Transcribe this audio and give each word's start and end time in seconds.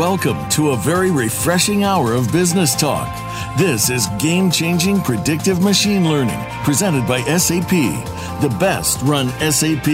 Welcome 0.00 0.48
to 0.52 0.70
a 0.70 0.78
very 0.78 1.10
refreshing 1.10 1.84
hour 1.84 2.14
of 2.14 2.32
business 2.32 2.74
talk. 2.74 3.06
This 3.58 3.90
is 3.90 4.06
Game 4.18 4.50
Changing 4.50 5.02
Predictive 5.02 5.60
Machine 5.60 6.08
Learning, 6.08 6.42
presented 6.64 7.06
by 7.06 7.20
SAP, 7.36 7.68
the 8.40 8.56
best 8.58 9.02
run 9.02 9.28
SAP. 9.52 9.86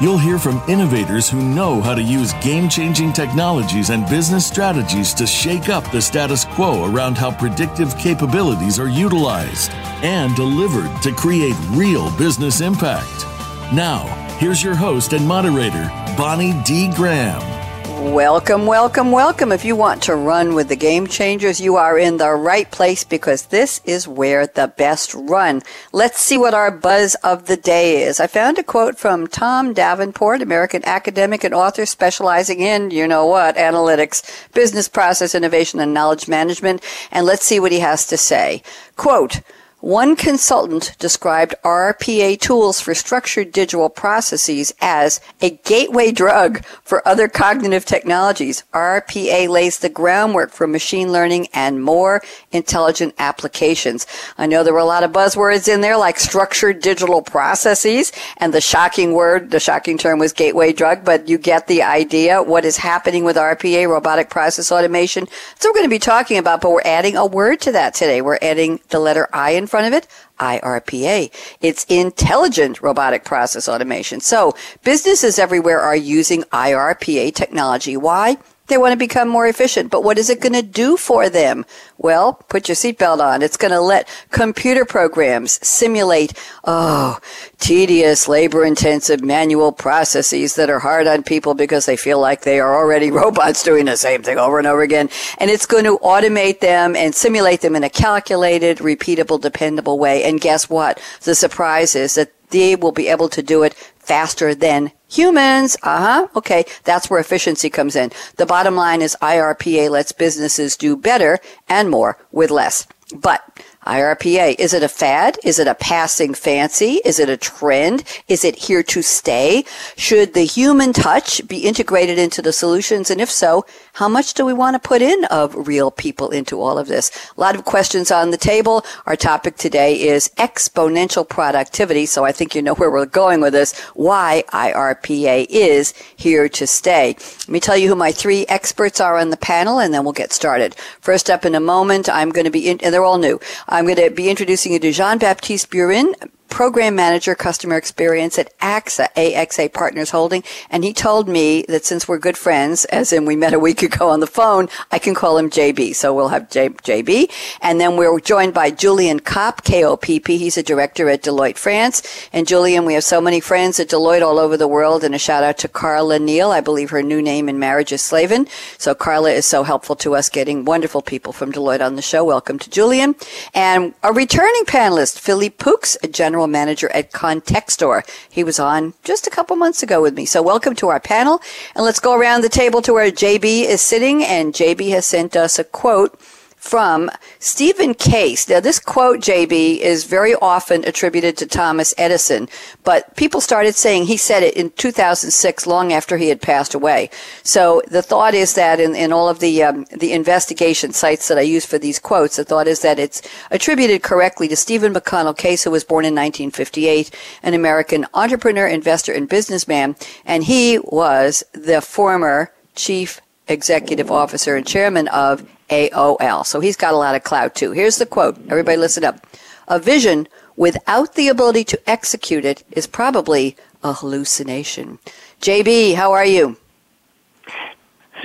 You'll 0.00 0.18
hear 0.18 0.38
from 0.38 0.62
innovators 0.68 1.28
who 1.28 1.42
know 1.42 1.80
how 1.80 1.96
to 1.96 2.00
use 2.00 2.32
game 2.34 2.68
changing 2.68 3.12
technologies 3.12 3.90
and 3.90 4.08
business 4.08 4.46
strategies 4.46 5.12
to 5.14 5.26
shake 5.26 5.68
up 5.68 5.90
the 5.90 6.00
status 6.00 6.44
quo 6.44 6.88
around 6.88 7.18
how 7.18 7.32
predictive 7.32 7.98
capabilities 7.98 8.78
are 8.78 8.88
utilized 8.88 9.72
and 10.04 10.36
delivered 10.36 11.02
to 11.02 11.12
create 11.12 11.56
real 11.70 12.16
business 12.16 12.60
impact. 12.60 13.26
Now, 13.72 14.06
here's 14.38 14.62
your 14.62 14.76
host 14.76 15.12
and 15.12 15.26
moderator, 15.26 15.90
Bonnie 16.16 16.54
D. 16.62 16.88
Graham. 16.94 17.53
Welcome, 17.94 18.66
welcome, 18.66 19.12
welcome. 19.12 19.52
If 19.52 19.64
you 19.64 19.76
want 19.76 20.02
to 20.04 20.16
run 20.16 20.56
with 20.56 20.68
the 20.68 20.74
game 20.74 21.06
changers, 21.06 21.60
you 21.60 21.76
are 21.76 21.96
in 21.96 22.16
the 22.16 22.32
right 22.32 22.68
place 22.68 23.04
because 23.04 23.46
this 23.46 23.80
is 23.84 24.08
where 24.08 24.48
the 24.48 24.66
best 24.66 25.14
run. 25.14 25.62
Let's 25.92 26.20
see 26.20 26.36
what 26.36 26.54
our 26.54 26.72
buzz 26.72 27.14
of 27.22 27.46
the 27.46 27.56
day 27.56 28.02
is. 28.02 28.18
I 28.18 28.26
found 28.26 28.58
a 28.58 28.64
quote 28.64 28.98
from 28.98 29.28
Tom 29.28 29.72
Davenport, 29.72 30.42
American 30.42 30.84
academic 30.84 31.44
and 31.44 31.54
author 31.54 31.86
specializing 31.86 32.60
in, 32.60 32.90
you 32.90 33.06
know 33.06 33.26
what, 33.26 33.56
analytics, 33.56 34.52
business 34.52 34.88
process 34.88 35.34
innovation, 35.34 35.78
and 35.78 35.94
knowledge 35.94 36.26
management. 36.26 36.82
And 37.12 37.24
let's 37.24 37.44
see 37.44 37.60
what 37.60 37.72
he 37.72 37.78
has 37.78 38.06
to 38.08 38.16
say. 38.16 38.62
Quote, 38.96 39.40
one 39.84 40.16
consultant 40.16 40.96
described 40.98 41.54
RPA 41.62 42.40
tools 42.40 42.80
for 42.80 42.94
structured 42.94 43.52
digital 43.52 43.90
processes 43.90 44.72
as 44.80 45.20
a 45.42 45.50
gateway 45.50 46.10
drug 46.10 46.64
for 46.82 47.06
other 47.06 47.28
cognitive 47.28 47.84
technologies. 47.84 48.64
RPA 48.72 49.46
lays 49.46 49.80
the 49.80 49.90
groundwork 49.90 50.52
for 50.52 50.66
machine 50.66 51.12
learning 51.12 51.48
and 51.52 51.84
more 51.84 52.22
intelligent 52.50 53.14
applications. 53.18 54.06
I 54.38 54.46
know 54.46 54.64
there 54.64 54.72
were 54.72 54.78
a 54.78 54.86
lot 54.86 55.04
of 55.04 55.12
buzzwords 55.12 55.68
in 55.68 55.82
there 55.82 55.98
like 55.98 56.18
structured 56.18 56.80
digital 56.80 57.20
processes 57.20 58.10
and 58.38 58.54
the 58.54 58.62
shocking 58.62 59.12
word, 59.12 59.50
the 59.50 59.60
shocking 59.60 59.98
term 59.98 60.18
was 60.18 60.32
gateway 60.32 60.72
drug, 60.72 61.04
but 61.04 61.28
you 61.28 61.36
get 61.36 61.66
the 61.66 61.82
idea 61.82 62.42
what 62.42 62.64
is 62.64 62.78
happening 62.78 63.22
with 63.22 63.36
RPA, 63.36 63.86
robotic 63.86 64.30
process 64.30 64.72
automation. 64.72 65.28
So 65.58 65.68
we're 65.68 65.74
going 65.74 65.84
to 65.84 65.90
be 65.90 65.98
talking 65.98 66.38
about, 66.38 66.62
but 66.62 66.70
we're 66.70 66.80
adding 66.86 67.18
a 67.18 67.26
word 67.26 67.60
to 67.60 67.72
that 67.72 67.92
today. 67.92 68.22
We're 68.22 68.38
adding 68.40 68.80
the 68.88 68.98
letter 68.98 69.28
I 69.30 69.50
in 69.50 69.66
front 69.74 69.88
of 69.88 69.92
it, 69.92 70.06
IRPA. 70.38 71.32
It's 71.60 71.82
intelligent 71.88 72.80
robotic 72.80 73.24
process 73.24 73.68
automation. 73.68 74.20
So 74.20 74.54
businesses 74.84 75.36
everywhere 75.36 75.80
are 75.80 75.96
using 75.96 76.44
IRPA 76.44 77.34
technology. 77.34 77.96
Why? 77.96 78.36
They 78.66 78.78
want 78.78 78.92
to 78.92 78.96
become 78.96 79.28
more 79.28 79.46
efficient, 79.46 79.90
but 79.90 80.04
what 80.04 80.16
is 80.16 80.30
it 80.30 80.40
going 80.40 80.54
to 80.54 80.62
do 80.62 80.96
for 80.96 81.28
them? 81.28 81.66
Well, 81.98 82.34
put 82.48 82.66
your 82.66 82.76
seatbelt 82.76 83.20
on. 83.20 83.42
It's 83.42 83.58
going 83.58 83.72
to 83.72 83.80
let 83.80 84.08
computer 84.30 84.86
programs 84.86 85.64
simulate, 85.66 86.32
oh, 86.64 87.18
tedious, 87.58 88.26
labor 88.26 88.64
intensive 88.64 89.22
manual 89.22 89.70
processes 89.70 90.54
that 90.56 90.70
are 90.70 90.78
hard 90.78 91.06
on 91.06 91.22
people 91.22 91.52
because 91.52 91.84
they 91.84 91.96
feel 91.96 92.18
like 92.18 92.40
they 92.40 92.58
are 92.58 92.74
already 92.74 93.10
robots 93.22 93.62
doing 93.62 93.84
the 93.84 93.98
same 93.98 94.22
thing 94.22 94.38
over 94.38 94.56
and 94.56 94.66
over 94.66 94.80
again. 94.80 95.10
And 95.36 95.50
it's 95.50 95.66
going 95.66 95.84
to 95.84 95.98
automate 95.98 96.60
them 96.60 96.96
and 96.96 97.14
simulate 97.14 97.60
them 97.60 97.76
in 97.76 97.84
a 97.84 97.90
calculated, 97.90 98.78
repeatable, 98.78 99.40
dependable 99.40 99.98
way. 99.98 100.24
And 100.24 100.40
guess 100.40 100.70
what? 100.70 101.02
The 101.22 101.34
surprise 101.34 101.94
is 101.94 102.14
that 102.14 102.32
they 102.50 102.76
will 102.76 102.92
be 102.92 103.08
able 103.08 103.28
to 103.28 103.42
do 103.42 103.62
it 103.62 103.74
faster 104.04 104.54
than 104.54 104.92
humans. 105.08 105.76
Uh 105.82 105.98
huh. 105.98 106.28
Okay. 106.36 106.64
That's 106.84 107.08
where 107.08 107.20
efficiency 107.20 107.70
comes 107.70 107.96
in. 107.96 108.10
The 108.36 108.46
bottom 108.46 108.76
line 108.76 109.02
is 109.02 109.16
IRPA 109.22 109.90
lets 109.90 110.12
businesses 110.12 110.76
do 110.76 110.96
better 110.96 111.38
and 111.68 111.90
more 111.90 112.18
with 112.32 112.50
less. 112.50 112.86
But 113.14 113.42
IRPA. 113.86 114.56
Is 114.58 114.74
it 114.74 114.82
a 114.82 114.88
fad? 114.88 115.38
Is 115.44 115.58
it 115.58 115.66
a 115.66 115.74
passing 115.74 116.34
fancy? 116.34 117.00
Is 117.04 117.18
it 117.18 117.28
a 117.28 117.36
trend? 117.36 118.04
Is 118.28 118.44
it 118.44 118.56
here 118.56 118.82
to 118.82 119.02
stay? 119.02 119.64
Should 119.96 120.34
the 120.34 120.44
human 120.44 120.92
touch 120.92 121.46
be 121.46 121.58
integrated 121.58 122.18
into 122.18 122.42
the 122.42 122.52
solutions? 122.52 123.10
And 123.10 123.20
if 123.20 123.30
so, 123.30 123.64
how 123.94 124.08
much 124.08 124.34
do 124.34 124.44
we 124.44 124.52
want 124.52 124.74
to 124.74 124.88
put 124.88 125.02
in 125.02 125.24
of 125.26 125.68
real 125.68 125.90
people 125.90 126.30
into 126.30 126.60
all 126.60 126.78
of 126.78 126.88
this? 126.88 127.10
A 127.36 127.40
lot 127.40 127.54
of 127.54 127.64
questions 127.64 128.10
on 128.10 128.30
the 128.30 128.36
table. 128.36 128.84
Our 129.06 129.16
topic 129.16 129.56
today 129.56 130.00
is 130.00 130.30
exponential 130.36 131.28
productivity. 131.28 132.06
So 132.06 132.24
I 132.24 132.32
think 132.32 132.54
you 132.54 132.62
know 132.62 132.74
where 132.74 132.90
we're 132.90 133.06
going 133.06 133.40
with 133.40 133.52
this. 133.52 133.78
Why 133.94 134.44
IRPA 134.48 135.46
is 135.48 135.94
here 136.16 136.48
to 136.48 136.66
stay. 136.66 137.16
Let 137.40 137.48
me 137.48 137.60
tell 137.60 137.76
you 137.76 137.88
who 137.88 137.94
my 137.94 138.12
three 138.12 138.46
experts 138.46 139.00
are 139.00 139.18
on 139.18 139.30
the 139.30 139.36
panel 139.36 139.78
and 139.78 139.94
then 139.94 140.04
we'll 140.04 140.12
get 140.12 140.32
started. 140.32 140.74
First 141.00 141.30
up 141.30 141.44
in 141.44 141.54
a 141.54 141.60
moment, 141.60 142.08
I'm 142.08 142.30
going 142.30 142.44
to 142.44 142.50
be 142.50 142.68
in, 142.68 142.80
and 142.82 142.92
they're 142.92 143.04
all 143.04 143.18
new. 143.18 143.38
I'm 143.74 143.86
going 143.86 143.96
to 143.96 144.08
be 144.08 144.30
introducing 144.30 144.72
you 144.72 144.78
to 144.78 144.92
Jean-Baptiste 144.92 145.68
Burin, 145.68 146.14
program 146.54 146.94
manager 146.94 147.34
customer 147.34 147.76
experience 147.76 148.38
at 148.38 148.56
AXA, 148.60 149.08
AXA 149.16 149.72
Partners 149.72 150.10
Holding. 150.10 150.44
And 150.70 150.84
he 150.84 150.92
told 150.92 151.28
me 151.28 151.64
that 151.66 151.84
since 151.84 152.06
we're 152.06 152.20
good 152.20 152.38
friends, 152.38 152.84
as 152.84 153.12
in 153.12 153.24
we 153.24 153.34
met 153.34 153.52
a 153.52 153.58
week 153.58 153.82
ago 153.82 154.08
on 154.08 154.20
the 154.20 154.28
phone, 154.28 154.68
I 154.92 155.00
can 155.00 155.16
call 155.16 155.36
him 155.36 155.50
JB. 155.50 155.96
So 155.96 156.14
we'll 156.14 156.28
have 156.28 156.48
J- 156.50 156.68
JB. 156.68 157.28
And 157.60 157.80
then 157.80 157.96
we're 157.96 158.20
joined 158.20 158.54
by 158.54 158.70
Julien 158.70 159.18
Kopp, 159.18 159.64
K-O-P-P. 159.64 160.38
He's 160.38 160.56
a 160.56 160.62
director 160.62 161.08
at 161.08 161.24
Deloitte 161.24 161.58
France. 161.58 162.28
And 162.32 162.46
Julien, 162.46 162.84
we 162.84 162.94
have 162.94 163.02
so 163.02 163.20
many 163.20 163.40
friends 163.40 163.80
at 163.80 163.88
Deloitte 163.88 164.22
all 164.22 164.38
over 164.38 164.56
the 164.56 164.68
world. 164.68 165.02
And 165.02 165.12
a 165.12 165.18
shout 165.18 165.42
out 165.42 165.58
to 165.58 165.66
Carla 165.66 166.20
Neal. 166.20 166.52
I 166.52 166.60
believe 166.60 166.90
her 166.90 167.02
new 167.02 167.20
name 167.20 167.48
in 167.48 167.58
marriage 167.58 167.90
is 167.90 168.00
Slavin. 168.00 168.46
So 168.78 168.94
Carla 168.94 169.32
is 169.32 169.44
so 169.44 169.64
helpful 169.64 169.96
to 169.96 170.14
us 170.14 170.28
getting 170.28 170.64
wonderful 170.64 171.02
people 171.02 171.32
from 171.32 171.50
Deloitte 171.50 171.84
on 171.84 171.96
the 171.96 172.02
show. 172.02 172.24
Welcome 172.24 172.60
to 172.60 172.70
Julien. 172.70 173.16
And 173.54 173.92
a 174.04 174.12
returning 174.12 174.66
panelist, 174.66 175.18
Philippe 175.18 175.56
Poux, 175.58 175.96
a 176.04 176.06
general 176.06 176.43
general 176.44 176.64
manager 176.64 176.90
at 176.92 177.12
Contextor. 177.12 178.02
He 178.30 178.44
was 178.44 178.58
on 178.58 178.94
just 179.02 179.26
a 179.26 179.30
couple 179.30 179.56
months 179.56 179.82
ago 179.82 180.02
with 180.02 180.14
me. 180.14 180.26
So 180.26 180.42
welcome 180.42 180.74
to 180.76 180.88
our 180.88 181.00
panel. 181.00 181.40
And 181.74 181.84
let's 181.84 182.00
go 182.00 182.14
around 182.14 182.42
the 182.42 182.48
table 182.48 182.82
to 182.82 182.92
where 182.92 183.10
JB 183.10 183.64
is 183.64 183.80
sitting. 183.80 184.22
And 184.22 184.52
JB 184.52 184.90
has 184.90 185.06
sent 185.06 185.36
us 185.36 185.58
a 185.58 185.64
quote 185.64 186.18
from 186.64 187.10
Stephen 187.40 187.92
Case. 187.92 188.48
Now, 188.48 188.58
this 188.58 188.78
quote, 188.78 189.20
JB, 189.20 189.80
is 189.80 190.04
very 190.04 190.34
often 190.36 190.82
attributed 190.86 191.36
to 191.36 191.46
Thomas 191.46 191.92
Edison, 191.98 192.48
but 192.84 193.14
people 193.16 193.42
started 193.42 193.74
saying 193.74 194.06
he 194.06 194.16
said 194.16 194.42
it 194.42 194.54
in 194.54 194.70
2006, 194.70 195.66
long 195.66 195.92
after 195.92 196.16
he 196.16 196.30
had 196.30 196.40
passed 196.40 196.72
away. 196.72 197.10
So 197.42 197.82
the 197.88 198.00
thought 198.00 198.32
is 198.32 198.54
that 198.54 198.80
in, 198.80 198.96
in 198.96 199.12
all 199.12 199.28
of 199.28 199.40
the 199.40 199.62
um, 199.62 199.84
the 199.90 200.14
investigation 200.14 200.94
sites 200.94 201.28
that 201.28 201.36
I 201.36 201.42
use 201.42 201.66
for 201.66 201.78
these 201.78 201.98
quotes, 201.98 202.36
the 202.36 202.44
thought 202.44 202.66
is 202.66 202.80
that 202.80 202.98
it's 202.98 203.20
attributed 203.50 204.02
correctly 204.02 204.48
to 204.48 204.56
Stephen 204.56 204.94
McConnell 204.94 205.36
Case, 205.36 205.64
who 205.64 205.70
was 205.70 205.84
born 205.84 206.06
in 206.06 206.14
1958, 206.14 207.10
an 207.42 207.52
American 207.52 208.06
entrepreneur, 208.14 208.66
investor, 208.66 209.12
and 209.12 209.28
businessman, 209.28 209.96
and 210.24 210.44
he 210.44 210.78
was 210.78 211.44
the 211.52 211.82
former 211.82 212.52
chief 212.74 213.20
executive 213.48 214.10
officer 214.10 214.56
and 214.56 214.66
chairman 214.66 215.08
of 215.08 215.46
AOL. 215.70 216.46
So 216.46 216.60
he's 216.60 216.76
got 216.76 216.94
a 216.94 216.96
lot 216.96 217.14
of 217.14 217.24
clout 217.24 217.54
too. 217.54 217.72
Here's 217.72 217.98
the 217.98 218.06
quote. 218.06 218.38
Everybody 218.48 218.76
listen 218.76 219.04
up. 219.04 219.26
A 219.68 219.78
vision 219.78 220.28
without 220.56 221.14
the 221.14 221.28
ability 221.28 221.64
to 221.64 221.90
execute 221.90 222.44
it 222.44 222.64
is 222.70 222.86
probably 222.86 223.56
a 223.82 223.92
hallucination. 223.92 224.98
JB, 225.40 225.94
how 225.94 226.12
are 226.12 226.24
you? 226.24 226.56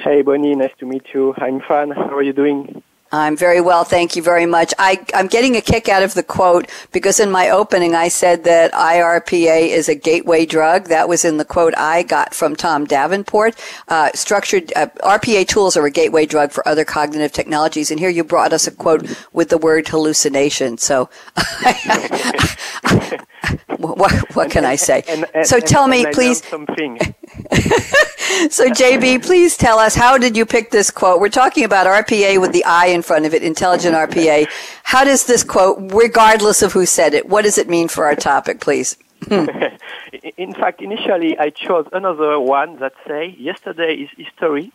Hey, 0.04 0.22
Bonnie, 0.22 0.56
nice 0.56 0.72
to 0.80 0.86
meet 0.86 1.08
you. 1.14 1.34
I'm 1.38 1.60
fine. 1.62 1.92
How 1.92 2.16
are 2.16 2.22
you 2.22 2.34
doing? 2.34 2.82
I'm 3.12 3.36
very 3.36 3.60
well, 3.60 3.84
thank 3.84 4.16
you 4.16 4.22
very 4.22 4.46
much. 4.46 4.72
I, 4.78 5.04
am 5.14 5.28
getting 5.28 5.56
a 5.56 5.62
kick 5.62 5.90
out 5.90 6.04
of 6.04 6.14
the 6.14 6.22
quote 6.22 6.70
because 6.92 7.20
in 7.20 7.32
my 7.32 7.50
opening 7.50 7.96
I 7.96 8.08
said 8.08 8.44
that 8.44 8.72
IRPA 8.74 9.70
is 9.70 9.90
a 9.90 9.96
gateway 9.96 10.46
drug. 10.46 10.90
That 10.90 11.10
was 11.10 11.26
in 11.26 11.38
the 11.38 11.46
quote 11.46 11.74
I 11.76 12.04
got 12.04 12.36
from 12.36 12.56
Tom 12.56 12.86
Davenport. 12.86 13.56
Uh, 13.88 14.12
structured 14.14 14.72
uh, 14.76 14.88
RPA 15.04 15.48
tools 15.48 15.76
are 15.76 15.86
a 15.86 15.92
gateway 15.92 16.28
drug 16.28 16.52
for 16.52 16.68
other 16.68 16.86
cognitive 16.86 17.32
technologies, 17.32 17.90
and 17.90 18.00
here 18.00 18.10
you 18.10 18.24
brought 18.24 18.54
us 18.54 18.68
a 18.68 18.72
quote 18.72 19.10
with 19.34 19.50
the 19.50 19.58
word 19.58 19.88
hallucination. 19.88 20.78
So, 20.78 21.10
what, 23.78 24.36
what 24.36 24.52
can 24.52 24.66
I 24.66 24.76
say? 24.76 25.04
And, 25.08 25.26
and, 25.34 25.48
so 25.48 25.60
tell 25.60 25.88
me, 25.88 26.06
please. 26.14 26.46
Something. 26.46 27.00
so 28.50 28.70
JB, 28.70 29.24
please 29.24 29.58
tell 29.58 29.80
us 29.80 29.96
how 29.96 30.18
did 30.18 30.38
you 30.38 30.46
pick 30.46 30.72
this 30.72 30.92
quote? 30.92 31.20
We're 31.20 31.30
talking 31.30 31.64
about 31.64 31.88
RPA 31.88 32.40
with 32.40 32.52
the 32.52 32.64
I 32.64 32.88
in 32.88 33.02
front 33.02 33.26
of 33.26 33.34
it, 33.34 33.44
intelligent 33.44 33.96
RPA. 33.96 34.48
How 34.84 35.04
does 35.04 35.26
this 35.26 35.44
quote, 35.44 35.92
regardless 35.94 36.62
of 36.62 36.74
who 36.74 36.86
said 36.86 37.14
it, 37.14 37.28
what 37.28 37.44
does 37.44 37.58
it 37.58 37.68
mean 37.68 37.88
for 37.88 38.06
our 38.06 38.16
topic, 38.16 38.60
please? 38.62 38.98
in 39.32 40.54
fact, 40.54 40.82
initially 40.82 41.38
I 41.38 41.50
chose 41.50 41.88
another 41.92 42.40
one 42.40 42.78
that 42.80 42.94
say 43.08 43.36
yesterday 43.38 43.96
is 43.96 44.10
history, 44.16 44.72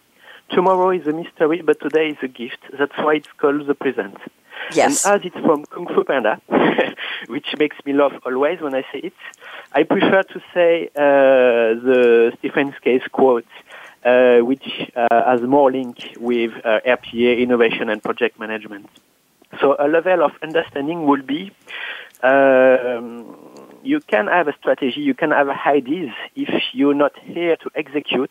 tomorrow 0.50 0.90
is 0.90 1.06
a 1.06 1.12
mystery, 1.12 1.62
but 1.62 1.80
today 1.80 2.08
is 2.08 2.18
a 2.22 2.28
gift. 2.28 2.58
That's 2.76 2.96
why 2.98 3.14
it's 3.14 3.28
called 3.38 3.66
the 3.66 3.74
present. 3.74 4.16
Yes. 4.72 5.04
And 5.04 5.20
as 5.20 5.26
it's 5.26 5.38
from 5.44 5.64
Kung 5.66 5.86
Fu 5.86 6.04
Panda, 6.04 6.40
which 7.28 7.54
makes 7.58 7.76
me 7.84 7.92
laugh 7.92 8.12
always 8.24 8.60
when 8.60 8.74
I 8.74 8.82
say 8.92 8.98
it, 8.98 9.14
I 9.76 9.82
prefer 9.82 10.22
to 10.22 10.40
say 10.54 10.88
uh, 10.94 11.00
the 11.88 12.32
Stephen 12.38 12.72
Case 12.80 13.02
quote, 13.10 13.44
uh, 14.04 14.38
which 14.38 14.66
uh, 14.94 15.08
has 15.10 15.40
more 15.42 15.72
link 15.72 15.98
with 16.16 16.52
RPA, 16.52 17.40
innovation, 17.40 17.90
and 17.90 18.02
project 18.02 18.38
management. 18.38 18.88
So 19.60 19.76
a 19.78 19.88
level 19.88 20.22
of 20.24 20.32
understanding 20.42 21.06
will 21.06 21.22
be 21.22 21.52
um, 22.22 23.36
you 23.82 24.00
can 24.00 24.28
have 24.28 24.48
a 24.48 24.54
strategy, 24.58 25.00
you 25.00 25.14
can 25.14 25.30
have 25.30 25.48
ideas. 25.48 26.10
If 26.34 26.48
you're 26.72 26.94
not 26.94 27.12
here 27.18 27.56
to 27.56 27.70
execute, 27.74 28.30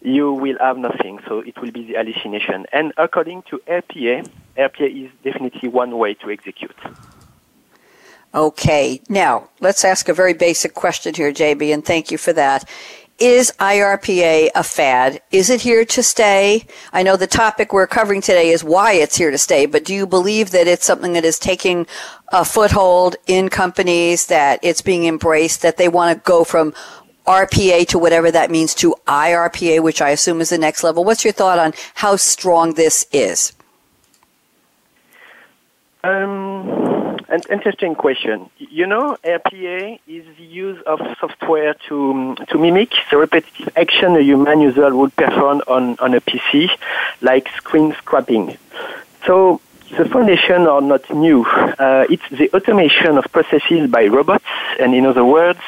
you 0.00 0.32
will 0.32 0.56
have 0.58 0.78
nothing. 0.78 1.20
So 1.28 1.40
it 1.40 1.60
will 1.60 1.70
be 1.70 1.84
the 1.84 1.94
hallucination. 1.94 2.66
And 2.72 2.92
according 2.96 3.42
to 3.50 3.60
RPA, 3.68 4.28
RPA 4.56 5.04
is 5.04 5.10
definitely 5.22 5.68
one 5.68 5.98
way 5.98 6.14
to 6.14 6.30
execute. 6.30 6.76
Okay, 8.32 9.00
now 9.08 9.48
let's 9.58 9.84
ask 9.84 10.08
a 10.08 10.14
very 10.14 10.34
basic 10.34 10.74
question 10.74 11.14
here, 11.14 11.32
JB, 11.32 11.74
and 11.74 11.84
thank 11.84 12.12
you 12.12 12.18
for 12.18 12.32
that. 12.32 12.68
Is 13.18 13.52
IRPA 13.58 14.50
a 14.54 14.62
fad? 14.62 15.20
Is 15.32 15.50
it 15.50 15.60
here 15.60 15.84
to 15.84 16.02
stay? 16.02 16.64
I 16.92 17.02
know 17.02 17.16
the 17.16 17.26
topic 17.26 17.72
we're 17.72 17.88
covering 17.88 18.20
today 18.22 18.50
is 18.50 18.62
why 18.62 18.92
it's 18.92 19.16
here 19.16 19.32
to 19.32 19.36
stay, 19.36 19.66
but 19.66 19.84
do 19.84 19.92
you 19.92 20.06
believe 20.06 20.52
that 20.52 20.68
it's 20.68 20.86
something 20.86 21.12
that 21.14 21.24
is 21.24 21.38
taking 21.38 21.86
a 22.32 22.44
foothold 22.44 23.16
in 23.26 23.48
companies, 23.48 24.26
that 24.26 24.60
it's 24.62 24.80
being 24.80 25.04
embraced, 25.06 25.60
that 25.62 25.76
they 25.76 25.88
want 25.88 26.16
to 26.16 26.22
go 26.24 26.44
from 26.44 26.72
RPA 27.26 27.86
to 27.88 27.98
whatever 27.98 28.30
that 28.30 28.50
means 28.50 28.74
to 28.76 28.94
IRPA, 29.06 29.82
which 29.82 30.00
I 30.00 30.10
assume 30.10 30.40
is 30.40 30.50
the 30.50 30.56
next 30.56 30.84
level? 30.84 31.04
What's 31.04 31.24
your 31.24 31.32
thought 31.32 31.58
on 31.58 31.74
how 31.94 32.16
strong 32.16 32.74
this 32.74 33.06
is? 33.12 33.52
Um, 36.02 36.79
an 37.30 37.42
interesting 37.50 37.94
question. 37.94 38.50
You 38.58 38.86
know, 38.86 39.16
RPA 39.24 40.00
is 40.06 40.24
the 40.36 40.44
use 40.44 40.82
of 40.86 41.00
software 41.20 41.74
to 41.88 42.36
to 42.48 42.58
mimic 42.58 42.92
the 43.10 43.16
repetitive 43.16 43.68
action 43.76 44.16
a 44.16 44.20
human 44.20 44.60
user 44.60 44.94
would 44.94 45.14
perform 45.16 45.62
on, 45.68 45.96
on 45.98 46.14
a 46.14 46.20
PC, 46.20 46.70
like 47.20 47.48
screen 47.56 47.94
scraping. 47.94 48.58
So 49.26 49.60
the 49.96 50.04
foundation 50.04 50.66
are 50.66 50.80
not 50.80 51.08
new. 51.12 51.44
Uh, 51.44 52.06
it's 52.08 52.28
the 52.30 52.50
automation 52.54 53.18
of 53.18 53.24
processes 53.32 53.90
by 53.90 54.06
robots, 54.06 54.44
and 54.78 54.94
in 54.94 55.06
other 55.06 55.24
words, 55.24 55.60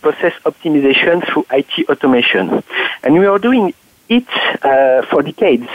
process 0.00 0.32
optimization 0.44 1.24
through 1.26 1.46
IT 1.50 1.88
automation. 1.88 2.62
And 3.02 3.18
we 3.18 3.26
are 3.26 3.38
doing 3.38 3.74
it 4.18 4.28
uh, 4.64 5.02
for 5.06 5.22
decades. 5.22 5.66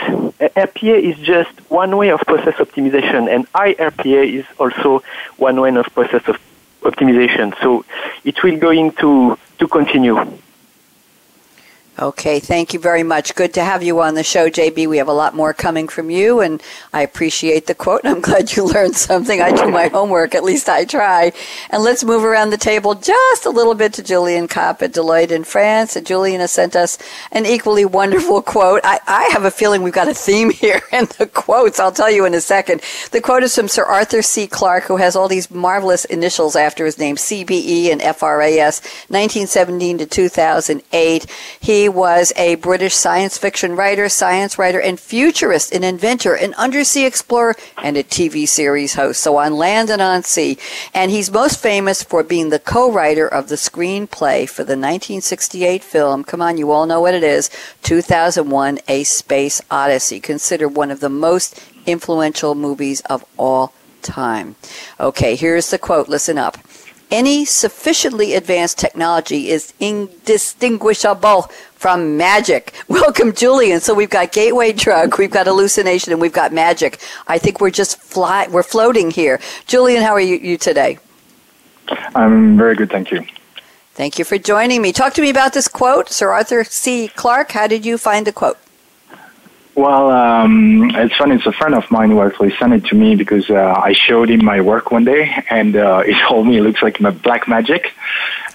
RPA 0.66 0.96
is 1.10 1.18
just 1.18 1.50
one 1.70 1.96
way 1.96 2.10
of 2.10 2.20
process 2.20 2.54
optimization, 2.54 3.28
and 3.32 3.50
IRPA 3.52 4.22
is 4.40 4.46
also 4.58 5.02
one 5.36 5.60
way 5.60 5.74
of 5.74 5.86
process 5.94 6.26
of 6.28 6.36
optimization. 6.82 7.54
So 7.62 7.84
it 8.24 8.42
will 8.42 8.58
going 8.58 8.92
to 9.02 9.38
to 9.58 9.68
continue. 9.68 10.16
Okay, 12.00 12.38
thank 12.38 12.72
you 12.72 12.78
very 12.78 13.02
much. 13.02 13.34
Good 13.34 13.52
to 13.54 13.64
have 13.64 13.82
you 13.82 14.00
on 14.00 14.14
the 14.14 14.22
show, 14.22 14.48
JB. 14.48 14.86
We 14.86 14.98
have 14.98 15.08
a 15.08 15.12
lot 15.12 15.34
more 15.34 15.52
coming 15.52 15.88
from 15.88 16.10
you, 16.10 16.38
and 16.38 16.62
I 16.92 17.02
appreciate 17.02 17.66
the 17.66 17.74
quote. 17.74 18.02
I'm 18.04 18.20
glad 18.20 18.54
you 18.54 18.64
learned 18.72 18.94
something. 18.94 19.40
I 19.40 19.50
do 19.50 19.68
my 19.68 19.88
homework, 19.88 20.36
at 20.36 20.44
least 20.44 20.68
I 20.68 20.84
try. 20.84 21.32
And 21.70 21.82
let's 21.82 22.04
move 22.04 22.22
around 22.22 22.50
the 22.50 22.56
table 22.56 22.94
just 22.94 23.46
a 23.46 23.50
little 23.50 23.74
bit 23.74 23.94
to 23.94 24.04
Julien 24.04 24.46
Kopp 24.46 24.80
at 24.80 24.92
Deloitte 24.92 25.32
in 25.32 25.42
France. 25.42 25.96
And 25.96 26.06
Julien 26.06 26.38
has 26.38 26.52
sent 26.52 26.76
us 26.76 26.98
an 27.32 27.46
equally 27.46 27.84
wonderful 27.84 28.42
quote. 28.42 28.82
I, 28.84 29.00
I 29.08 29.24
have 29.32 29.44
a 29.44 29.50
feeling 29.50 29.82
we've 29.82 29.92
got 29.92 30.06
a 30.06 30.14
theme 30.14 30.50
here 30.52 30.82
in 30.92 31.06
the 31.18 31.26
quotes. 31.26 31.80
I'll 31.80 31.90
tell 31.90 32.12
you 32.12 32.24
in 32.26 32.34
a 32.34 32.40
second. 32.40 32.80
The 33.10 33.20
quote 33.20 33.42
is 33.42 33.56
from 33.56 33.66
Sir 33.66 33.82
Arthur 33.84 34.22
C. 34.22 34.46
Clarke, 34.46 34.84
who 34.84 34.98
has 34.98 35.16
all 35.16 35.26
these 35.26 35.50
marvelous 35.50 36.04
initials 36.04 36.54
after 36.54 36.84
his 36.84 36.96
name, 36.96 37.16
CBE 37.16 37.90
and 37.90 38.00
FRAS, 38.00 38.82
1917 39.08 39.98
to 39.98 40.06
2008. 40.06 41.26
He 41.58 41.87
was 41.88 42.32
a 42.36 42.56
British 42.56 42.94
science 42.94 43.38
fiction 43.38 43.76
writer, 43.76 44.08
science 44.08 44.58
writer, 44.58 44.80
and 44.80 44.98
futurist, 44.98 45.72
an 45.72 45.84
inventor, 45.84 46.34
an 46.34 46.54
undersea 46.54 47.06
explorer, 47.06 47.56
and 47.82 47.96
a 47.96 48.02
TV 48.02 48.46
series 48.46 48.94
host. 48.94 49.20
So 49.20 49.36
on 49.36 49.54
land 49.54 49.90
and 49.90 50.02
on 50.02 50.22
sea. 50.22 50.58
And 50.94 51.10
he's 51.10 51.30
most 51.30 51.60
famous 51.60 52.02
for 52.02 52.22
being 52.22 52.50
the 52.50 52.58
co-writer 52.58 53.26
of 53.26 53.48
the 53.48 53.56
screenplay 53.56 54.48
for 54.48 54.62
the 54.62 54.76
1968 54.76 55.82
film. 55.82 56.24
Come 56.24 56.42
on, 56.42 56.58
you 56.58 56.70
all 56.70 56.86
know 56.86 57.00
what 57.00 57.14
it 57.14 57.22
is. 57.22 57.50
2001: 57.82 58.78
A 58.88 59.04
Space 59.04 59.62
Odyssey, 59.70 60.20
considered 60.20 60.70
one 60.70 60.90
of 60.90 61.00
the 61.00 61.08
most 61.08 61.60
influential 61.86 62.54
movies 62.54 63.00
of 63.02 63.24
all 63.36 63.72
time. 64.02 64.56
Okay, 65.00 65.34
here's 65.34 65.70
the 65.70 65.78
quote. 65.78 66.08
Listen 66.08 66.38
up 66.38 66.58
any 67.10 67.44
sufficiently 67.44 68.34
advanced 68.34 68.78
technology 68.78 69.48
is 69.50 69.72
indistinguishable 69.80 71.42
from 71.74 72.16
magic. 72.16 72.74
Welcome, 72.88 73.32
Julien. 73.32 73.80
So 73.80 73.94
we've 73.94 74.10
got 74.10 74.32
gateway 74.32 74.72
drug, 74.72 75.18
we've 75.18 75.30
got 75.30 75.46
hallucination, 75.46 76.12
and 76.12 76.20
we've 76.20 76.32
got 76.32 76.52
magic. 76.52 77.00
I 77.26 77.38
think 77.38 77.60
we're 77.60 77.70
just 77.70 78.00
fly, 78.00 78.48
we're 78.48 78.62
floating 78.62 79.10
here. 79.10 79.40
Julien, 79.66 80.02
how 80.02 80.12
are 80.12 80.20
you, 80.20 80.36
you 80.36 80.58
today? 80.58 80.98
I'm 82.14 82.56
very 82.56 82.74
good, 82.74 82.90
thank 82.90 83.10
you. 83.10 83.24
Thank 83.94 84.18
you 84.18 84.24
for 84.24 84.38
joining 84.38 84.82
me. 84.82 84.92
Talk 84.92 85.14
to 85.14 85.22
me 85.22 85.30
about 85.30 85.54
this 85.54 85.66
quote, 85.66 86.08
Sir 86.08 86.30
Arthur 86.30 86.62
C. 86.62 87.08
Clarke. 87.08 87.52
How 87.52 87.66
did 87.66 87.84
you 87.84 87.98
find 87.98 88.26
the 88.26 88.32
quote? 88.32 88.58
Well, 89.78 90.10
um, 90.10 90.90
it's 90.96 91.14
funny. 91.14 91.36
It's 91.36 91.46
a 91.46 91.52
friend 91.52 91.72
of 91.72 91.88
mine 91.88 92.10
who 92.10 92.20
actually 92.20 92.52
sent 92.56 92.72
it 92.72 92.86
to 92.86 92.96
me 92.96 93.14
because 93.14 93.48
uh, 93.48 93.80
I 93.80 93.92
showed 93.92 94.28
him 94.28 94.44
my 94.44 94.60
work 94.60 94.90
one 94.90 95.04
day, 95.04 95.32
and 95.48 95.76
uh, 95.76 96.00
he 96.08 96.18
told 96.26 96.48
me 96.48 96.56
it 96.56 96.62
looks 96.62 96.82
like 96.82 97.00
my 97.00 97.10
black 97.10 97.46
magic. 97.46 97.92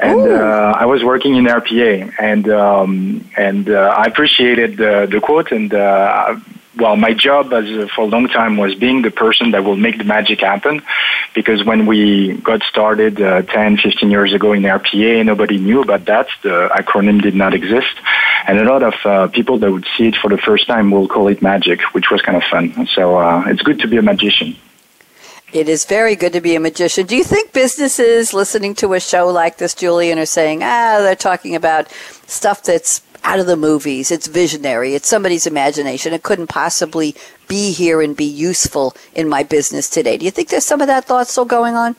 And 0.01 0.19
uh, 0.19 0.73
I 0.77 0.85
was 0.85 1.01
working 1.01 1.37
in 1.37 1.45
RPA, 1.45 2.11
and 2.19 2.49
um, 2.49 3.29
and 3.37 3.69
uh, 3.69 3.95
I 3.97 4.03
appreciated 4.03 4.75
the, 4.75 5.07
the 5.09 5.21
quote, 5.21 5.53
and 5.53 5.73
uh, 5.73 6.35
well, 6.75 6.95
my 6.95 7.13
job 7.13 7.53
as 7.53 7.65
uh, 7.65 7.87
for 7.95 8.01
a 8.01 8.05
long 8.05 8.27
time 8.27 8.57
was 8.57 8.73
being 8.75 9.01
the 9.03 9.11
person 9.11 9.51
that 9.51 9.63
will 9.63 9.75
make 9.75 9.97
the 9.97 10.03
magic 10.03 10.39
happen. 10.41 10.81
Because 11.35 11.63
when 11.63 11.85
we 11.85 12.33
got 12.33 12.63
started 12.63 13.21
uh, 13.21 13.41
10, 13.43 13.77
15 13.77 14.09
years 14.09 14.33
ago 14.33 14.53
in 14.53 14.63
RPA, 14.63 15.25
nobody 15.25 15.57
knew 15.57 15.81
about 15.81 16.05
that. 16.05 16.27
The 16.41 16.69
acronym 16.71 17.21
did 17.21 17.35
not 17.35 17.53
exist. 17.53 17.95
And 18.47 18.59
a 18.59 18.65
lot 18.65 18.83
of 18.83 18.93
uh, 19.05 19.27
people 19.27 19.57
that 19.59 19.71
would 19.71 19.87
see 19.97 20.07
it 20.07 20.15
for 20.15 20.29
the 20.29 20.37
first 20.37 20.67
time 20.67 20.91
will 20.91 21.07
call 21.07 21.27
it 21.27 21.41
magic, 21.41 21.81
which 21.93 22.09
was 22.11 22.21
kind 22.21 22.37
of 22.37 22.43
fun. 22.43 22.87
So 22.87 23.17
uh, 23.17 23.43
it's 23.47 23.61
good 23.61 23.79
to 23.79 23.87
be 23.87 23.97
a 23.97 24.01
magician. 24.01 24.55
It 25.53 25.69
is 25.69 25.85
very 25.85 26.15
good 26.15 26.33
to 26.33 26.41
be 26.41 26.55
a 26.55 26.59
magician. 26.59 27.05
Do 27.05 27.15
you 27.15 27.23
think 27.23 27.53
businesses 27.53 28.33
listening 28.33 28.73
to 28.75 28.93
a 28.93 28.99
show 28.99 29.27
like 29.27 29.57
this, 29.57 29.75
Julien, 29.75 30.17
are 30.17 30.25
saying, 30.25 30.63
ah, 30.63 30.97
they're 30.99 31.15
talking 31.15 31.55
about 31.55 31.91
stuff 32.25 32.63
that's 32.63 33.03
out 33.23 33.39
of 33.39 33.47
the 33.47 33.55
movies. 33.57 34.11
It's 34.11 34.27
visionary. 34.27 34.95
It's 34.95 35.07
somebody's 35.07 35.47
imagination. 35.47 36.13
It 36.13 36.23
couldn't 36.23 36.47
possibly 36.47 37.15
be 37.47 37.71
here 37.71 38.01
and 38.01 38.15
be 38.15 38.25
useful 38.25 38.95
in 39.13 39.29
my 39.29 39.43
business 39.43 39.89
today. 39.89 40.17
Do 40.17 40.25
you 40.25 40.31
think 40.31 40.49
there's 40.49 40.65
some 40.65 40.81
of 40.81 40.87
that 40.87 41.05
thought 41.05 41.27
still 41.27 41.45
going 41.45 41.75
on? 41.75 41.95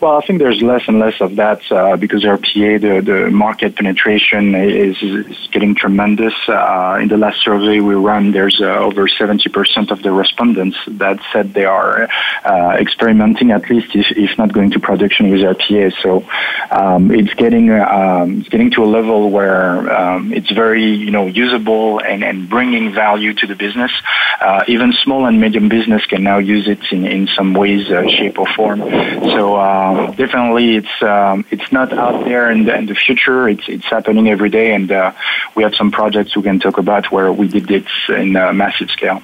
Well, 0.00 0.16
I 0.16 0.26
think 0.26 0.38
there's 0.38 0.62
less 0.62 0.82
and 0.88 0.98
less 0.98 1.20
of 1.20 1.36
that 1.36 1.60
uh, 1.70 1.96
because 1.96 2.24
RPA, 2.24 2.80
the, 2.80 3.00
the 3.00 3.30
market 3.30 3.76
penetration 3.76 4.54
is, 4.54 5.00
is 5.02 5.48
getting 5.52 5.74
tremendous. 5.74 6.34
Uh, 6.48 6.98
in 7.00 7.08
the 7.08 7.16
last 7.16 7.42
survey 7.42 7.80
we 7.80 7.94
ran, 7.94 8.32
there's 8.32 8.60
uh, 8.60 8.64
over 8.64 9.06
70% 9.06 9.90
of 9.90 10.02
the 10.02 10.10
respondents 10.10 10.78
that 10.86 11.20
said 11.32 11.54
they 11.54 11.64
are 11.64 12.08
uh, 12.44 12.76
experimenting 12.78 13.50
at 13.50 13.68
least, 13.70 13.94
if, 13.94 14.10
if 14.16 14.36
not 14.38 14.52
going 14.52 14.70
to 14.72 14.80
production 14.80 15.30
with 15.30 15.40
RPA. 15.40 15.92
So 16.02 16.24
um, 16.70 17.10
it's 17.10 17.34
getting 17.34 17.70
um, 17.70 18.40
it's 18.40 18.48
getting 18.48 18.70
to 18.72 18.84
a 18.84 18.86
level 18.86 19.30
where 19.30 19.92
um, 19.92 20.32
it's 20.32 20.50
very 20.50 20.84
you 20.84 21.10
know 21.10 21.26
usable 21.26 22.00
and, 22.00 22.24
and 22.24 22.48
bringing 22.48 22.92
value 22.92 23.34
to 23.34 23.46
the 23.46 23.54
business. 23.54 23.92
Uh, 24.40 24.64
even 24.68 24.92
small 24.92 25.26
and 25.26 25.40
medium 25.40 25.68
business 25.68 26.04
can 26.06 26.22
now 26.22 26.38
use 26.38 26.66
it 26.68 26.80
in, 26.90 27.06
in 27.06 27.28
some 27.28 27.54
ways, 27.54 27.90
uh, 27.90 28.02
shape, 28.08 28.38
or 28.38 28.46
form. 28.56 28.80
So 28.80 29.56
um, 29.72 30.14
definitely, 30.16 30.76
it's 30.76 31.02
um, 31.02 31.44
it's 31.50 31.70
not 31.72 31.92
out 31.92 32.24
there 32.24 32.50
in 32.50 32.64
the, 32.64 32.74
in 32.76 32.86
the 32.86 32.94
future. 32.94 33.48
It's 33.48 33.66
it's 33.68 33.84
happening 33.86 34.28
every 34.28 34.50
day, 34.50 34.74
and 34.74 34.90
uh, 34.90 35.12
we 35.54 35.62
have 35.62 35.74
some 35.74 35.90
projects 35.90 36.36
we 36.36 36.42
can 36.42 36.58
talk 36.58 36.78
about 36.78 37.10
where 37.10 37.32
we 37.32 37.48
did 37.48 37.70
it 37.70 37.86
in 38.08 38.36
a 38.36 38.52
massive 38.52 38.90
scale. 38.90 39.22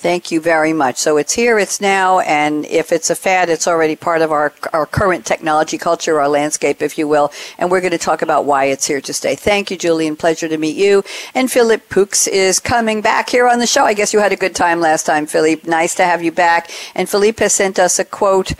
Thank 0.00 0.30
you 0.32 0.40
very 0.40 0.72
much. 0.72 0.96
So 0.96 1.18
it's 1.18 1.34
here, 1.34 1.58
it's 1.58 1.78
now, 1.78 2.20
and 2.20 2.64
if 2.64 2.90
it's 2.90 3.10
a 3.10 3.14
fad, 3.14 3.50
it's 3.50 3.68
already 3.68 3.96
part 3.96 4.22
of 4.22 4.32
our, 4.32 4.54
our 4.72 4.86
current 4.86 5.26
technology 5.26 5.76
culture, 5.76 6.18
our 6.18 6.28
landscape, 6.28 6.80
if 6.80 6.96
you 6.96 7.06
will. 7.06 7.30
And 7.58 7.70
we're 7.70 7.82
going 7.82 7.90
to 7.90 7.98
talk 7.98 8.22
about 8.22 8.46
why 8.46 8.64
it's 8.64 8.86
here 8.86 9.02
to 9.02 9.12
stay. 9.12 9.34
Thank 9.34 9.70
you, 9.70 9.76
Julien. 9.76 10.16
Pleasure 10.16 10.48
to 10.48 10.56
meet 10.56 10.76
you. 10.76 11.04
And 11.34 11.52
Philippe 11.52 11.84
Pooks 11.90 12.26
is 12.26 12.58
coming 12.60 13.02
back 13.02 13.28
here 13.28 13.46
on 13.46 13.58
the 13.58 13.66
show. 13.66 13.84
I 13.84 13.92
guess 13.92 14.14
you 14.14 14.20
had 14.20 14.32
a 14.32 14.36
good 14.36 14.54
time 14.54 14.80
last 14.80 15.04
time, 15.04 15.26
Philippe. 15.26 15.68
Nice 15.68 15.94
to 15.96 16.04
have 16.06 16.22
you 16.22 16.32
back. 16.32 16.70
And 16.94 17.06
Philippe 17.06 17.44
has 17.44 17.52
sent 17.52 17.78
us 17.78 17.98
a 17.98 18.04
quote 18.06 18.54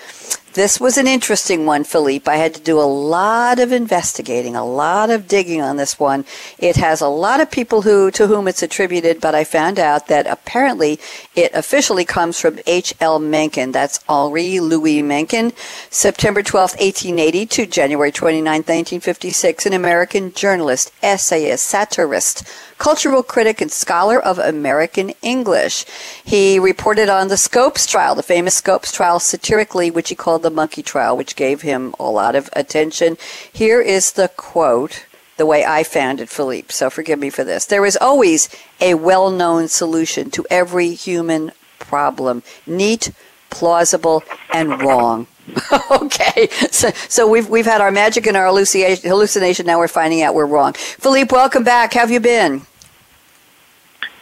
This 0.54 0.80
was 0.80 0.99
an 0.99 1.07
interesting 1.07 1.64
one, 1.64 1.85
Philippe. 1.85 2.28
I 2.28 2.35
had 2.35 2.54
to 2.54 2.61
do 2.61 2.80
a 2.80 2.83
lot 2.83 3.61
of 3.61 3.71
investigating, 3.71 4.57
a 4.57 4.64
lot 4.64 5.09
of 5.09 5.28
digging 5.28 5.62
on 5.62 5.76
this 5.76 5.97
one. 5.97 6.25
It 6.59 6.75
has 6.75 7.00
a 7.00 7.07
lot 7.07 7.40
of 7.40 7.52
people 7.52 7.83
who 7.83 8.11
to 8.11 8.26
whom 8.26 8.49
it's 8.49 8.61
attributed, 8.61 9.21
but 9.21 9.33
I 9.33 9.45
found 9.45 9.78
out 9.78 10.09
that 10.09 10.26
apparently 10.26 10.99
it 11.37 11.52
officially 11.54 12.04
comes 12.04 12.40
from 12.40 12.59
H.L. 12.66 13.21
Mencken. 13.21 13.71
That's 13.71 14.00
Henry 14.09 14.59
Louis 14.59 15.02
Mencken, 15.02 15.52
September 15.88 16.42
12, 16.42 16.73
1880 16.73 17.47
to 17.47 17.66
January 17.66 18.11
29, 18.11 18.45
1956, 18.45 19.66
an 19.66 19.73
American 19.73 20.33
journalist, 20.33 20.92
essayist, 21.00 21.64
satirist, 21.64 22.42
cultural 22.81 23.23
critic 23.23 23.61
and 23.61 23.71
scholar 23.71 24.19
of 24.19 24.39
American 24.39 25.13
English. 25.21 25.85
He 26.25 26.59
reported 26.59 27.11
on 27.11 27.29
the 27.29 27.37
Scopes 27.37 27.87
trial, 27.87 28.15
the 28.15 28.23
famous 28.23 28.57
Scopes 28.57 28.91
trial 28.91 29.21
satirically, 29.21 29.91
which 29.91 30.09
he 30.09 30.15
called 30.15 30.43
the 30.43 30.51
monkey 30.51 30.83
trial, 30.83 31.15
which 31.17 31.37
gave 31.37 31.61
him 31.61 31.95
a 32.01 32.05
lot 32.05 32.35
of 32.35 32.49
attention. 32.55 33.19
Here 33.53 33.83
is 33.83 34.13
the 34.13 34.29
quote 34.29 35.05
the 35.37 35.45
way 35.47 35.65
I 35.65 35.85
found 35.85 36.21
it, 36.21 36.29
Philippe, 36.29 36.73
so 36.73 36.91
forgive 36.91 37.19
me 37.19 37.31
for 37.31 37.45
this. 37.45 37.67
There 37.67 37.87
is 37.87 37.99
always 37.99 38.49
a 38.81 38.95
well 38.95 39.31
known 39.31 39.69
solution 39.69 40.31
to 40.33 40.47
every 40.51 40.95
human 40.95 41.53
problem 41.79 42.43
neat, 42.67 43.13
plausible, 43.51 44.23
and 44.53 44.83
wrong. 44.83 45.27
okay, 45.91 46.49
so, 46.71 46.91
so 47.09 47.29
we've 47.29 47.49
we've 47.49 47.67
had 47.67 47.81
our 47.81 47.91
magic 47.91 48.27
and 48.27 48.37
our 48.37 48.47
hallucination. 48.47 49.67
Now 49.67 49.79
we're 49.79 49.89
finding 49.89 50.23
out 50.23 50.35
we're 50.35 50.47
wrong. 50.47 50.75
Philippe, 50.75 51.35
welcome 51.35 51.65
back. 51.65 51.95
How 51.95 52.01
have 52.01 52.11
you 52.11 52.21
been? 52.21 52.67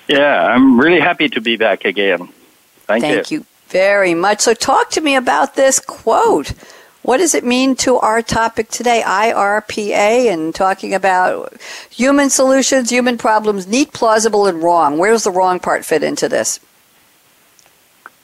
Yeah, 0.09 0.47
I'm 0.47 0.81
really 0.81 1.01
happy 1.01 1.29
to 1.29 1.41
be 1.41 1.57
back 1.57 1.85
again. 1.85 2.29
Thank, 2.87 3.05
you. 3.05 3.15
Thank 3.15 3.31
you. 3.31 3.39
you 3.39 3.47
very 3.69 4.15
much. 4.15 4.41
So, 4.41 4.55
talk 4.55 4.91
to 4.91 5.01
me 5.01 5.15
about 5.15 5.55
this 5.55 5.79
quote. 5.79 6.55
What 7.03 7.19
does 7.19 7.35
it 7.35 7.45
mean 7.45 7.77
to 7.77 7.97
our 7.99 8.23
topic 8.23 8.69
today, 8.69 9.03
IRPA, 9.05 10.33
and 10.33 10.55
talking 10.55 10.95
about 10.95 11.55
human 11.91 12.29
solutions, 12.29 12.91
human 12.91 13.17
problems, 13.17 13.67
neat, 13.67 13.93
plausible, 13.93 14.47
and 14.47 14.63
wrong? 14.63 14.99
Where 14.99 15.13
does 15.13 15.25
the 15.25 15.31
wrong 15.31 15.61
part 15.61 15.85
fit 15.85 16.03
into 16.03 16.29
this? 16.29 16.61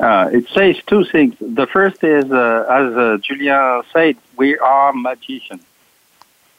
Uh, 0.00 0.28
it 0.32 0.48
says 0.50 0.76
two 0.86 1.04
things. 1.04 1.34
The 1.40 1.66
first 1.66 2.02
is, 2.02 2.30
uh, 2.30 2.66
as 2.68 2.96
uh, 2.96 3.18
Julien 3.22 3.82
said, 3.92 4.16
we 4.36 4.58
are 4.58 4.92
magicians. 4.92 5.62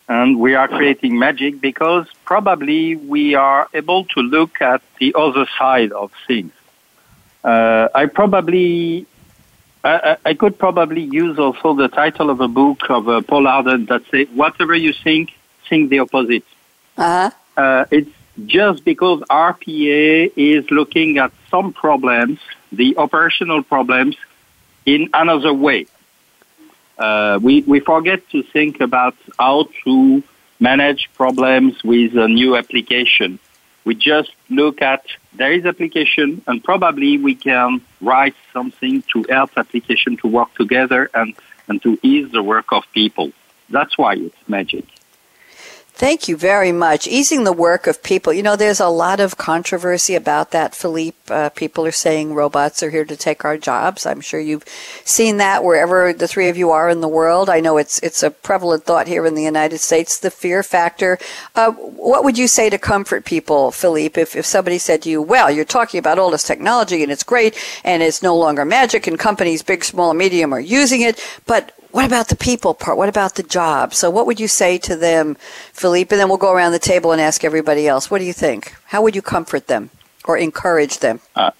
And 0.08 0.40
we 0.40 0.54
are 0.56 0.68
creating 0.68 1.18
magic 1.18 1.60
because 1.60 2.08
probably 2.26 2.96
we 2.96 3.36
are 3.36 3.68
able 3.74 4.06
to 4.06 4.20
look 4.22 4.62
at 4.62 4.82
the 5.00 5.16
other 5.18 5.48
side 5.58 5.92
of 5.92 6.12
things. 6.28 6.52
Uh, 7.44 7.90
I 7.94 8.06
probably, 8.06 9.08
I, 9.84 10.18
I, 10.26 10.34
could 10.34 10.58
probably 10.58 11.02
use 11.02 11.38
also 11.40 11.76
the 11.76 11.88
title 11.88 12.30
of 12.30 12.40
a 12.40 12.48
book 12.48 12.90
of 12.90 13.08
uh, 13.08 13.22
Paul 13.22 13.48
Arden 13.48 13.86
that 13.86 14.04
says, 14.10 14.28
whatever 14.34 14.76
you 14.76 14.94
think, 14.94 15.32
think 15.70 15.90
the 15.90 16.00
opposite. 16.00 16.44
Uh-huh. 16.98 17.32
Uh, 17.56 17.86
it's 17.92 18.10
just 18.46 18.84
because 18.84 19.22
RPA 19.22 20.32
is 20.36 20.70
looking 20.72 21.18
at 21.20 21.32
some 21.50 21.72
problems 21.74 22.40
the 22.72 22.98
operational 22.98 23.64
problems 23.64 24.16
in 24.86 25.10
another 25.14 25.54
way. 25.54 25.88
Uh, 26.98 27.40
we, 27.42 27.62
we 27.64 27.80
forget 27.80 28.28
to 28.30 28.44
think 28.44 28.80
about 28.80 29.16
how 29.38 29.68
to 29.84 30.24
manage 30.60 31.10
problems 31.14 31.84
with 31.84 32.16
a 32.16 32.28
new 32.28 32.56
application. 32.56 33.40
We 33.84 33.96
just 33.96 34.32
look 34.50 34.82
at 34.82 35.06
there 35.34 35.52
is 35.52 35.66
application 35.66 36.42
and 36.48 36.64
probably 36.64 37.18
we 37.18 37.36
can 37.36 37.82
write 38.02 38.36
something 38.54 39.04
to 39.14 39.26
help 39.30 39.52
application 39.58 40.18
to 40.18 40.28
work 40.28 40.54
together 40.56 41.10
and, 41.14 41.36
and 41.68 41.82
to 41.84 42.00
ease 42.02 42.32
the 42.32 42.42
work 42.42 42.68
of 42.72 42.84
people. 42.94 43.32
That's 43.70 43.98
why 43.98 44.14
it's 44.16 44.38
magic. 44.48 44.86
Thank 45.98 46.28
you 46.28 46.36
very 46.36 46.74
much. 46.74 47.08
Easing 47.08 47.46
the 47.46 47.54
work 47.54 47.88
of 47.88 48.04
people. 48.04 48.34
You 48.34 48.44
know, 48.44 48.58
there's 48.58 48.82
a 48.82 48.90
lot 48.90 49.22
of 49.22 49.38
controversy 49.38 50.14
about 50.14 50.52
that, 50.52 50.76
Philippe. 50.76 51.16
Uh, 51.30 51.48
people 51.48 51.86
are 51.86 51.92
saying 51.94 52.34
robots 52.34 52.84
are 52.84 52.90
here 52.90 53.06
to 53.06 53.16
take 53.16 53.46
our 53.46 53.58
jobs. 53.58 54.06
I'm 54.06 54.20
sure 54.20 54.42
you've 54.42 54.66
seen 55.06 55.38
that 55.38 55.64
wherever 55.64 56.12
the 56.12 56.28
three 56.28 56.50
of 56.50 56.58
you 56.58 56.70
are 56.72 56.90
in 56.90 57.00
the 57.00 57.08
world. 57.08 57.50
I 57.50 57.62
know 57.62 57.78
it's 57.78 58.00
it's 58.00 58.24
a 58.24 58.30
prevalent 58.30 58.84
thought 58.84 59.08
here 59.08 59.26
in 59.26 59.36
the 59.36 59.44
United 59.44 59.78
States. 59.78 60.20
The 60.20 60.32
fear 60.32 60.64
factor. 60.64 61.18
Uh, 61.56 61.72
what 61.72 62.26
would 62.26 62.38
you 62.38 62.50
say 62.50 62.70
to 62.70 62.78
comfort 62.78 63.24
people, 63.24 63.72
Philippe, 63.72 64.20
if 64.20 64.36
if 64.36 64.46
somebody 64.46 64.80
said 64.80 65.02
to 65.04 65.10
you, 65.10 65.22
"Well, 65.22 65.50
you're 65.50 65.64
talking 65.64 65.98
about 65.98 66.20
all 66.20 66.30
this 66.30 66.44
technology 66.44 67.04
and 67.04 67.12
it's 67.12 67.24
great 67.24 67.56
and 67.86 68.04
it's 68.04 68.22
no 68.22 68.36
longer 68.36 68.66
magic 68.66 69.08
and 69.08 69.18
companies, 69.18 69.64
big, 69.64 69.86
small, 69.86 70.14
medium, 70.14 70.54
are 70.54 70.60
using 70.60 71.00
it, 71.00 71.24
but 71.46 71.72
what 71.96 72.04
about 72.04 72.28
the 72.28 72.36
people 72.36 72.74
part? 72.74 72.98
What 72.98 73.08
about 73.08 73.36
the 73.36 73.44
job? 73.44 73.94
So, 73.94 74.10
what 74.10 74.26
would 74.26 74.38
you 74.38 74.50
say 74.50 74.78
to 74.80 74.98
them, 74.98 75.38
Philippe? 75.72 76.14
And 76.14 76.20
then 76.20 76.28
we'll 76.28 76.38
go 76.38 76.52
around 76.52 76.74
the 76.74 76.88
table 76.94 77.14
and 77.14 77.22
ask 77.22 77.46
everybody 77.46 77.88
else. 77.88 78.12
What 78.12 78.20
do 78.20 78.26
you 78.26 78.34
think? 78.34 78.76
How 78.88 79.02
would 79.02 79.16
you 79.16 79.22
comfort 79.22 79.68
them 79.68 79.92
or 80.26 80.38
encourage 80.38 80.98
them? 81.00 81.22
Uh, 81.38 81.52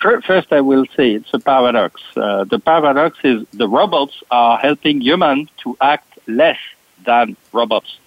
first, 0.00 0.52
I 0.52 0.60
will 0.60 0.86
say 0.96 1.12
it's 1.12 1.32
a 1.32 1.38
paradox. 1.38 2.02
Uh, 2.16 2.42
the 2.42 2.58
paradox 2.58 3.16
is 3.22 3.46
the 3.52 3.68
robots 3.68 4.24
are 4.32 4.58
helping 4.58 5.00
humans 5.00 5.50
to 5.58 5.76
act 5.80 6.18
less 6.26 6.58
than 7.04 7.36
robots. 7.52 8.00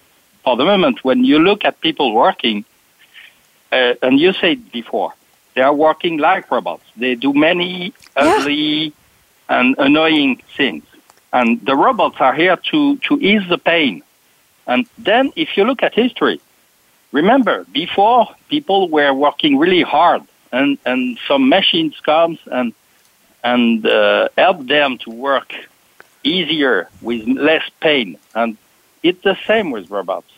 For 0.43 0.57
the 0.57 0.65
moment, 0.65 1.05
when 1.05 1.23
you 1.23 1.39
look 1.39 1.63
at 1.63 1.79
people 1.79 2.13
working, 2.13 2.65
uh, 3.71 3.93
and 4.01 4.19
you 4.19 4.33
said 4.33 4.69
before, 4.69 5.13
they 5.53 5.61
are 5.61 5.73
working 5.73 6.17
like 6.17 6.51
robots. 6.51 6.83
They 6.97 7.15
do 7.15 7.33
many 7.33 7.93
ugly 8.17 8.83
yeah. 8.83 8.91
and 9.47 9.75
annoying 9.77 10.41
things. 10.57 10.83
And 11.35 11.59
the 11.65 11.75
robots 11.75 12.15
are 12.21 12.33
here 12.33 12.55
to, 12.71 12.95
to 13.07 13.13
ease 13.19 13.45
the 13.49 13.57
pain. 13.57 14.03
And 14.67 14.87
then 14.97 15.33
if 15.35 15.57
you 15.57 15.65
look 15.65 15.83
at 15.83 15.93
history, 15.93 16.39
remember, 17.11 17.65
before 17.73 18.29
people 18.47 18.87
were 18.87 19.13
working 19.13 19.57
really 19.57 19.81
hard 19.81 20.21
and, 20.53 20.77
and 20.85 21.19
some 21.27 21.49
machines 21.49 21.99
comes 21.99 22.39
and, 22.49 22.73
and 23.43 23.85
uh, 23.85 24.29
help 24.37 24.65
them 24.65 24.97
to 24.99 25.09
work 25.09 25.53
easier 26.23 26.89
with 27.01 27.27
less 27.27 27.69
pain. 27.81 28.17
And 28.33 28.55
it's 29.03 29.21
the 29.21 29.37
same 29.45 29.71
with 29.71 29.91
robots. 29.91 30.31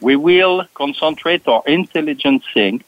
We 0.00 0.16
will 0.16 0.64
concentrate 0.72 1.46
our 1.48 1.62
intelligent 1.66 2.44
thing. 2.54 2.82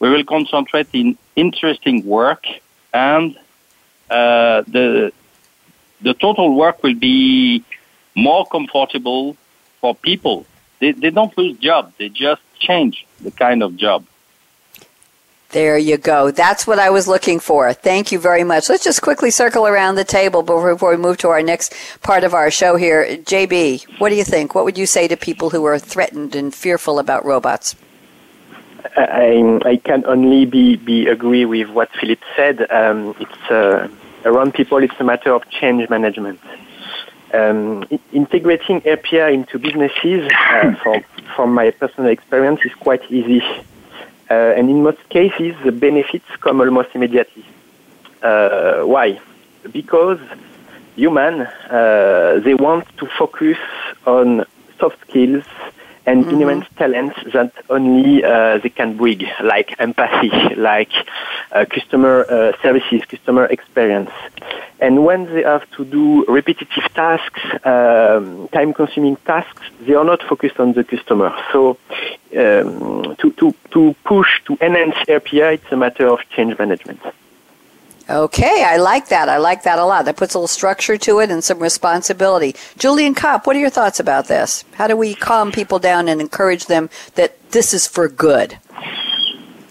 We 0.00 0.08
will 0.08 0.24
concentrate 0.24 0.88
in 0.94 1.18
interesting 1.36 2.06
work 2.06 2.46
and 2.94 3.36
uh, 4.08 4.62
the 4.66 5.12
the 6.00 6.14
total 6.14 6.54
work 6.54 6.82
will 6.82 6.94
be 6.94 7.64
more 8.14 8.46
comfortable 8.46 9.36
for 9.80 9.94
people. 9.94 10.46
They, 10.80 10.92
they 10.92 11.10
don't 11.10 11.36
lose 11.36 11.56
job. 11.58 11.92
They 11.98 12.08
just 12.08 12.42
change 12.58 13.06
the 13.20 13.30
kind 13.30 13.62
of 13.62 13.76
job. 13.76 14.04
There 15.50 15.78
you 15.78 15.98
go. 15.98 16.32
That's 16.32 16.66
what 16.66 16.80
I 16.80 16.90
was 16.90 17.06
looking 17.06 17.38
for. 17.38 17.72
Thank 17.72 18.10
you 18.10 18.18
very 18.18 18.42
much. 18.42 18.68
Let's 18.68 18.82
just 18.82 19.02
quickly 19.02 19.30
circle 19.30 19.68
around 19.68 19.94
the 19.94 20.04
table 20.04 20.42
before 20.42 20.90
we 20.90 20.96
move 20.96 21.18
to 21.18 21.28
our 21.28 21.42
next 21.42 21.72
part 22.02 22.24
of 22.24 22.34
our 22.34 22.50
show 22.50 22.74
here. 22.74 23.04
JB, 23.18 24.00
what 24.00 24.08
do 24.08 24.16
you 24.16 24.24
think? 24.24 24.56
What 24.56 24.64
would 24.64 24.76
you 24.76 24.86
say 24.86 25.06
to 25.06 25.16
people 25.16 25.50
who 25.50 25.64
are 25.64 25.78
threatened 25.78 26.34
and 26.34 26.52
fearful 26.52 26.98
about 26.98 27.24
robots? 27.24 27.76
I, 28.96 29.60
I 29.64 29.76
can 29.76 30.04
only 30.06 30.44
be, 30.44 30.74
be 30.74 31.06
agree 31.06 31.44
with 31.44 31.70
what 31.70 31.88
Philippe 32.00 32.26
said. 32.34 32.68
Um, 32.72 33.14
it's 33.20 33.50
uh, 33.50 33.88
around 34.24 34.54
people, 34.54 34.78
it's 34.82 34.94
a 34.98 35.04
matter 35.04 35.32
of 35.32 35.48
change 35.50 35.88
management. 35.88 36.40
Um, 37.32 37.84
integrating 38.12 38.80
RPA 38.82 39.32
into 39.32 39.58
businesses, 39.58 40.30
uh, 40.32 40.74
from, 40.82 41.04
from 41.34 41.54
my 41.54 41.70
personal 41.70 42.10
experience, 42.10 42.60
is 42.64 42.74
quite 42.74 43.02
easy. 43.10 43.42
Uh, 44.30 44.34
and 44.56 44.70
in 44.70 44.82
most 44.82 45.06
cases, 45.10 45.54
the 45.64 45.72
benefits 45.72 46.24
come 46.40 46.60
almost 46.60 46.90
immediately. 46.94 47.44
Uh, 48.22 48.82
why? 48.82 49.20
Because 49.72 50.20
humans, 50.96 51.48
uh, 51.70 52.40
they 52.42 52.54
want 52.54 52.86
to 52.98 53.06
focus 53.18 53.58
on 54.06 54.44
soft 54.78 55.00
skills 55.08 55.44
and 56.06 56.24
mm-hmm. 56.24 56.42
immense 56.42 56.66
talents 56.76 57.16
that 57.32 57.52
only 57.70 58.22
uh, 58.24 58.58
they 58.58 58.68
can 58.68 58.96
bring, 58.96 59.22
like 59.42 59.74
empathy, 59.78 60.30
like 60.56 60.92
uh, 61.52 61.64
customer 61.64 62.26
uh, 62.28 62.52
services, 62.62 63.02
customer 63.06 63.46
experience. 63.46 64.10
And 64.80 65.04
when 65.04 65.24
they 65.32 65.42
have 65.42 65.68
to 65.72 65.84
do 65.84 66.24
repetitive 66.26 66.84
tasks, 66.94 67.40
um, 67.64 68.48
time-consuming 68.48 69.16
tasks, 69.24 69.62
they 69.80 69.94
are 69.94 70.04
not 70.04 70.22
focused 70.22 70.60
on 70.60 70.74
the 70.74 70.84
customer. 70.84 71.34
So 71.52 71.78
um, 72.36 73.16
to, 73.16 73.32
to, 73.38 73.54
to 73.70 73.96
push, 74.04 74.42
to 74.46 74.58
enhance 74.60 74.96
RPA, 75.08 75.54
it's 75.54 75.72
a 75.72 75.76
matter 75.76 76.06
of 76.08 76.18
change 76.30 76.58
management. 76.58 77.00
Okay, 78.08 78.62
I 78.66 78.76
like 78.76 79.08
that. 79.08 79.30
I 79.30 79.38
like 79.38 79.62
that 79.62 79.78
a 79.78 79.84
lot. 79.84 80.04
That 80.04 80.16
puts 80.18 80.34
a 80.34 80.38
little 80.38 80.46
structure 80.48 80.98
to 80.98 81.20
it 81.20 81.30
and 81.30 81.42
some 81.42 81.58
responsibility. 81.58 82.54
Julien 82.76 83.14
Kopp, 83.14 83.46
what 83.46 83.56
are 83.56 83.60
your 83.60 83.70
thoughts 83.70 83.98
about 83.98 84.28
this? 84.28 84.64
How 84.74 84.86
do 84.86 84.96
we 84.96 85.14
calm 85.14 85.50
people 85.50 85.78
down 85.78 86.08
and 86.08 86.20
encourage 86.20 86.66
them 86.66 86.90
that 87.14 87.50
this 87.52 87.72
is 87.72 87.86
for 87.86 88.08
good? 88.08 88.58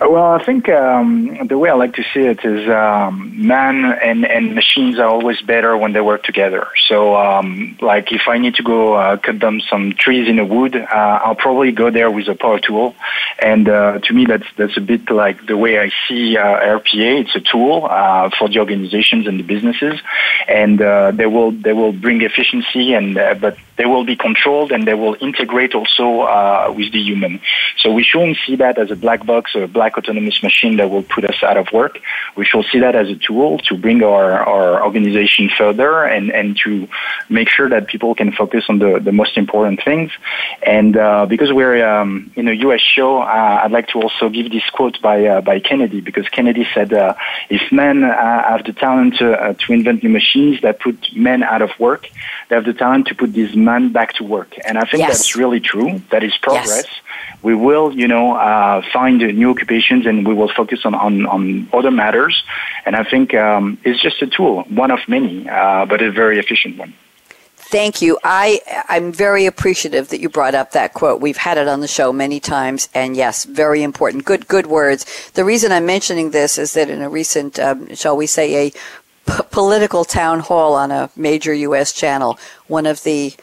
Well, 0.06 0.34
I 0.34 0.44
think 0.44 0.68
um, 0.68 1.48
the 1.48 1.58
way 1.58 1.70
I 1.70 1.74
like 1.76 1.94
to 1.94 2.04
see 2.14 2.22
it 2.22 2.44
is 2.44 2.68
um, 2.70 3.48
man 3.48 3.86
and, 3.86 4.26
and 4.26 4.54
machines 4.54 5.00
are 5.00 5.08
always 5.08 5.42
better 5.42 5.78
when 5.78 5.94
they 5.94 6.02
work 6.02 6.24
together. 6.24 6.68
So, 6.88 7.16
um, 7.16 7.78
like 7.82 8.12
if 8.12 8.28
I 8.28 8.38
need 8.38 8.56
to 8.56 8.64
go 8.64 8.96
uh, 8.96 9.16
cut 9.16 9.40
down 9.40 9.62
some 9.70 9.94
trees 9.94 10.28
in 10.28 10.36
the 10.36 10.46
wood, 10.46 10.76
uh, 10.76 11.20
I'll 11.24 11.36
probably 11.36 11.72
go 11.72 11.90
there 11.90 12.12
with 12.12 12.28
a 12.28 12.36
power 12.36 12.60
tool. 12.60 12.96
And 13.40 13.70
uh, 13.70 14.00
to 14.00 14.14
me, 14.14 14.26
that's 14.26 14.46
that's 14.58 14.76
a 14.76 14.82
bit 14.82 15.10
like 15.10 15.46
the 15.46 15.56
way 15.56 15.80
I 15.80 15.90
see 16.08 16.36
uh, 16.38 16.80
RPA. 16.80 17.22
It's 17.22 17.36
a 17.38 17.42
tool 17.42 17.88
uh, 17.90 18.30
for 18.38 18.50
the 18.50 18.60
organizations 18.60 19.26
and 19.26 19.40
the 19.40 19.44
businesses, 19.44 20.02
and 20.50 20.82
uh, 20.82 21.12
they 21.12 21.28
will 21.28 21.52
they 21.52 21.72
will 21.72 21.94
bring 21.94 22.22
efficiency, 22.24 22.94
and 22.94 23.16
but 23.40 23.58
they 23.78 23.86
will 23.86 24.06
be 24.06 24.16
controlled 24.16 24.72
and 24.72 24.88
they 24.88 24.94
will 24.94 25.16
integrate 25.22 25.74
also 25.76 26.74
with 26.74 26.92
the 26.92 27.00
human. 27.00 27.42
So 27.78 27.92
we 27.92 28.04
shouldn't 28.04 28.38
see 28.46 28.56
that 28.58 28.78
as 28.78 28.92
a 28.92 28.96
black 28.96 29.26
box 29.26 29.56
or 29.56 29.64
a 29.64 29.68
black 29.68 29.98
autonomous 29.98 30.42
machine 30.44 30.78
that 30.78 30.90
will 30.90 31.04
put 31.04 31.26
us 31.26 31.42
out 31.44 31.58
of 31.58 31.68
work. 31.72 32.00
We 32.36 32.46
should 32.46 32.66
see 32.72 32.80
that 32.80 32.96
as 32.96 33.10
a 33.10 33.16
tool 33.16 33.60
to 33.70 33.78
bring 33.78 34.04
our, 34.04 34.32
our 34.34 34.84
organization 34.84 35.50
further 35.58 36.04
and, 36.04 36.30
and 36.30 36.58
to 36.64 36.88
make 37.30 37.50
sure 37.50 37.70
that 37.70 37.88
people 37.88 38.16
can 38.16 38.32
focus 38.32 38.66
on 38.70 38.80
the, 38.80 39.00
the 39.00 39.12
most 39.12 39.38
important 39.38 39.84
things. 39.84 40.12
And 40.66 40.96
uh, 40.98 41.26
because 41.26 41.52
we're 41.52 41.86
um, 41.86 42.32
in 42.36 42.48
a 42.48 42.54
U.S. 42.54 42.82
show, 42.82 43.22
uh, 43.22 43.62
I'd 43.64 43.72
like 43.72 43.88
to 43.90 44.02
also 44.02 44.30
give 44.30 44.52
this 44.52 44.68
quote 44.72 45.02
by 45.02 45.26
uh, 45.26 45.42
by 45.42 45.60
Kennedy 45.60 46.02
because 46.02 46.28
Kennedy 46.30 46.68
said, 46.74 46.94
uh, 46.94 47.16
"If 47.50 47.72
men 47.72 48.04
uh, 48.04 48.44
have 48.50 48.64
the 48.66 48.74
talent 48.74 49.18
to, 49.18 49.34
uh, 49.34 49.54
to 49.54 49.74
invent 49.74 50.04
new 50.04 50.10
machines 50.10 50.62
that 50.62 50.80
put 50.80 50.98
men 51.16 51.44
out 51.44 51.62
of 51.62 51.72
work, 51.80 52.10
they 52.50 52.56
have 52.56 52.66
the 52.66 52.74
talent 52.74 53.08
to 53.08 53.16
put 53.16 53.34
these 53.34 53.56
men 53.64 53.92
back 53.92 54.14
to 54.14 54.24
work." 54.24 54.56
And 54.66 54.78
I 54.78 54.82
think 54.82 55.00
yes. 55.00 55.18
that's 55.18 55.36
really 55.36 55.60
true. 55.60 56.02
That 56.12 56.24
is 56.24 56.36
progress. 56.38 56.84
Yes 56.86 57.00
we 57.44 57.54
will, 57.54 57.94
you 57.94 58.08
know, 58.08 58.36
uh, 58.36 58.82
find 58.92 59.20
new 59.20 59.52
occupations 59.52 60.06
and 60.06 60.26
we 60.26 60.34
will 60.34 60.52
focus 60.52 60.86
on, 60.86 60.96
on, 60.96 61.26
on 61.28 61.68
other 61.74 61.92
matters. 61.92 62.42
And 62.86 62.96
I 62.96 63.04
think 63.04 63.34
um, 63.34 63.78
it's 63.84 64.02
just 64.02 64.22
a 64.22 64.28
tool, 64.28 64.64
one 64.70 64.92
of 64.92 65.00
many, 65.08 65.48
uh, 65.48 65.86
but 65.86 66.02
a 66.02 66.10
very 66.10 66.40
efficient 66.40 66.78
one. 66.78 66.94
Thank 67.58 68.04
you. 68.04 68.20
I 68.24 68.62
I'm 68.88 69.12
very 69.12 69.48
appreciative 69.48 70.10
that 70.10 70.20
you 70.20 70.30
brought 70.30 70.54
up 70.54 70.74
that 70.74 70.94
quote. 70.94 71.22
We've 71.22 71.38
had 71.38 71.58
it 71.58 71.68
on 71.68 71.80
the 71.80 71.88
show 71.88 72.14
many 72.14 72.40
times, 72.40 72.88
and 72.94 73.18
yes, 73.18 73.46
very 73.46 73.82
important. 73.82 74.26
Good 74.26 74.48
good 74.48 74.68
words. 74.68 75.32
The 75.32 75.44
reason 75.44 75.72
I'm 75.72 75.88
mentioning 75.88 76.32
this 76.32 76.60
is 76.60 76.74
that 76.74 76.88
in 76.88 77.02
a 77.02 77.10
recent, 77.10 77.58
um, 77.58 77.96
shall 77.96 78.16
we 78.16 78.28
say, 78.28 78.68
a 78.68 78.70
p- 78.70 79.44
political 79.50 80.06
town 80.06 80.42
hall 80.42 80.76
on 80.76 80.92
a 80.92 81.10
major 81.16 81.52
U.S. 81.52 81.94
channel, 81.94 82.38
one 82.68 82.86
of 82.86 83.02
the 83.02 83.34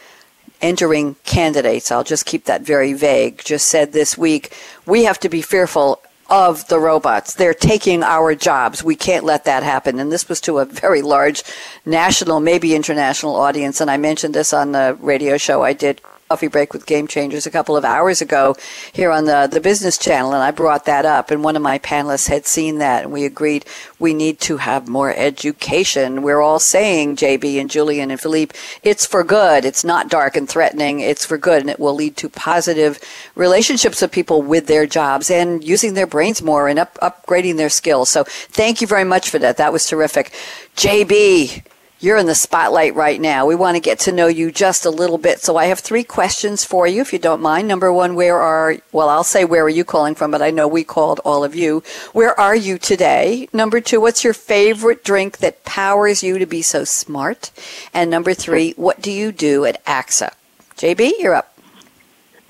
entering 0.61 1.15
candidates, 1.23 1.91
I'll 1.91 2.03
just 2.03 2.25
keep 2.25 2.45
that 2.45 2.61
very 2.61 2.93
vague, 2.93 3.43
just 3.43 3.67
said 3.67 3.91
this 3.91 4.17
week, 4.17 4.55
we 4.85 5.03
have 5.03 5.19
to 5.19 5.29
be 5.29 5.41
fearful 5.41 6.01
of 6.29 6.65
the 6.69 6.79
robots. 6.79 7.33
They're 7.33 7.53
taking 7.53 8.03
our 8.03 8.33
jobs. 8.35 8.83
We 8.83 8.95
can't 8.95 9.25
let 9.25 9.43
that 9.43 9.63
happen. 9.63 9.99
And 9.99 10.11
this 10.11 10.29
was 10.29 10.39
to 10.41 10.59
a 10.59 10.65
very 10.65 11.01
large 11.01 11.43
national, 11.85 12.39
maybe 12.39 12.73
international 12.73 13.35
audience. 13.35 13.81
And 13.81 13.91
I 13.91 13.97
mentioned 13.97 14.33
this 14.33 14.53
on 14.53 14.71
the 14.71 14.97
radio 15.01 15.37
show 15.37 15.61
I 15.61 15.73
did 15.73 16.01
coffee 16.31 16.47
break 16.47 16.71
with 16.71 16.85
Game 16.85 17.07
Changers 17.07 17.45
a 17.45 17.51
couple 17.51 17.75
of 17.75 17.83
hours 17.83 18.21
ago 18.21 18.55
here 18.93 19.11
on 19.11 19.25
the, 19.25 19.49
the 19.51 19.59
business 19.59 19.97
channel, 19.97 20.31
and 20.31 20.41
I 20.41 20.51
brought 20.51 20.85
that 20.85 21.05
up, 21.05 21.29
and 21.29 21.43
one 21.43 21.57
of 21.57 21.61
my 21.61 21.77
panelists 21.77 22.29
had 22.29 22.47
seen 22.47 22.77
that, 22.77 23.03
and 23.03 23.11
we 23.11 23.25
agreed 23.25 23.65
we 23.99 24.13
need 24.13 24.39
to 24.39 24.55
have 24.55 24.87
more 24.87 25.13
education. 25.13 26.21
We're 26.21 26.39
all 26.39 26.57
saying, 26.57 27.17
JB 27.17 27.59
and 27.59 27.69
Julien 27.69 28.11
and 28.11 28.21
Philippe, 28.21 28.57
it's 28.81 29.05
for 29.05 29.25
good. 29.25 29.65
It's 29.65 29.83
not 29.83 30.07
dark 30.07 30.37
and 30.37 30.47
threatening. 30.47 31.01
It's 31.01 31.25
for 31.25 31.37
good, 31.37 31.59
and 31.59 31.69
it 31.69 31.81
will 31.81 31.95
lead 31.95 32.15
to 32.15 32.29
positive 32.29 32.97
relationships 33.35 34.01
of 34.01 34.09
people 34.09 34.41
with 34.41 34.67
their 34.67 34.85
jobs 34.85 35.29
and 35.29 35.61
using 35.61 35.95
their 35.95 36.07
brains 36.07 36.41
more 36.41 36.69
and 36.69 36.79
up, 36.79 36.97
upgrading 37.01 37.57
their 37.57 37.67
skills. 37.67 38.07
So 38.07 38.23
thank 38.23 38.79
you 38.79 38.87
very 38.87 39.03
much 39.03 39.29
for 39.29 39.39
that. 39.39 39.57
That 39.57 39.73
was 39.73 39.85
terrific. 39.85 40.31
JB, 40.77 41.63
you're 42.01 42.17
in 42.17 42.25
the 42.25 42.35
spotlight 42.35 42.95
right 42.95 43.21
now. 43.21 43.45
We 43.45 43.53
want 43.53 43.75
to 43.75 43.79
get 43.79 43.99
to 43.99 44.11
know 44.11 44.25
you 44.25 44.51
just 44.51 44.85
a 44.85 44.89
little 44.89 45.19
bit. 45.19 45.39
So 45.39 45.55
I 45.55 45.65
have 45.65 45.79
three 45.79 46.03
questions 46.03 46.65
for 46.65 46.87
you, 46.87 46.99
if 46.99 47.13
you 47.13 47.19
don't 47.19 47.41
mind. 47.41 47.67
Number 47.67 47.93
one, 47.93 48.15
where 48.15 48.39
are, 48.39 48.77
well, 48.91 49.07
I'll 49.07 49.23
say 49.23 49.45
where 49.45 49.63
are 49.63 49.69
you 49.69 49.85
calling 49.85 50.15
from, 50.15 50.31
but 50.31 50.41
I 50.41 50.49
know 50.49 50.67
we 50.67 50.83
called 50.83 51.21
all 51.23 51.43
of 51.43 51.53
you. 51.53 51.83
Where 52.11 52.37
are 52.39 52.55
you 52.55 52.79
today? 52.79 53.47
Number 53.53 53.79
two, 53.79 54.01
what's 54.01 54.23
your 54.23 54.33
favorite 54.33 55.03
drink 55.03 55.37
that 55.37 55.63
powers 55.63 56.23
you 56.23 56.39
to 56.39 56.47
be 56.47 56.63
so 56.63 56.83
smart? 56.83 57.51
And 57.93 58.09
number 58.09 58.33
three, 58.33 58.71
what 58.71 58.99
do 58.99 59.11
you 59.11 59.31
do 59.31 59.65
at 59.65 59.85
AXA? 59.85 60.33
JB, 60.77 61.11
you're 61.19 61.35
up. 61.35 61.55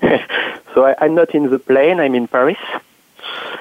so 0.74 0.84
I, 0.84 1.04
am 1.04 1.14
not 1.14 1.34
in 1.34 1.50
the 1.50 1.58
plane, 1.58 2.00
I'm 2.00 2.14
in 2.14 2.26
Paris. 2.26 2.56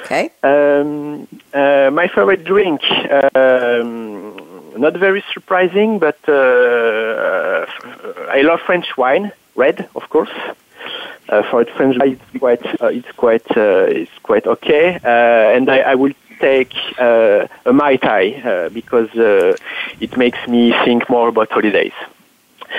Okay. 0.03 0.31
Um, 0.43 1.27
uh, 1.53 1.89
my 1.91 2.07
favorite 2.07 2.43
drink, 2.43 2.81
um, 3.35 4.30
not 4.81 4.97
very 4.97 5.23
surprising, 5.33 5.99
but 5.99 6.17
uh, 6.27 6.33
uh, 6.33 7.65
I 8.29 8.41
love 8.41 8.59
French 8.61 8.97
wine, 8.97 9.31
red, 9.55 9.87
of 9.95 10.09
course. 10.09 10.31
Uh, 11.29 11.43
for 11.49 11.63
French 11.77 11.97
wine, 11.99 12.19
it's 12.19 12.39
quite, 12.39 12.65
uh, 12.81 12.87
it's 12.87 13.11
quite, 13.11 13.49
uh, 13.55 13.85
it's 13.87 14.17
quite 14.23 14.47
okay, 14.47 14.99
uh, 15.03 15.55
and 15.55 15.69
I, 15.69 15.79
I 15.91 15.95
will 15.95 16.13
take 16.39 16.73
a 16.97 17.47
mai 17.71 17.95
tai 17.97 18.69
because 18.73 19.09
it 20.05 20.17
makes 20.17 20.39
me 20.47 20.73
think 20.83 21.07
more 21.09 21.27
about 21.27 21.51
holidays. 21.51 21.93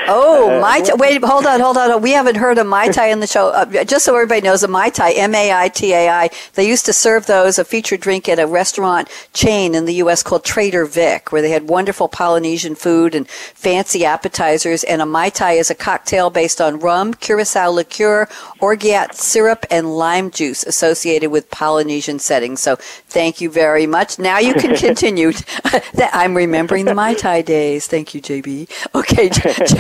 Oh, 0.08 0.56
uh, 0.56 0.60
Mai 0.60 0.80
Tai. 0.80 0.94
Wait, 0.94 1.22
hold 1.22 1.46
on, 1.46 1.60
hold 1.60 1.76
on. 1.76 2.02
We 2.02 2.12
haven't 2.12 2.36
heard 2.36 2.58
of 2.58 2.66
Mai 2.66 2.88
Tai 2.88 3.06
in 3.06 3.20
the 3.20 3.26
show. 3.26 3.48
Uh, 3.48 3.84
just 3.84 4.04
so 4.04 4.14
everybody 4.14 4.40
knows, 4.40 4.62
a 4.62 4.68
Mai 4.68 4.90
Tai, 4.90 5.12
M 5.12 5.34
A 5.34 5.52
I 5.52 5.68
T 5.68 5.92
A 5.92 6.08
I, 6.08 6.30
they 6.54 6.66
used 6.66 6.86
to 6.86 6.92
serve 6.92 7.26
those, 7.26 7.58
a 7.58 7.64
featured 7.64 8.00
drink 8.00 8.28
at 8.28 8.38
a 8.38 8.46
restaurant 8.46 9.08
chain 9.32 9.74
in 9.74 9.84
the 9.84 9.94
U.S. 9.94 10.22
called 10.22 10.44
Trader 10.44 10.84
Vic, 10.86 11.30
where 11.30 11.42
they 11.42 11.50
had 11.50 11.68
wonderful 11.68 12.08
Polynesian 12.08 12.74
food 12.74 13.14
and 13.14 13.28
fancy 13.28 14.04
appetizers. 14.04 14.82
And 14.84 15.02
a 15.02 15.06
Mai 15.06 15.28
Tai 15.28 15.52
is 15.52 15.70
a 15.70 15.74
cocktail 15.74 16.30
based 16.30 16.60
on 16.60 16.78
rum, 16.78 17.14
curacao 17.14 17.70
liqueur, 17.70 18.28
orgeat 18.60 19.14
syrup, 19.14 19.64
and 19.70 19.96
lime 19.96 20.30
juice 20.30 20.64
associated 20.64 21.30
with 21.30 21.50
Polynesian 21.50 22.18
settings. 22.18 22.60
So 22.60 22.76
thank 22.76 23.40
you 23.40 23.50
very 23.50 23.86
much. 23.86 24.18
Now 24.18 24.38
you 24.38 24.54
can 24.54 24.74
continue. 24.86 25.32
I'm 26.12 26.36
remembering 26.36 26.86
the 26.86 26.94
Mai 26.94 27.14
Tai 27.14 27.42
days. 27.42 27.86
Thank 27.86 28.14
you, 28.14 28.20
JB. 28.20 28.68
Okay, 28.94 29.28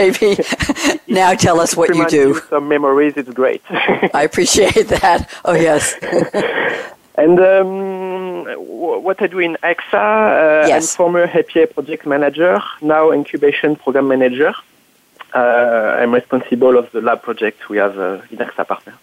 JB, 0.02 1.00
now 1.08 1.34
tell 1.34 1.60
us 1.60 1.76
what 1.76 1.94
you 1.94 2.06
do. 2.08 2.40
Some 2.48 2.68
memories, 2.68 3.14
it's 3.16 3.30
great. 3.30 3.62
I 3.70 4.22
appreciate 4.24 4.88
that. 4.88 5.30
Oh, 5.44 5.54
yes. 5.54 5.94
and 7.14 7.38
um, 7.38 8.44
what 8.56 9.22
I 9.22 9.26
do 9.28 9.38
in 9.38 9.56
AXA, 9.62 10.64
uh, 10.64 10.66
yes. 10.66 10.92
I'm 10.92 10.96
former 10.96 11.26
RPA 11.26 11.72
project 11.74 12.06
manager, 12.06 12.60
now 12.80 13.12
incubation 13.12 13.76
program 13.76 14.08
manager. 14.08 14.52
Uh, 15.34 15.98
I'm 15.98 16.12
responsible 16.12 16.76
of 16.76 16.90
the 16.92 17.00
lab 17.00 17.22
project 17.22 17.68
we 17.68 17.78
have 17.78 17.98
uh, 17.98 18.20
in 18.30 18.38
AXA 18.38 18.66
Partner. 18.66 18.94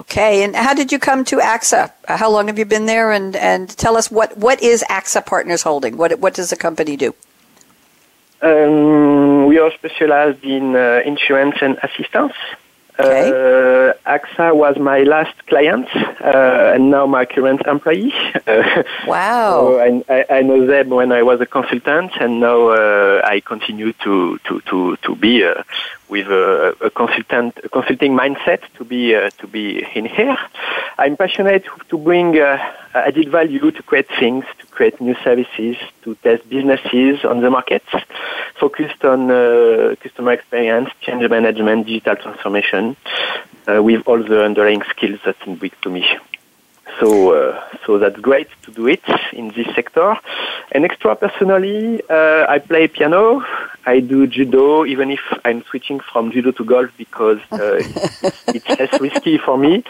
Okay, 0.00 0.42
and 0.42 0.56
how 0.56 0.74
did 0.74 0.90
you 0.90 0.98
come 0.98 1.24
to 1.26 1.36
AXA? 1.36 1.92
How 2.08 2.28
long 2.28 2.48
have 2.48 2.58
you 2.58 2.64
been 2.64 2.86
there? 2.86 3.12
And, 3.12 3.36
and 3.36 3.68
tell 3.68 3.96
us 3.96 4.10
what, 4.10 4.36
what 4.36 4.60
is 4.60 4.82
AXA 4.90 5.24
Partners 5.24 5.62
Holding? 5.62 5.96
What, 5.96 6.18
what 6.18 6.34
does 6.34 6.50
the 6.50 6.56
company 6.56 6.96
do? 6.96 7.14
Um, 8.42 9.46
we 9.46 9.58
are 9.58 9.70
specialized 9.72 10.42
in 10.44 10.74
uh, 10.74 11.00
insurance 11.04 11.56
and 11.60 11.78
assistance. 11.82 12.34
Okay. 12.98 13.30
Uh, 13.30 13.94
AXA 14.06 14.54
was 14.54 14.76
my 14.78 14.98
last 15.04 15.34
client, 15.46 15.88
uh, 16.20 16.72
and 16.74 16.90
now 16.90 17.06
my 17.06 17.24
current 17.24 17.62
employee. 17.66 18.12
wow! 19.06 19.60
So 19.60 19.80
I, 20.08 20.24
I, 20.28 20.42
know 20.42 20.66
them 20.66 20.90
when 20.90 21.10
I 21.10 21.22
was 21.22 21.40
a 21.40 21.46
consultant, 21.46 22.12
and 22.20 22.40
now 22.40 22.68
uh, 22.68 23.22
I 23.24 23.40
continue 23.40 23.94
to 24.04 24.38
to 24.46 24.60
to 24.60 24.96
to 24.96 25.16
be 25.16 25.42
uh, 25.42 25.62
with 26.10 26.26
a, 26.26 26.76
a, 26.82 26.90
consultant 26.90 27.58
a 27.64 27.68
consulting 27.70 28.12
mindset 28.12 28.60
to 28.76 28.84
be 28.84 29.14
uh, 29.14 29.30
to 29.38 29.46
be 29.46 29.86
in 29.94 30.04
here. 30.04 30.36
I'm 30.98 31.16
passionate 31.16 31.64
to 31.88 31.96
bring 31.96 32.38
added 32.94 33.28
value 33.30 33.70
to 33.70 33.82
create 33.82 34.08
things, 34.18 34.44
to 34.58 34.66
create 34.66 35.00
new 35.00 35.14
services, 35.24 35.76
to 36.02 36.14
test 36.16 36.48
businesses 36.48 37.24
on 37.24 37.40
the 37.40 37.50
market, 37.50 37.82
focused 38.58 39.04
on 39.04 39.30
uh, 39.30 39.94
customer 40.00 40.32
experience, 40.32 40.90
change 41.00 41.28
management, 41.28 41.86
digital 41.86 42.16
transformation, 42.16 42.96
uh, 43.68 43.82
with 43.82 44.02
all 44.06 44.22
the 44.22 44.44
underlying 44.44 44.82
skills 44.90 45.20
that 45.24 45.36
big 45.60 45.72
to 45.82 45.90
me. 45.90 46.04
So, 47.00 47.34
uh, 47.34 47.62
so 47.86 47.98
that's 47.98 48.18
great 48.18 48.48
to 48.62 48.70
do 48.70 48.86
it 48.86 49.02
in 49.32 49.48
this 49.48 49.66
sector. 49.74 50.16
And 50.72 50.84
extra 50.84 51.16
personally, 51.16 52.02
uh, 52.08 52.46
I 52.48 52.58
play 52.58 52.88
piano. 52.88 53.44
I 53.84 54.00
do 54.00 54.26
judo, 54.26 54.84
even 54.84 55.10
if 55.10 55.20
I'm 55.44 55.64
switching 55.64 56.00
from 56.00 56.30
judo 56.30 56.52
to 56.52 56.64
golf 56.64 56.90
because 56.96 57.40
uh, 57.50 57.74
it's, 58.48 58.68
less 58.68 59.00
risky 59.00 59.38
for 59.38 59.58
me, 59.58 59.82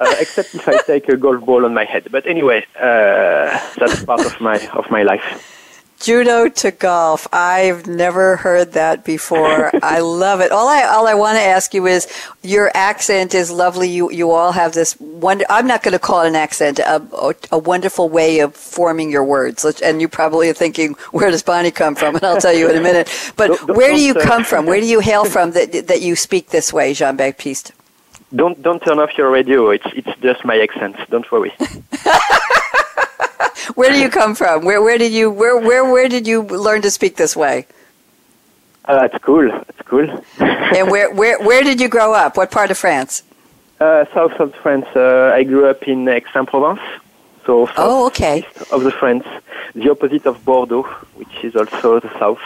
uh, 0.00 0.14
except 0.18 0.54
if 0.54 0.66
I 0.66 0.78
take 0.78 1.08
a 1.08 1.16
golf 1.16 1.44
ball 1.44 1.64
on 1.64 1.72
my 1.72 1.84
head. 1.84 2.08
But 2.10 2.26
anyway, 2.26 2.66
uh, 2.76 3.58
that's 3.78 4.04
part 4.04 4.24
of 4.26 4.40
my 4.40 4.58
of 4.72 4.90
my 4.90 5.04
life. 5.04 5.59
Judo 6.00 6.48
to 6.48 6.70
golf. 6.70 7.28
I've 7.30 7.86
never 7.86 8.36
heard 8.36 8.72
that 8.72 9.04
before. 9.04 9.70
I 9.84 10.00
love 10.00 10.40
it. 10.40 10.50
All 10.50 10.66
I 10.66 10.84
all 10.84 11.06
I 11.06 11.12
want 11.14 11.36
to 11.36 11.42
ask 11.42 11.74
you 11.74 11.86
is 11.86 12.08
your 12.42 12.70
accent 12.74 13.34
is 13.34 13.50
lovely. 13.50 13.88
You 13.88 14.10
you 14.10 14.30
all 14.30 14.52
have 14.52 14.72
this 14.72 14.98
wonder. 14.98 15.44
I'm 15.50 15.66
not 15.66 15.82
going 15.82 15.92
to 15.92 15.98
call 15.98 16.22
it 16.22 16.28
an 16.28 16.36
accent. 16.36 16.78
A, 16.78 17.34
a 17.52 17.58
wonderful 17.58 18.08
way 18.08 18.40
of 18.40 18.56
forming 18.56 19.10
your 19.10 19.24
words. 19.24 19.64
And 19.82 20.00
you 20.00 20.08
probably 20.08 20.48
are 20.48 20.54
thinking, 20.54 20.94
where 21.12 21.30
does 21.30 21.42
Bonnie 21.42 21.70
come 21.70 21.94
from? 21.94 22.16
And 22.16 22.24
I'll 22.24 22.40
tell 22.40 22.54
you 22.54 22.70
in 22.70 22.76
a 22.76 22.82
minute. 22.82 23.08
But 23.36 23.48
don't, 23.48 23.66
don't, 23.66 23.76
where 23.76 23.94
do 23.94 24.02
you 24.02 24.14
come 24.14 24.44
from? 24.44 24.66
Where 24.66 24.80
do 24.80 24.86
you 24.86 25.00
hail 25.00 25.24
from 25.24 25.52
that 25.52 25.86
that 25.88 26.00
you 26.00 26.16
speak 26.16 26.48
this 26.48 26.72
way, 26.72 26.94
Jean 26.94 27.16
Baptiste? 27.16 27.72
Don't 28.34 28.60
don't 28.62 28.82
turn 28.82 28.98
off 28.98 29.10
your 29.18 29.30
radio. 29.30 29.70
It's 29.70 29.86
it's 29.92 30.14
just 30.20 30.44
my 30.44 30.58
accent. 30.58 30.96
Don't 31.10 31.30
worry. 31.30 31.52
where 33.74 33.90
do 33.90 33.98
you 33.98 34.08
come 34.08 34.34
from? 34.34 34.64
Where 34.64 34.82
where 34.82 34.98
did 34.98 35.12
you 35.12 35.30
where 35.30 35.56
where 35.58 35.84
where 35.90 36.08
did 36.08 36.26
you 36.26 36.42
learn 36.42 36.82
to 36.82 36.90
speak 36.90 37.16
this 37.16 37.36
way? 37.36 37.66
Uh, 38.86 39.08
it's 39.12 39.22
cool. 39.24 39.50
It's 39.68 39.82
cool. 39.82 40.08
and 40.38 40.90
where 40.90 41.12
where 41.12 41.38
where 41.40 41.62
did 41.62 41.80
you 41.80 41.88
grow 41.88 42.12
up? 42.12 42.36
What 42.36 42.50
part 42.50 42.70
of 42.70 42.78
France? 42.78 43.22
Uh, 43.80 44.04
south 44.12 44.32
of 44.40 44.54
France. 44.56 44.86
Uh, 44.94 45.32
I 45.34 45.42
grew 45.44 45.66
up 45.66 45.82
in 45.88 46.06
Aix-en-Provence, 46.06 46.80
so 47.46 47.66
south 47.66 47.74
oh, 47.78 48.06
okay. 48.08 48.46
of 48.70 48.82
the 48.82 48.90
France, 48.90 49.24
the 49.74 49.90
opposite 49.90 50.26
of 50.26 50.44
Bordeaux, 50.44 50.82
which 51.14 51.32
is 51.42 51.56
also 51.56 51.98
the 51.98 52.10
south. 52.18 52.42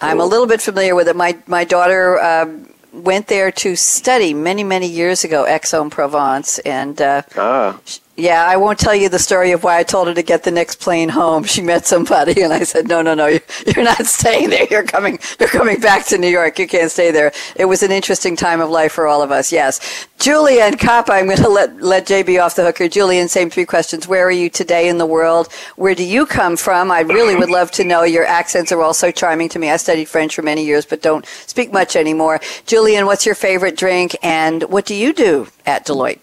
I'm 0.00 0.18
a 0.18 0.24
little 0.24 0.46
bit 0.46 0.60
familiar 0.62 0.94
with 0.94 1.08
it. 1.08 1.16
My 1.16 1.38
my 1.46 1.64
daughter 1.64 2.20
um, 2.20 2.72
went 2.92 3.28
there 3.28 3.52
to 3.52 3.76
study 3.76 4.34
many 4.34 4.64
many 4.64 4.86
years 4.86 5.24
ago, 5.24 5.46
Aix-en-Provence, 5.46 6.58
and 6.60 7.00
uh, 7.00 7.22
ah. 7.36 7.78
Yeah, 8.14 8.44
I 8.46 8.58
won't 8.58 8.78
tell 8.78 8.94
you 8.94 9.08
the 9.08 9.18
story 9.18 9.52
of 9.52 9.64
why 9.64 9.78
I 9.78 9.84
told 9.84 10.06
her 10.06 10.12
to 10.12 10.22
get 10.22 10.42
the 10.42 10.50
next 10.50 10.80
plane 10.80 11.08
home. 11.08 11.44
She 11.44 11.62
met 11.62 11.86
somebody, 11.86 12.42
and 12.42 12.52
I 12.52 12.62
said, 12.64 12.86
"No, 12.86 13.00
no, 13.00 13.14
no, 13.14 13.26
you're 13.26 13.84
not 13.84 14.04
staying 14.04 14.50
there. 14.50 14.66
You're 14.70 14.84
coming. 14.84 15.18
You're 15.40 15.48
coming 15.48 15.80
back 15.80 16.04
to 16.08 16.18
New 16.18 16.28
York. 16.28 16.58
You 16.58 16.66
can't 16.68 16.90
stay 16.90 17.10
there." 17.10 17.32
It 17.56 17.64
was 17.64 17.82
an 17.82 17.90
interesting 17.90 18.36
time 18.36 18.60
of 18.60 18.68
life 18.68 18.92
for 18.92 19.06
all 19.06 19.22
of 19.22 19.30
us. 19.30 19.50
Yes, 19.50 20.06
Julien 20.18 20.76
Kappa. 20.76 21.14
I'm 21.14 21.24
going 21.24 21.38
to 21.38 21.48
let 21.48 21.82
let 21.82 22.06
JB 22.06 22.42
off 22.42 22.54
the 22.54 22.64
hook 22.64 22.78
here. 22.78 22.88
Julien, 22.88 23.28
same 23.28 23.48
three 23.48 23.64
questions. 23.64 24.06
Where 24.06 24.26
are 24.26 24.30
you 24.30 24.50
today 24.50 24.88
in 24.88 24.98
the 24.98 25.06
world? 25.06 25.50
Where 25.76 25.94
do 25.94 26.04
you 26.04 26.26
come 26.26 26.58
from? 26.58 26.90
I 26.90 27.00
really 27.00 27.34
would 27.34 27.50
love 27.50 27.70
to 27.72 27.84
know. 27.84 28.02
Your 28.02 28.26
accents 28.26 28.72
are 28.72 28.82
all 28.82 28.94
so 28.94 29.10
charming 29.10 29.48
to 29.50 29.58
me. 29.58 29.70
I 29.70 29.78
studied 29.78 30.04
French 30.04 30.34
for 30.34 30.42
many 30.42 30.66
years, 30.66 30.84
but 30.84 31.00
don't 31.00 31.24
speak 31.46 31.72
much 31.72 31.96
anymore. 31.96 32.40
Julien, 32.66 33.06
what's 33.06 33.24
your 33.24 33.34
favorite 33.34 33.76
drink, 33.76 34.14
and 34.22 34.64
what 34.64 34.84
do 34.84 34.94
you 34.94 35.14
do 35.14 35.48
at 35.64 35.86
Deloitte? 35.86 36.20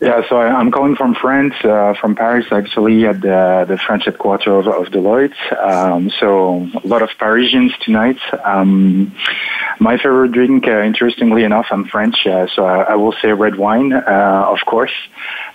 Yeah, 0.00 0.22
so 0.28 0.36
I, 0.36 0.60
am 0.60 0.70
calling 0.70 0.94
from 0.94 1.16
France, 1.16 1.54
uh, 1.64 1.92
from 2.00 2.14
Paris, 2.14 2.46
actually, 2.52 3.04
at 3.04 3.20
the, 3.20 3.64
the 3.66 3.76
French 3.78 4.04
headquarters 4.04 4.46
of, 4.46 4.72
of 4.72 4.92
Deloitte. 4.92 5.34
Um, 5.60 6.10
so 6.20 6.68
a 6.84 6.86
lot 6.86 7.02
of 7.02 7.10
Parisians 7.18 7.72
tonight. 7.84 8.18
Um, 8.44 9.12
my 9.80 9.96
favorite 9.96 10.30
drink, 10.30 10.68
uh, 10.68 10.82
interestingly 10.82 11.42
enough, 11.42 11.66
I'm 11.72 11.84
French, 11.84 12.24
uh, 12.28 12.46
so 12.54 12.64
I, 12.64 12.92
I, 12.92 12.94
will 12.94 13.14
say 13.20 13.32
red 13.32 13.56
wine, 13.56 13.92
uh, 13.92 14.46
of 14.48 14.58
course. 14.64 14.94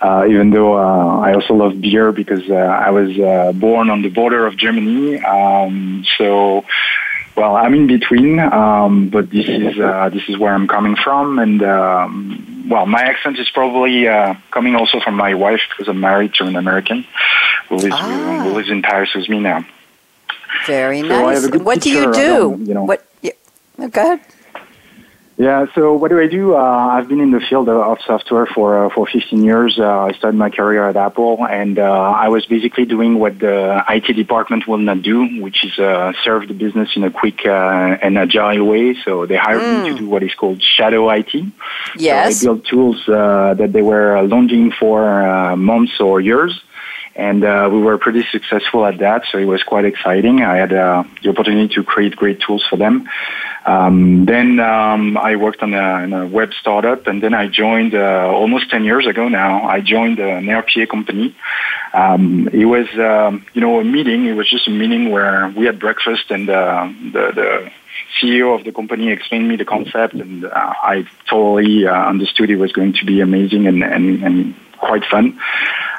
Uh, 0.02 0.26
even 0.30 0.50
though 0.50 0.78
uh, 0.78 1.20
I 1.20 1.34
also 1.36 1.54
love 1.54 1.80
beer 1.80 2.12
because 2.12 2.52
I 2.52 2.90
was 2.90 3.56
born 3.56 3.90
on 3.90 4.02
the 4.02 4.10
border 4.10 4.46
of 4.46 4.58
Germany. 4.58 5.24
Um, 5.24 6.04
so 6.18 6.66
well, 7.36 7.56
I'm 7.56 7.74
in 7.74 7.88
between, 7.88 8.40
um, 8.40 9.10
but 9.10 9.30
this 9.30 9.48
is 9.48 9.80
uh, 9.80 10.10
this 10.10 10.24
is 10.30 10.38
where 10.38 10.54
I'm 10.54 10.68
coming 10.68 10.96
from, 10.96 11.40
and 11.40 11.64
um, 11.64 12.68
well, 12.70 12.86
my 12.86 13.02
accent 13.02 13.40
is 13.40 13.50
probably 13.50 14.08
uh, 14.08 14.36
coming 14.52 14.76
also 14.76 15.00
from 15.00 15.16
my 15.16 15.34
wife 15.34 15.62
because 15.70 15.88
I'm 15.88 16.00
married 16.00 16.34
to 16.36 16.46
an 16.46 16.56
American 16.56 17.06
who 17.70 17.78
lives 17.78 17.96
ah. 17.98 18.44
who 18.44 18.52
lives 18.52 18.70
in 18.70 18.82
Paris 18.82 19.14
with 19.16 19.28
me 19.30 19.40
now. 19.40 19.66
Very 20.68 21.02
so 21.02 21.08
nice. 21.08 21.50
What 21.56 21.82
do 21.82 21.90
you 21.90 22.14
do? 22.14 22.58
you 22.60 22.74
know, 22.74 22.84
what? 22.84 23.06
Yeah, 23.22 23.32
go 23.78 24.02
ahead. 24.02 24.22
Yeah, 25.38 25.66
so 25.74 25.94
what 25.94 26.12
do 26.12 26.20
I 26.20 26.28
do? 26.28 26.56
Uh, 26.56 26.60
I've 26.60 27.08
been 27.08 27.20
in 27.20 27.32
the 27.32 27.40
field 27.40 27.68
of 27.68 27.98
software 28.06 28.46
for 28.46 28.86
uh, 28.86 28.90
for 28.94 29.08
15 29.08 29.44
years. 29.44 29.80
Uh, 29.80 30.06
I 30.06 30.12
started 30.12 30.38
my 30.38 30.52
career 30.52 30.88
at 30.88 30.96
Apple, 30.96 31.44
and 31.48 31.80
uh, 31.80 31.84
I 31.84 32.30
was 32.30 32.46
basically 32.46 32.86
doing 32.86 33.18
what 33.18 33.40
the 33.40 33.84
IT 33.90 34.14
department 34.14 34.68
will 34.68 34.78
not 34.78 35.02
do, 35.02 35.42
which 35.42 35.66
is 35.66 35.80
uh, 35.80 36.14
serve 36.24 36.48
the 36.48 36.54
business 36.54 36.90
in 36.96 37.04
a 37.04 37.10
quick 37.10 37.46
uh, 37.46 37.98
and 38.04 38.16
agile 38.16 38.64
way. 38.64 38.96
So 39.04 39.26
they 39.26 39.38
hired 39.38 39.62
mm. 39.62 39.84
me 39.84 39.90
to 39.90 39.94
hmm. 39.94 40.00
do 40.04 40.10
what 40.10 40.22
is 40.22 40.36
called 40.36 40.62
shadow 40.62 41.10
IT. 41.10 41.34
Yes. 41.96 42.42
So 42.42 42.52
I 42.52 42.54
built 42.54 42.66
tools 42.68 43.04
that 43.08 43.72
they 43.74 43.82
were 43.82 44.22
longing 44.22 44.72
for 44.72 45.56
months 45.56 46.00
or 46.00 46.22
years 46.22 46.62
and 47.16 47.44
uh, 47.44 47.70
we 47.72 47.80
were 47.80 47.98
pretty 47.98 48.24
successful 48.32 48.86
at 48.86 48.98
that. 49.00 49.24
So 49.32 49.38
it 49.38 49.46
was 49.46 49.62
quite 49.64 49.86
exciting. 49.86 50.42
I 50.42 50.58
had 50.58 50.74
uh, 50.74 51.04
the 51.22 51.30
opportunity 51.30 51.74
to 51.76 51.84
create 51.84 52.16
great 52.16 52.42
tools 52.42 52.66
for 52.68 52.78
them. 52.78 53.08
Um, 53.66 54.26
then 54.26 54.60
um, 54.60 55.18
I 55.18 55.36
worked 55.38 55.64
on 55.64 55.74
a, 55.74 56.24
a, 56.24 56.28
web 56.28 56.52
startup, 56.60 57.08
and 57.08 57.24
then 57.24 57.34
I 57.34 57.48
joined 57.48 57.96
uh, 57.96 58.28
almost 58.28 58.70
10 58.70 58.84
years 58.84 59.08
ago 59.08 59.30
now. 59.30 59.64
I 59.66 59.80
joined 59.80 60.20
an 60.20 60.46
RPA 60.46 60.90
company. 60.90 61.36
Um, 61.94 62.50
it 62.52 62.66
was, 62.66 62.88
um, 63.00 63.46
you 63.54 63.62
know, 63.62 63.80
a 63.80 63.84
meeting. 63.86 64.26
It 64.26 64.34
was 64.34 64.50
just 64.50 64.68
a 64.68 64.72
meeting 64.72 65.12
where 65.12 65.48
we 65.56 65.66
had 65.66 65.80
breakfast, 65.80 66.30
and 66.30 66.50
uh, 66.50 66.92
the, 67.14 67.32
the 67.34 67.72
CEO 68.20 68.58
of 68.58 68.66
the 68.66 68.72
company 68.72 69.12
explained 69.12 69.48
me 69.48 69.56
the 69.56 69.66
concept, 69.66 70.14
and 70.14 70.46
uh, 70.46 70.50
I 70.52 71.08
totally 71.30 71.88
uh, 71.88 71.94
understood 71.94 72.50
it 72.50 72.58
was 72.58 72.74
going 72.74 72.94
to 72.94 73.06
be 73.06 73.22
amazing 73.22 73.68
and, 73.68 73.84
and, 73.84 74.24
and 74.24 74.56
quite 74.84 75.06
fun. 75.06 75.40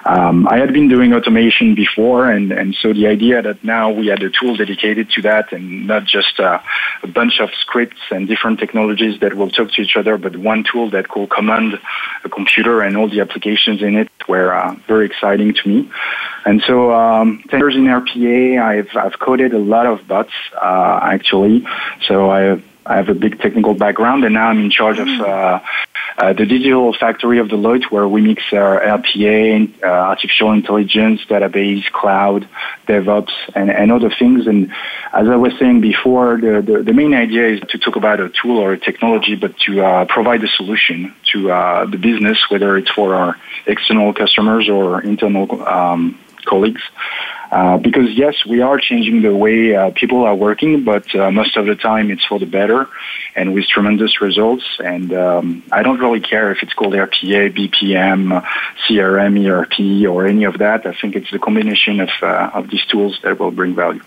Um, 0.06 0.46
I 0.48 0.58
had 0.58 0.72
been 0.72 0.88
doing 0.88 1.14
automation 1.14 1.74
before, 1.74 2.30
and, 2.30 2.52
and 2.52 2.74
so 2.74 2.92
the 2.92 3.06
idea 3.06 3.40
that 3.40 3.64
now 3.64 3.90
we 3.90 4.08
had 4.08 4.22
a 4.22 4.28
tool 4.28 4.54
dedicated 4.54 5.10
to 5.12 5.22
that 5.22 5.52
and 5.52 5.86
not 5.86 6.04
just 6.04 6.38
uh, 6.38 6.58
a 7.02 7.06
bunch 7.06 7.40
of 7.40 7.48
scripts 7.54 8.02
and 8.10 8.28
different 8.28 8.60
technologies 8.60 9.18
that 9.20 9.32
will 9.34 9.48
talk 9.48 9.72
to 9.72 9.80
each 9.80 9.96
other, 9.96 10.18
but 10.18 10.36
one 10.36 10.62
tool 10.70 10.90
that 10.90 11.08
could 11.08 11.30
command 11.30 11.80
a 12.22 12.28
computer 12.28 12.82
and 12.82 12.98
all 12.98 13.08
the 13.08 13.20
applications 13.20 13.80
in 13.80 13.96
it 13.96 14.10
were 14.28 14.52
uh, 14.54 14.74
very 14.86 15.06
exciting 15.06 15.54
to 15.54 15.68
me. 15.68 15.90
And 16.44 16.62
so, 16.66 16.92
um, 16.92 17.42
10 17.48 17.60
years 17.60 17.74
in 17.74 17.84
RPA, 17.84 18.62
I've, 18.62 18.94
I've 18.94 19.18
coded 19.18 19.54
a 19.54 19.58
lot 19.58 19.86
of 19.86 20.06
bots, 20.06 20.34
uh, 20.54 21.00
actually. 21.02 21.66
So 22.06 22.30
I 22.30 22.62
I 22.86 22.96
have 22.96 23.08
a 23.08 23.14
big 23.14 23.40
technical 23.40 23.74
background, 23.74 24.24
and 24.24 24.34
now 24.34 24.48
I'm 24.48 24.60
in 24.60 24.70
charge 24.70 24.98
of 24.98 25.08
uh, 25.08 25.60
uh, 26.18 26.32
the 26.34 26.44
digital 26.44 26.92
factory 26.92 27.38
of 27.38 27.48
Deloitte, 27.48 27.84
where 27.90 28.06
we 28.06 28.20
mix 28.20 28.42
our 28.52 28.78
RPA, 28.80 29.82
uh, 29.82 29.86
artificial 29.86 30.52
intelligence, 30.52 31.22
database, 31.28 31.90
cloud, 31.92 32.48
DevOps, 32.86 33.32
and, 33.54 33.70
and 33.70 33.90
other 33.90 34.10
things. 34.10 34.46
And 34.46 34.70
as 35.12 35.28
I 35.28 35.36
was 35.36 35.52
saying 35.58 35.80
before, 35.80 36.38
the, 36.38 36.62
the, 36.62 36.82
the, 36.82 36.92
main 36.92 37.14
idea 37.14 37.54
is 37.54 37.60
to 37.70 37.78
talk 37.78 37.96
about 37.96 38.20
a 38.20 38.28
tool 38.28 38.58
or 38.58 38.72
a 38.72 38.78
technology, 38.78 39.34
but 39.34 39.58
to 39.60 39.82
uh, 39.82 40.04
provide 40.04 40.44
a 40.44 40.48
solution 40.48 41.14
to 41.32 41.50
uh, 41.50 41.86
the 41.86 41.98
business, 41.98 42.38
whether 42.50 42.76
it's 42.76 42.90
for 42.90 43.14
our 43.14 43.36
external 43.66 44.12
customers 44.12 44.68
or 44.68 45.00
internal 45.00 45.66
um, 45.66 46.18
colleagues. 46.44 46.82
Uh, 47.54 47.78
because 47.78 48.10
yes, 48.16 48.34
we 48.44 48.62
are 48.62 48.78
changing 48.80 49.22
the 49.22 49.32
way 49.32 49.76
uh, 49.76 49.92
people 49.94 50.24
are 50.24 50.34
working, 50.34 50.82
but 50.82 51.14
uh, 51.14 51.30
most 51.30 51.56
of 51.56 51.66
the 51.66 51.76
time 51.76 52.10
it's 52.10 52.24
for 52.24 52.40
the 52.40 52.46
better 52.46 52.88
and 53.36 53.54
with 53.54 53.64
tremendous 53.68 54.20
results. 54.20 54.64
And 54.80 55.12
um, 55.12 55.62
I 55.70 55.84
don't 55.84 56.00
really 56.00 56.18
care 56.18 56.50
if 56.50 56.64
it's 56.64 56.72
called 56.72 56.94
RPA, 56.94 57.56
BPM, 57.56 58.44
CRM, 58.88 59.34
ERP, 59.46 60.10
or 60.10 60.26
any 60.26 60.42
of 60.42 60.58
that. 60.58 60.84
I 60.84 60.94
think 61.00 61.14
it's 61.14 61.30
the 61.30 61.38
combination 61.38 62.00
of, 62.00 62.10
uh, 62.20 62.50
of 62.54 62.70
these 62.70 62.84
tools 62.86 63.20
that 63.22 63.38
will 63.38 63.52
bring 63.52 63.76
value. 63.76 64.02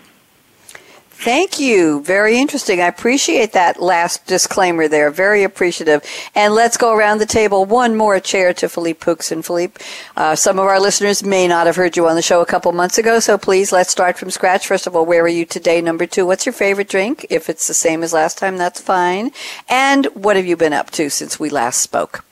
Thank 1.20 1.60
you. 1.60 2.04
Very 2.04 2.38
interesting. 2.38 2.80
I 2.80 2.86
appreciate 2.86 3.52
that 3.54 3.82
last 3.82 4.28
disclaimer 4.28 4.88
there. 4.88 5.10
Very 5.10 5.44
appreciative. 5.44 6.04
And 6.36 6.54
let's 6.54 6.78
go 6.78 6.94
around 6.94 7.18
the 7.18 7.26
table. 7.26 7.66
One 7.66 7.98
more 7.98 8.20
chair 8.20 8.54
to 8.54 8.70
Philippe 8.70 9.00
Poux. 9.00 9.32
And 9.32 9.44
Philippe, 9.44 9.84
uh, 10.16 10.36
some 10.36 10.60
of 10.60 10.66
our 10.66 10.80
listeners 10.80 11.24
may 11.24 11.48
not 11.48 11.66
have 11.66 11.76
heard 11.76 11.98
you 11.98 12.08
on 12.08 12.16
the 12.16 12.22
show 12.22 12.42
a 12.42 12.46
couple 12.46 12.72
months 12.72 13.00
ago, 13.00 13.20
so 13.20 13.36
please 13.36 13.72
let's 13.72 13.90
start 13.90 14.20
from 14.20 14.30
scratch. 14.30 14.68
First 14.68 14.86
of 14.86 14.96
all, 14.96 15.08
where 15.08 15.24
are 15.24 15.28
you 15.28 15.44
today? 15.44 15.82
Number 15.82 16.06
two, 16.06 16.26
what's 16.28 16.46
your 16.46 16.54
favorite 16.54 16.88
drink? 16.88 17.26
If 17.32 17.50
it's 17.50 17.68
the 17.68 17.74
same 17.74 18.04
as 18.04 18.14
last 18.14 18.38
time, 18.38 18.58
that's 18.58 18.80
fine. 18.80 19.32
And 19.68 20.06
what 20.14 20.36
have 20.36 20.46
you 20.46 20.56
been 20.56 20.72
up 20.72 20.92
to 20.92 21.10
since 21.10 21.40
we 21.40 21.50
last 21.50 21.82
spoke? 21.82 22.24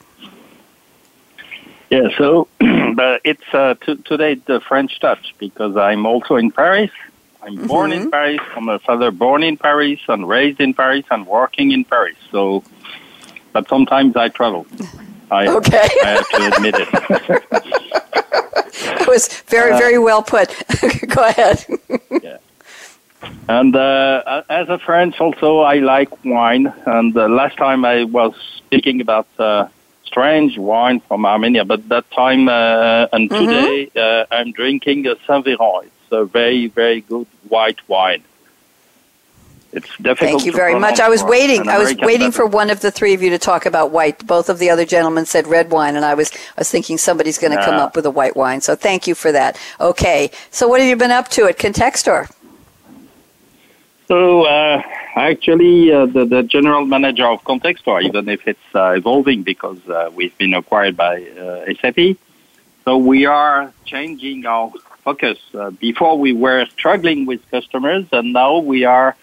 Yeah, 1.90 2.08
so 2.16 2.46
it's 2.60 3.52
uh, 3.52 3.74
t- 3.84 3.96
today 4.04 4.34
the 4.34 4.60
French 4.60 5.00
touch 5.00 5.34
because 5.38 5.76
I'm 5.76 6.06
also 6.06 6.36
in 6.36 6.52
Paris 6.52 6.92
I'm 7.46 7.56
mm-hmm. 7.56 7.66
born 7.68 7.92
in. 7.92 8.10
Paris. 8.10 8.40
I'm 8.56 8.68
a 8.68 8.80
father 8.80 9.12
born 9.12 9.44
in 9.44 9.56
Paris 9.56 10.00
and 10.08 10.28
raised 10.28 10.60
in 10.60 10.74
Paris 10.74 11.04
and 11.12 11.24
working 11.26 11.70
in 11.70 11.84
Paris. 11.84 12.16
So, 12.32 12.64
but 13.52 13.68
sometimes 13.68 14.16
I 14.16 14.30
travel. 14.30 14.66
I, 15.30 15.46
okay. 15.46 15.88
I 16.04 16.08
have 16.08 16.28
to 16.30 16.56
admit 16.56 16.74
it. 16.76 16.88
it 19.00 19.06
was 19.06 19.28
very, 19.46 19.70
uh, 19.72 19.78
very 19.78 19.98
well 19.98 20.24
put. 20.24 20.52
Go 21.08 21.24
ahead. 21.24 21.64
yeah. 22.20 22.38
And 23.48 23.76
uh, 23.76 24.42
as 24.50 24.68
a 24.68 24.80
French, 24.80 25.20
also 25.20 25.60
I 25.60 25.76
like 25.76 26.24
wine. 26.24 26.74
And 26.84 27.14
the 27.14 27.28
last 27.28 27.56
time 27.58 27.84
I 27.84 28.02
was 28.04 28.34
speaking 28.56 29.00
about 29.00 29.28
uh, 29.38 29.68
strange 30.04 30.58
wine 30.58 30.98
from 30.98 31.24
Armenia, 31.24 31.64
but 31.64 31.88
that 31.90 32.10
time 32.10 32.48
uh, 32.48 33.06
and 33.12 33.30
mm-hmm. 33.30 33.46
today 33.46 33.88
uh, 33.94 34.26
I'm 34.34 34.50
drinking 34.50 35.06
a 35.06 35.14
Saint 35.28 35.46
Véran. 35.46 35.90
It's 36.06 36.12
a 36.12 36.24
very, 36.24 36.68
very 36.68 37.00
good 37.00 37.26
white 37.48 37.80
wine. 37.88 38.22
It's 39.72 39.88
difficult. 39.96 40.18
Thank 40.18 40.46
you 40.46 40.52
very 40.52 40.78
much. 40.78 41.00
I 41.00 41.08
was 41.08 41.24
waiting. 41.24 41.68
I 41.68 41.78
was 41.78 41.96
waiting 41.96 42.30
for 42.30 42.46
one 42.46 42.70
of 42.70 42.80
the 42.80 42.92
three 42.92 43.12
of 43.12 43.22
you 43.22 43.30
to 43.30 43.38
talk 43.38 43.66
about 43.66 43.90
white. 43.90 44.24
Both 44.24 44.48
of 44.48 44.58
the 44.58 44.70
other 44.70 44.84
gentlemen 44.84 45.26
said 45.26 45.48
red 45.48 45.70
wine, 45.70 45.96
and 45.96 46.04
I 46.04 46.14
was 46.14 46.30
I 46.32 46.60
was 46.60 46.70
thinking 46.70 46.96
somebody's 46.96 47.38
going 47.38 47.56
to 47.56 47.62
come 47.62 47.74
up 47.74 47.96
with 47.96 48.06
a 48.06 48.10
white 48.10 48.36
wine. 48.36 48.60
So 48.60 48.76
thank 48.76 49.06
you 49.06 49.14
for 49.14 49.32
that. 49.32 49.58
Okay. 49.80 50.30
So 50.50 50.68
what 50.68 50.80
have 50.80 50.88
you 50.88 50.96
been 50.96 51.10
up 51.10 51.28
to 51.30 51.46
at 51.46 51.58
Contextor? 51.58 52.32
So 54.06 54.44
uh, 54.44 54.82
actually, 55.16 55.92
uh, 55.92 56.06
the, 56.06 56.24
the 56.24 56.42
general 56.44 56.86
manager 56.86 57.26
of 57.26 57.42
Contextor, 57.42 58.02
even 58.02 58.28
if 58.28 58.46
it's 58.46 58.74
uh, 58.74 58.92
evolving 58.92 59.42
because 59.42 59.80
uh, 59.88 60.10
we've 60.14 60.36
been 60.38 60.54
acquired 60.54 60.96
by 60.96 61.22
uh, 61.22 61.74
SAP, 61.80 62.16
so 62.84 62.96
we 62.96 63.26
are 63.26 63.72
changing 63.84 64.46
our 64.46 64.72
focus. 65.06 65.38
Uh, 65.54 65.70
before 65.70 66.18
we 66.18 66.32
were 66.32 66.66
struggling 66.76 67.26
with 67.30 67.40
customers, 67.50 68.04
and 68.10 68.32
now 68.32 68.58
we 68.58 68.84
are 68.84 69.14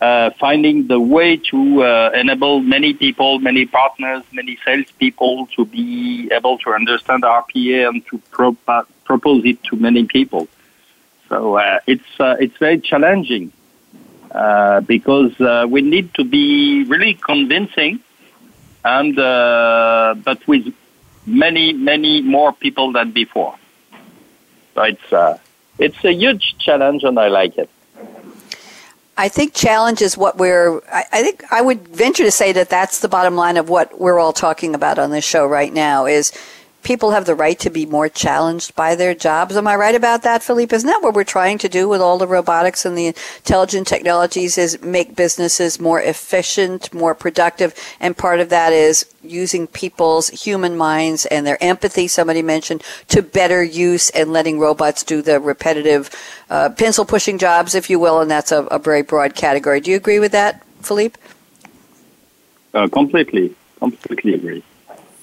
uh, 0.00 0.30
finding 0.40 0.86
the 0.86 0.98
way 0.98 1.36
to 1.36 1.82
uh, 1.82 2.10
enable 2.14 2.60
many 2.60 2.94
people, 2.94 3.38
many 3.38 3.66
partners, 3.66 4.22
many 4.32 4.58
salespeople 4.64 5.46
to 5.54 5.66
be 5.66 6.30
able 6.32 6.56
to 6.64 6.70
understand 6.72 7.24
RPA 7.24 7.88
and 7.88 8.06
to 8.06 8.16
pro- 8.30 8.56
propose 9.04 9.44
it 9.44 9.62
to 9.64 9.76
many 9.76 10.04
people. 10.06 10.48
So 11.28 11.56
uh, 11.56 11.80
it's 11.86 12.12
uh, 12.18 12.36
it's 12.44 12.56
very 12.56 12.78
challenging 12.80 13.52
uh, 14.30 14.80
because 14.80 15.38
uh, 15.40 15.66
we 15.68 15.82
need 15.82 16.14
to 16.14 16.24
be 16.24 16.84
really 16.84 17.14
convincing, 17.14 18.00
and 18.82 19.14
but 20.28 20.38
with 20.46 20.72
many 21.26 21.74
many 21.74 22.22
more 22.22 22.52
people 22.54 22.92
than 22.92 23.10
before. 23.10 23.57
It's 24.78 25.12
uh, 25.12 25.38
it's 25.78 26.04
a 26.04 26.12
huge 26.12 26.56
challenge, 26.58 27.04
and 27.04 27.18
I 27.18 27.28
like 27.28 27.56
it. 27.58 27.70
I 29.16 29.28
think 29.28 29.52
challenge 29.52 30.00
is 30.00 30.16
what 30.16 30.38
we're, 30.38 30.78
I, 30.92 31.04
I, 31.12 31.22
think 31.22 31.42
I 31.50 31.60
would 31.60 31.88
venture 31.88 32.22
to 32.22 32.30
say 32.30 32.52
that 32.52 32.68
that's 32.70 33.00
the 33.00 33.08
bottom 33.08 33.34
line 33.34 33.56
of 33.56 33.68
what 33.68 34.00
we're 34.00 34.20
all 34.20 34.32
talking 34.32 34.76
about 34.76 34.96
on 34.96 35.10
this 35.10 35.24
show 35.24 35.44
right 35.44 35.72
now 35.72 36.06
is 36.06 36.32
people 36.82 37.10
have 37.10 37.26
the 37.26 37.34
right 37.34 37.58
to 37.58 37.70
be 37.70 37.84
more 37.84 38.08
challenged 38.08 38.74
by 38.74 38.94
their 38.94 39.14
jobs. 39.14 39.56
Am 39.56 39.66
I 39.66 39.76
right 39.76 39.94
about 39.94 40.22
that, 40.22 40.42
Philippe? 40.42 40.74
Isn't 40.74 40.88
that 40.88 41.02
what 41.02 41.14
we're 41.14 41.24
trying 41.24 41.58
to 41.58 41.68
do 41.68 41.88
with 41.88 42.00
all 42.00 42.18
the 42.18 42.26
robotics 42.26 42.84
and 42.86 42.96
the 42.96 43.06
intelligent 43.06 43.86
technologies 43.86 44.56
is 44.56 44.80
make 44.80 45.16
businesses 45.16 45.80
more 45.80 46.00
efficient, 46.00 46.92
more 46.94 47.14
productive, 47.14 47.74
and 48.00 48.16
part 48.16 48.40
of 48.40 48.48
that 48.50 48.72
is 48.72 49.06
using 49.22 49.66
people's 49.66 50.28
human 50.28 50.76
minds 50.76 51.26
and 51.26 51.46
their 51.46 51.62
empathy, 51.62 52.08
somebody 52.08 52.42
mentioned, 52.42 52.82
to 53.08 53.22
better 53.22 53.62
use 53.62 54.10
and 54.10 54.32
letting 54.32 54.58
robots 54.58 55.02
do 55.02 55.20
the 55.20 55.40
repetitive 55.40 56.10
uh, 56.48 56.70
pencil 56.70 57.04
pushing 57.04 57.38
jobs, 57.38 57.74
if 57.74 57.90
you 57.90 57.98
will, 57.98 58.20
and 58.20 58.30
that's 58.30 58.52
a, 58.52 58.64
a, 58.64 58.78
very 58.78 59.02
broad 59.02 59.34
category. 59.34 59.80
Do 59.80 59.90
you 59.90 59.96
agree 59.96 60.18
with 60.18 60.32
that, 60.32 60.64
Philippe? 60.80 61.18
Uh, 62.72 62.88
completely, 62.88 63.54
completely 63.78 64.34
agree. 64.34 64.62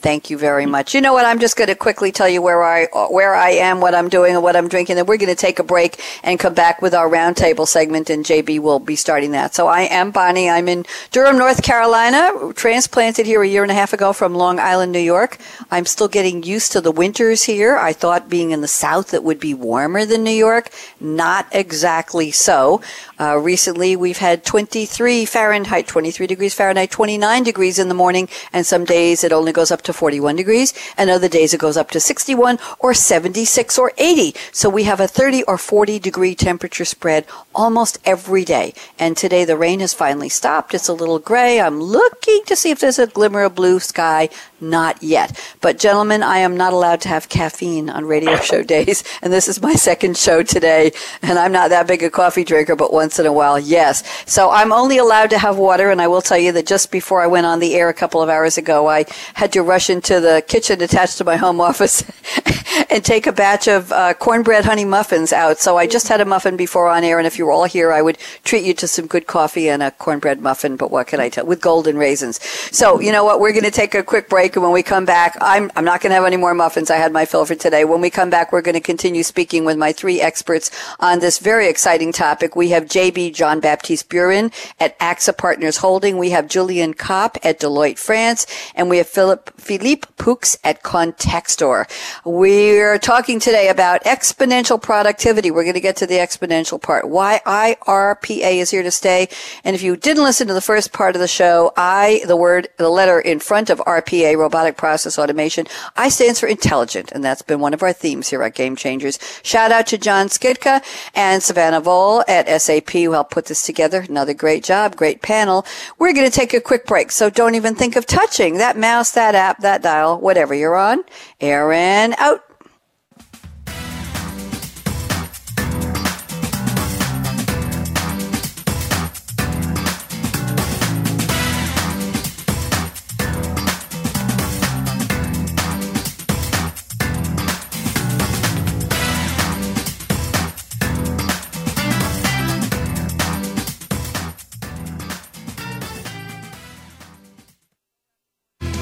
Thank 0.01 0.29
you 0.29 0.37
very 0.37 0.67
much. 0.67 0.93
You 0.93 1.01
know 1.01 1.13
what? 1.13 1.25
I'm 1.25 1.39
just 1.39 1.57
going 1.57 1.69
to 1.69 1.75
quickly 1.75 2.11
tell 2.11 2.29
you 2.29 2.39
where 2.39 2.63
I 2.63 2.85
where 3.09 3.33
I 3.33 3.49
am, 3.51 3.81
what 3.81 3.95
I'm 3.95 4.07
doing, 4.07 4.35
and 4.35 4.43
what 4.43 4.55
I'm 4.55 4.67
drinking. 4.67 4.97
Then 4.97 5.07
we're 5.07 5.17
going 5.17 5.29
to 5.29 5.35
take 5.35 5.57
a 5.57 5.63
break 5.63 5.99
and 6.21 6.39
come 6.39 6.53
back 6.53 6.79
with 6.79 6.93
our 6.93 7.09
roundtable 7.09 7.67
segment, 7.67 8.11
and 8.11 8.23
JB 8.23 8.59
will 8.59 8.77
be 8.77 8.95
starting 8.95 9.31
that. 9.31 9.55
So 9.55 9.67
I 9.67 9.81
am 9.81 10.11
Bonnie. 10.11 10.47
I'm 10.47 10.67
in 10.67 10.85
Durham, 11.11 11.39
North 11.39 11.63
Carolina, 11.63 12.53
transplanted 12.53 13.25
here 13.25 13.41
a 13.41 13.47
year 13.47 13.63
and 13.63 13.71
a 13.71 13.75
half 13.75 13.93
ago 13.93 14.13
from 14.13 14.35
Long 14.35 14.59
Island, 14.59 14.91
New 14.91 14.99
York. 14.99 15.39
I'm 15.71 15.87
still 15.87 16.07
getting 16.07 16.43
used 16.43 16.71
to 16.73 16.81
the 16.81 16.91
winters 16.91 17.43
here. 17.43 17.75
I 17.75 17.91
thought 17.91 18.29
being 18.29 18.51
in 18.51 18.61
the 18.61 18.67
South 18.67 19.11
it 19.11 19.23
would 19.23 19.39
be 19.39 19.55
warmer 19.55 20.05
than 20.05 20.23
New 20.23 20.29
York. 20.29 20.69
Not 20.99 21.47
exactly 21.51 22.29
so. 22.29 22.79
Uh, 23.19 23.37
recently, 23.37 23.95
we've 23.95 24.19
had 24.19 24.45
23 24.45 25.25
Fahrenheit, 25.25 25.87
23 25.87 26.27
degrees 26.27 26.53
Fahrenheit, 26.53 26.91
29 26.91 27.41
degrees 27.41 27.79
in 27.79 27.87
the 27.87 27.95
morning, 27.95 28.29
and 28.53 28.67
some 28.67 28.85
days 28.85 29.23
it 29.23 29.31
only 29.31 29.51
goes 29.51 29.71
up 29.71 29.81
to 29.81 29.94
41 29.95 30.35
degrees, 30.35 30.73
and 30.97 31.09
other 31.09 31.29
days 31.29 31.53
it 31.53 31.59
goes 31.59 31.77
up 31.77 31.89
to 31.91 31.99
61 31.99 32.59
or 32.79 32.93
76 32.93 33.77
or 33.79 33.91
80. 33.97 34.35
So 34.51 34.69
we 34.69 34.83
have 34.83 34.99
a 34.99 35.07
30 35.07 35.43
or 35.43 35.57
40 35.57 35.99
degree 35.99 36.35
temperature 36.35 36.85
spread 36.85 37.25
almost 37.53 37.97
every 38.05 38.45
day. 38.45 38.73
And 38.99 39.17
today 39.17 39.45
the 39.45 39.57
rain 39.57 39.79
has 39.79 39.93
finally 39.93 40.29
stopped. 40.29 40.73
It's 40.73 40.87
a 40.87 40.93
little 40.93 41.19
gray. 41.19 41.59
I'm 41.59 41.81
looking 41.81 42.41
to 42.45 42.55
see 42.55 42.71
if 42.71 42.79
there's 42.79 42.99
a 42.99 43.07
glimmer 43.07 43.43
of 43.43 43.55
blue 43.55 43.79
sky. 43.79 44.29
Not 44.61 45.03
yet. 45.03 45.39
But 45.61 45.77
gentlemen, 45.77 46.23
I 46.23 46.39
am 46.39 46.55
not 46.55 46.73
allowed 46.73 47.01
to 47.01 47.09
have 47.09 47.29
caffeine 47.29 47.89
on 47.89 48.05
radio 48.05 48.35
show 48.49 48.63
days, 48.63 49.03
and 49.21 49.31
this 49.31 49.47
is 49.47 49.61
my 49.61 49.73
second 49.73 50.17
show 50.17 50.43
today, 50.43 50.91
and 51.21 51.37
I'm 51.37 51.51
not 51.51 51.69
that 51.69 51.87
big 51.87 52.03
a 52.03 52.09
coffee 52.09 52.43
drinker, 52.43 52.75
but 52.75 52.93
once 52.93 53.19
in 53.19 53.25
a 53.25 53.33
while, 53.33 53.59
yes. 53.59 54.03
So 54.25 54.49
I'm 54.49 54.71
only 54.71 54.97
allowed 54.97 55.29
to 55.31 55.37
have 55.37 55.57
water, 55.57 55.89
and 55.89 56.01
I 56.01 56.07
will 56.07 56.21
tell 56.21 56.37
you 56.37 56.51
that 56.53 56.65
just 56.65 56.91
before 56.91 57.21
I 57.21 57.27
went 57.27 57.45
on 57.45 57.59
the 57.59 57.75
air 57.75 57.89
a 57.89 57.93
couple 57.93 58.21
of 58.21 58.29
hours 58.29 58.57
ago, 58.57 58.87
I 58.87 59.05
had 59.33 59.51
to 59.53 59.61
rush 59.75 59.89
into 59.89 60.21
the 60.21 60.41
kitchen 60.47 60.81
attached 60.81 61.17
to 61.17 61.25
my 61.25 61.35
home 61.35 61.59
office 61.59 62.01
and 62.89 63.03
take 63.03 63.27
a 63.27 63.31
batch 63.33 63.67
of 63.67 63.91
uh, 63.91 64.13
cornbread 64.13 64.63
honey 64.63 64.85
muffins 64.85 65.33
out. 65.33 65.57
So 65.59 65.75
I 65.75 65.85
just 65.85 66.07
had 66.07 66.21
a 66.21 66.25
muffin 66.25 66.55
before 66.55 66.87
on 66.87 67.03
air, 67.03 67.17
and 67.17 67.27
if 67.27 67.37
you 67.37 67.45
were 67.45 67.51
all 67.51 67.65
here, 67.65 67.91
I 67.91 68.01
would 68.01 68.17
treat 68.45 68.63
you 68.63 68.73
to 68.75 68.87
some 68.87 69.05
good 69.05 69.27
coffee 69.27 69.67
and 69.67 69.83
a 69.83 69.91
cornbread 69.91 70.39
muffin. 70.39 70.77
But 70.77 70.91
what 70.91 71.07
can 71.07 71.19
I 71.19 71.27
tell? 71.27 71.45
With 71.45 71.59
golden 71.59 71.97
raisins. 71.97 72.41
So 72.71 73.01
you 73.01 73.11
know 73.11 73.25
what? 73.25 73.41
We're 73.41 73.51
going 73.51 73.65
to 73.65 73.71
take 73.71 73.95
a 73.95 74.03
quick 74.03 74.29
break, 74.29 74.55
and 74.55 74.63
when 74.63 74.71
we 74.71 74.81
come 74.81 75.03
back, 75.03 75.37
I'm 75.41 75.69
I'm 75.75 75.83
not 75.83 75.99
going 75.99 76.11
to 76.11 76.15
have 76.15 76.23
any 76.25 76.37
more 76.37 76.53
muffins. 76.53 76.89
I 76.89 76.95
had 76.95 77.11
my 77.11 77.25
fill 77.25 77.43
for 77.43 77.55
today. 77.55 77.83
When 77.83 77.99
we 77.99 78.09
come 78.09 78.29
back, 78.29 78.53
we're 78.53 78.61
going 78.61 78.75
to 78.75 78.87
continue 78.93 79.23
speaking 79.23 79.65
with 79.65 79.77
my 79.77 79.91
three 79.91 80.21
experts 80.21 80.71
on 81.01 81.19
this 81.19 81.39
very 81.39 81.67
exciting 81.67 82.13
topic. 82.13 82.55
We 82.55 82.69
have 82.69 82.85
JB 82.85 83.33
Jean 83.33 83.59
Baptiste 83.59 84.09
Burin 84.09 84.53
at 84.79 84.97
AXA 84.99 85.37
Partners 85.37 85.77
Holding. 85.77 86.17
We 86.17 86.29
have 86.29 86.47
Julien 86.47 86.93
Kopp 86.93 87.37
at 87.43 87.59
Deloitte 87.59 87.99
France, 87.99 88.47
and 88.73 88.89
we 88.89 88.99
have 88.99 89.07
Philippe 89.07 89.51
Philippe 89.65 90.07
Poux 90.17 90.55
at 90.63 90.83
Contextor. 90.83 91.89
We're 92.23 92.99
talking 92.99 93.39
today 93.39 93.69
about 93.69 94.03
exponential 94.03 94.79
productivity. 94.79 95.49
We're 95.49 95.63
going 95.63 95.73
to 95.73 95.79
get 95.79 95.95
to 95.97 96.07
the 96.07 96.15
exponential 96.15 96.79
part. 96.79 97.09
Why 97.09 97.41
IRPA 97.47 98.57
is 98.57 98.69
here 98.69 98.83
to 98.83 98.91
stay. 98.91 99.27
And 99.63 99.75
if 99.75 99.81
you 99.81 99.97
didn't 99.97 100.23
listen 100.23 100.47
to 100.47 100.53
the 100.53 100.61
first 100.61 100.93
part 100.93 101.15
of 101.15 101.19
the 101.19 101.27
show, 101.27 101.71
I, 101.75 102.21
the 102.27 102.35
word, 102.35 102.67
the 102.77 102.89
letter 102.89 103.19
in 103.19 103.39
front 103.39 103.71
of 103.71 103.79
RPA, 103.79 104.37
robotic 104.37 104.77
process 104.77 105.17
automation, 105.17 105.65
I 105.95 106.09
stands 106.09 106.39
for 106.39 106.47
intelligent. 106.47 107.11
And 107.11 107.23
that's 107.23 107.41
been 107.41 107.59
one 107.59 107.73
of 107.73 107.81
our 107.81 107.93
themes 107.93 108.29
here 108.29 108.43
at 108.43 108.53
Game 108.53 108.75
Changers. 108.75 109.17
Shout 109.41 109.71
out 109.71 109.87
to 109.87 109.97
John 109.97 110.27
Skidka 110.27 110.83
and 111.15 111.41
Savannah 111.41 111.81
Vole 111.81 112.23
at 112.27 112.61
SAP 112.61 112.91
who 112.91 113.13
helped 113.13 113.31
put 113.31 113.45
this 113.45 113.63
together. 113.63 114.05
Another 114.07 114.35
great 114.35 114.63
job, 114.63 114.95
great 114.95 115.23
panel. 115.23 115.65
We're 115.97 116.13
going 116.13 116.29
to 116.29 116.35
take 116.35 116.53
a 116.53 116.61
quick 116.61 116.85
break. 116.85 117.11
So 117.11 117.31
don't 117.31 117.55
even 117.55 117.73
think 117.73 117.95
of 117.95 118.05
touching 118.05 118.57
that 118.57 118.77
mouse, 118.77 119.11
that 119.11 119.33
app, 119.33 119.54
that 119.61 119.81
dial, 119.81 120.19
whatever 120.19 120.53
you're 120.53 120.75
on. 120.75 121.03
Aaron 121.41 122.15
out. 122.17 122.44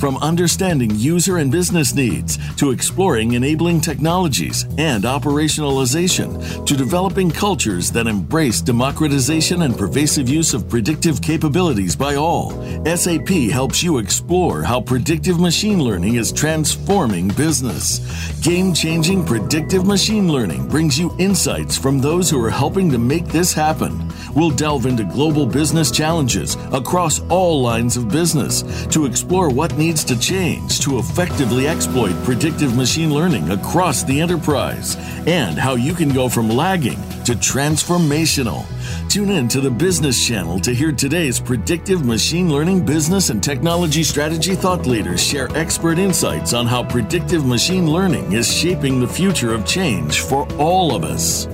From 0.00 0.16
understanding 0.16 0.92
user 0.94 1.36
and 1.36 1.52
business 1.52 1.94
needs 1.94 2.38
to 2.54 2.70
exploring 2.70 3.32
enabling 3.32 3.82
technologies 3.82 4.64
and 4.78 5.04
operationalization 5.04 6.64
to 6.64 6.74
developing 6.74 7.30
cultures 7.30 7.90
that 7.90 8.06
embrace 8.06 8.62
democratization 8.62 9.60
and 9.60 9.76
pervasive 9.76 10.26
use 10.26 10.54
of 10.54 10.70
predictive 10.70 11.20
capabilities 11.20 11.94
by 11.94 12.14
all, 12.14 12.52
SAP 12.86 13.28
helps 13.52 13.82
you 13.82 13.98
explore 13.98 14.62
how 14.62 14.80
predictive 14.80 15.38
machine 15.38 15.84
learning 15.84 16.14
is 16.14 16.32
transforming 16.32 17.28
business. 17.28 18.00
Game 18.40 18.72
changing 18.72 19.22
predictive 19.26 19.84
machine 19.86 20.32
learning 20.32 20.66
brings 20.66 20.98
you 20.98 21.14
insights 21.18 21.76
from 21.76 21.98
those 21.98 22.30
who 22.30 22.42
are 22.42 22.48
helping 22.48 22.90
to 22.90 22.96
make 22.96 23.26
this 23.26 23.52
happen. 23.52 24.10
We'll 24.34 24.50
delve 24.50 24.86
into 24.86 25.04
global 25.04 25.44
business 25.44 25.90
challenges 25.90 26.56
across 26.72 27.20
all 27.28 27.60
lines 27.60 27.98
of 27.98 28.08
business 28.08 28.62
to 28.86 29.04
explore 29.04 29.50
what 29.50 29.76
needs 29.76 29.89
needs 29.90 30.04
to 30.04 30.16
change 30.16 30.78
to 30.78 31.00
effectively 31.00 31.66
exploit 31.66 32.14
predictive 32.22 32.76
machine 32.76 33.12
learning 33.12 33.50
across 33.50 34.04
the 34.04 34.20
enterprise, 34.20 34.94
and 35.26 35.58
how 35.58 35.74
you 35.74 35.94
can 35.94 36.10
go 36.10 36.28
from 36.28 36.48
lagging 36.48 37.00
to 37.24 37.32
transformational. 37.32 38.64
Tune 39.08 39.30
in 39.30 39.48
to 39.48 39.60
the 39.60 39.68
Business 39.68 40.24
Channel 40.24 40.60
to 40.60 40.72
hear 40.72 40.92
today's 40.92 41.40
predictive 41.40 42.06
machine 42.06 42.52
learning 42.52 42.86
business 42.86 43.30
and 43.30 43.42
technology 43.42 44.04
strategy 44.04 44.54
thought 44.54 44.86
leaders 44.86 45.20
share 45.20 45.48
expert 45.56 45.98
insights 45.98 46.52
on 46.52 46.68
how 46.68 46.84
predictive 46.84 47.44
machine 47.44 47.90
learning 47.90 48.32
is 48.32 48.46
shaping 48.48 49.00
the 49.00 49.08
future 49.08 49.52
of 49.52 49.66
change 49.66 50.20
for 50.20 50.46
all 50.54 50.94
of 50.94 51.02
us. 51.02 51.48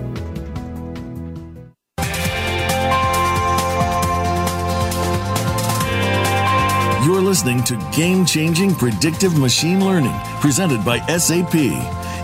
Listening 7.47 7.79
to 7.79 7.97
Game 7.97 8.27
Changing 8.27 8.75
Predictive 8.75 9.39
Machine 9.39 9.85
Learning, 9.85 10.19
presented 10.41 10.85
by 10.85 10.99
SAP. 11.07 11.55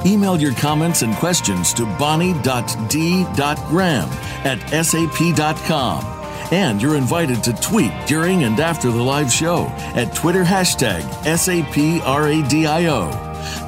Email 0.04 0.40
your 0.40 0.52
comments 0.54 1.02
and 1.02 1.14
questions 1.14 1.72
to 1.74 1.84
bonnie.d.graham 1.96 2.48
at 4.44 4.84
sap.com. 4.84 6.04
And 6.50 6.82
you're 6.82 6.96
invited 6.96 7.44
to 7.44 7.52
tweet 7.52 7.92
during 8.06 8.42
and 8.42 8.58
after 8.58 8.90
the 8.90 9.00
live 9.00 9.30
show 9.32 9.66
at 9.94 10.12
Twitter 10.12 10.42
hashtag 10.42 11.02
SAPRADIO. 11.22 13.10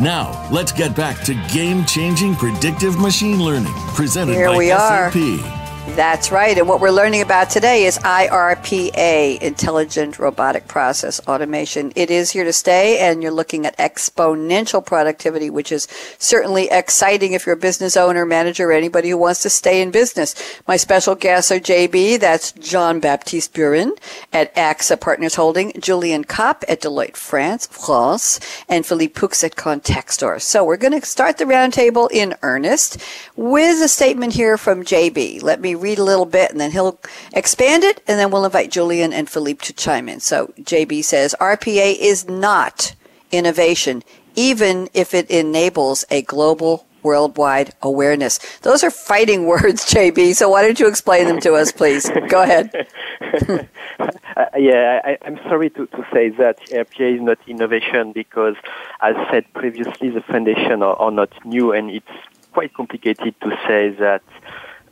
Now, 0.01 0.49
let's 0.51 0.73
get 0.73 0.97
back 0.97 1.21
to 1.25 1.35
game 1.53 1.85
changing 1.85 2.35
predictive 2.35 2.99
machine 2.99 3.41
learning 3.41 3.75
presented 3.95 4.35
Here 4.35 4.49
by 4.49 4.67
SAP. 4.67 5.15
are. 5.15 5.54
That's 5.89 6.33
right. 6.33 6.59
And 6.59 6.67
what 6.67 6.81
we're 6.81 6.91
learning 6.91 7.21
about 7.21 7.51
today 7.51 7.85
is 7.85 7.99
IRPA, 7.99 9.41
Intelligent 9.41 10.19
Robotic 10.19 10.67
Process 10.67 11.21
Automation. 11.29 11.93
It 11.95 12.11
is 12.11 12.31
here 12.31 12.43
to 12.43 12.55
stay, 12.55 12.99
and 12.99 13.23
you're 13.23 13.31
looking 13.31 13.65
at 13.65 13.77
exponential 13.77 14.85
productivity, 14.85 15.51
which 15.51 15.71
is 15.71 15.87
certainly 16.19 16.69
exciting 16.71 17.35
if 17.35 17.47
you're 17.47 17.55
a 17.55 17.59
business 17.59 17.97
owner, 17.97 18.25
manager, 18.25 18.71
or 18.71 18.73
anybody 18.73 19.11
who 19.11 19.19
wants 19.19 19.43
to 19.43 19.51
stay 19.51 19.83
in 19.83 19.93
business. 19.93 20.35
My 20.67 20.79
special 20.79 21.15
guests 21.15 21.53
are 21.53 21.61
JB, 21.61 22.19
that's 22.19 22.53
Jean 22.53 22.99
Baptiste 22.99 23.55
Burin 23.55 23.93
at 24.33 24.53
AXA 24.57 25.01
Partners 25.01 25.37
Holding, 25.37 25.79
Julien 25.79 26.25
Kopp 26.25 26.65
at 26.67 26.81
Deloitte 26.81 27.17
France, 27.17 27.69
France, 27.69 28.41
and 28.69 28.85
Philippe 28.85 29.13
Poux 29.13 29.45
at 29.45 29.55
Contextor. 29.55 30.41
So 30.41 30.65
we're 30.65 30.77
going 30.77 30.99
to 30.99 31.07
start 31.07 31.39
the 31.39 31.45
roundtable 31.45 32.11
in 32.11 32.35
earnest 32.43 33.01
with 33.37 33.81
a 33.81 33.89
statement 33.89 34.33
here 34.33 34.59
from 34.59 34.83
JB. 34.83 35.43
Let 35.43 35.61
me 35.61 35.74
read 35.75 35.99
a 35.99 36.05
little 36.05 36.27
bit 36.27 36.51
and 36.51 36.61
then 36.61 36.73
he'll 36.73 36.99
expand 37.33 37.85
it 37.85 38.03
and 38.07 38.19
then 38.19 38.31
we'll 38.31 38.45
invite 38.45 38.71
Julien 38.71 39.13
and 39.13 39.29
Philippe 39.29 39.65
to 39.67 39.73
chime 39.73 40.09
in. 40.09 40.21
So 40.21 40.53
JB 40.61 41.05
says 41.05 41.35
RPA 41.41 41.97
is 41.99 42.29
not 42.29 42.95
innovation, 43.31 44.03
even 44.35 44.89
if 44.95 45.15
it 45.15 45.31
enables 45.31 46.05
a 46.11 46.23
global 46.23 46.87
worldwide 47.05 47.75
awareness. 47.83 48.39
Those 48.63 48.83
are 48.83 48.91
fighting 48.91 49.47
words, 49.47 49.85
JB. 49.85 50.35
So 50.35 50.49
why 50.49 50.63
don't 50.63 50.81
you 50.81 50.89
explain 50.89 51.29
them 51.29 51.39
to 51.41 51.55
us, 51.55 51.71
please? 51.71 52.11
Go 52.29 52.43
ahead. 52.43 52.89
uh, 54.01 54.09
yeah, 54.57 55.01
I, 55.05 55.19
I'm 55.23 55.37
sorry 55.45 55.71
to, 55.71 55.87
to 55.87 56.07
say 56.13 56.31
that 56.31 56.59
RPA 56.71 57.17
is 57.17 57.21
not 57.21 57.39
innovation 57.47 58.13
because, 58.13 58.57
as 59.01 59.15
said 59.31 59.45
previously, 59.53 60.09
the 60.09 60.23
foundation 60.23 60.83
are, 60.83 60.97
are 60.97 61.11
not 61.11 61.31
new, 61.45 61.73
and 61.73 61.91
it's 61.91 62.09
quite 62.53 62.73
complicated 62.73 63.35
to 63.43 63.51
say 63.67 63.91
that 63.91 64.23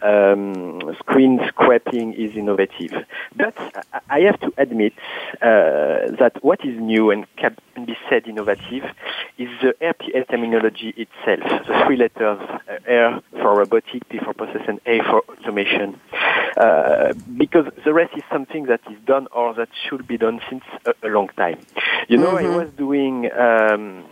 um, 0.03 0.81
screen 0.99 1.41
scraping 1.49 2.15
is 2.15 2.37
innovative. 2.37 3.05
But 3.37 3.57
I 4.11 4.21
have 4.21 4.41
to 4.41 4.53
admit 4.59 4.95
uh, 5.41 6.11
that 6.19 6.39
what 6.43 6.65
is 6.65 6.79
new 6.79 7.11
and 7.11 7.27
can 7.37 7.57
be 7.87 7.97
said 8.09 8.27
innovative 8.27 8.85
is 9.39 9.49
the 9.63 9.75
RPA 9.81 10.29
terminology 10.29 10.95
itself, 10.97 11.67
the 11.67 11.83
three 11.87 11.97
letters, 11.97 12.39
uh, 12.69 12.93
R 12.93 13.23
for 13.33 13.57
robotic, 13.59 14.09
P 14.09 14.19
for 14.19 14.35
process, 14.35 14.63
and 14.69 14.81
A 14.87 15.03
for 15.03 15.23
automation. 15.29 15.99
Uh, 16.57 17.15
because 17.37 17.67
the 17.85 17.95
rest 17.95 18.15
is 18.17 18.23
something 18.31 18.65
that 18.65 18.81
is 18.91 18.99
done 19.07 19.27
or 19.33 19.55
that 19.55 19.69
should 19.89 20.07
be 20.07 20.19
done 20.19 20.41
since 20.51 20.65
a, 20.85 20.95
a 21.07 21.09
long 21.09 21.29
time. 21.37 21.59
You 22.09 22.19
know, 22.19 22.35
mm-hmm. 22.35 22.53
I 22.53 22.57
was 22.57 22.71
doing 22.73 23.33
um, 23.33 24.05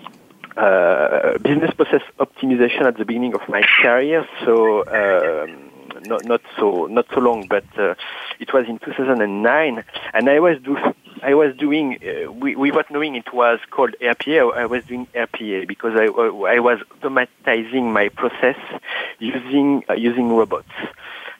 uh, 0.57 1.38
business 1.38 1.72
process 1.74 2.03
optimization 2.18 2.83
at 2.83 2.96
the 2.96 3.05
beginning 3.05 3.35
of 3.35 3.42
my 3.48 3.62
career, 3.83 4.26
so 4.44 4.85
um, 4.87 5.69
not 6.05 6.25
not 6.25 6.41
so 6.59 6.87
not 6.87 7.07
so 7.13 7.21
long, 7.21 7.47
but 7.47 7.65
uh, 7.79 7.95
it 8.39 8.53
was 8.53 8.67
in 8.69 8.79
2009, 8.79 9.85
and 10.15 10.29
I 10.29 10.41
was 10.41 10.59
do 10.63 10.77
I 11.23 11.35
was 11.35 11.57
doing 11.57 11.99
uh, 12.03 12.33
without 12.33 12.91
knowing 12.91 13.15
it 13.15 13.33
was 13.33 13.59
called 13.71 13.95
RPA. 14.01 14.55
I 14.57 14.67
was 14.67 14.85
doing 14.85 15.07
RPA 15.15 15.67
because 15.67 15.95
I 15.97 16.07
I 16.07 16.61
was 16.61 16.79
automatizing 16.95 17.93
my 17.93 18.09
process 18.09 18.57
using 19.19 19.85
uh, 19.89 19.95
using 19.95 20.29
robots. 20.31 20.73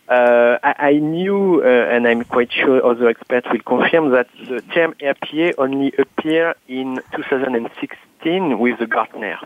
Uh, 0.09 0.59
I, 0.65 0.75
I, 0.89 0.93
knew, 0.95 1.63
uh, 1.63 1.69
and 1.69 2.05
I'm 2.05 2.25
quite 2.25 2.51
sure 2.51 2.85
other 2.85 3.09
experts 3.09 3.47
will 3.49 3.61
confirm 3.61 4.11
that 4.11 4.27
the 4.49 4.61
term 4.75 4.95
RPA 4.95 5.55
only 5.57 5.93
appeared 5.97 6.57
in 6.67 7.01
2016 7.15 7.97
with 8.25 8.79
the 8.79 8.87
Gartner, 8.87 9.39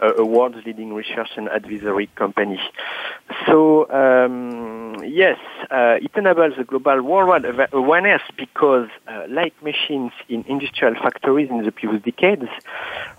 a 0.00 0.24
world's 0.24 0.64
leading 0.66 0.92
research 0.92 1.30
and 1.36 1.48
advisory 1.48 2.08
company. 2.16 2.60
So, 3.46 3.90
um, 3.90 5.02
yes, 5.04 5.38
uh, 5.70 5.98
it 6.00 6.10
enables 6.16 6.54
a 6.58 6.64
global 6.64 7.02
worldwide 7.02 7.44
awareness 7.72 8.22
because, 8.36 8.88
uh, 9.08 9.26
like 9.28 9.54
machines 9.62 10.12
in 10.28 10.44
industrial 10.48 10.94
factories 10.94 11.48
in 11.50 11.62
the 11.64 11.72
previous 11.72 12.02
decades, 12.02 12.48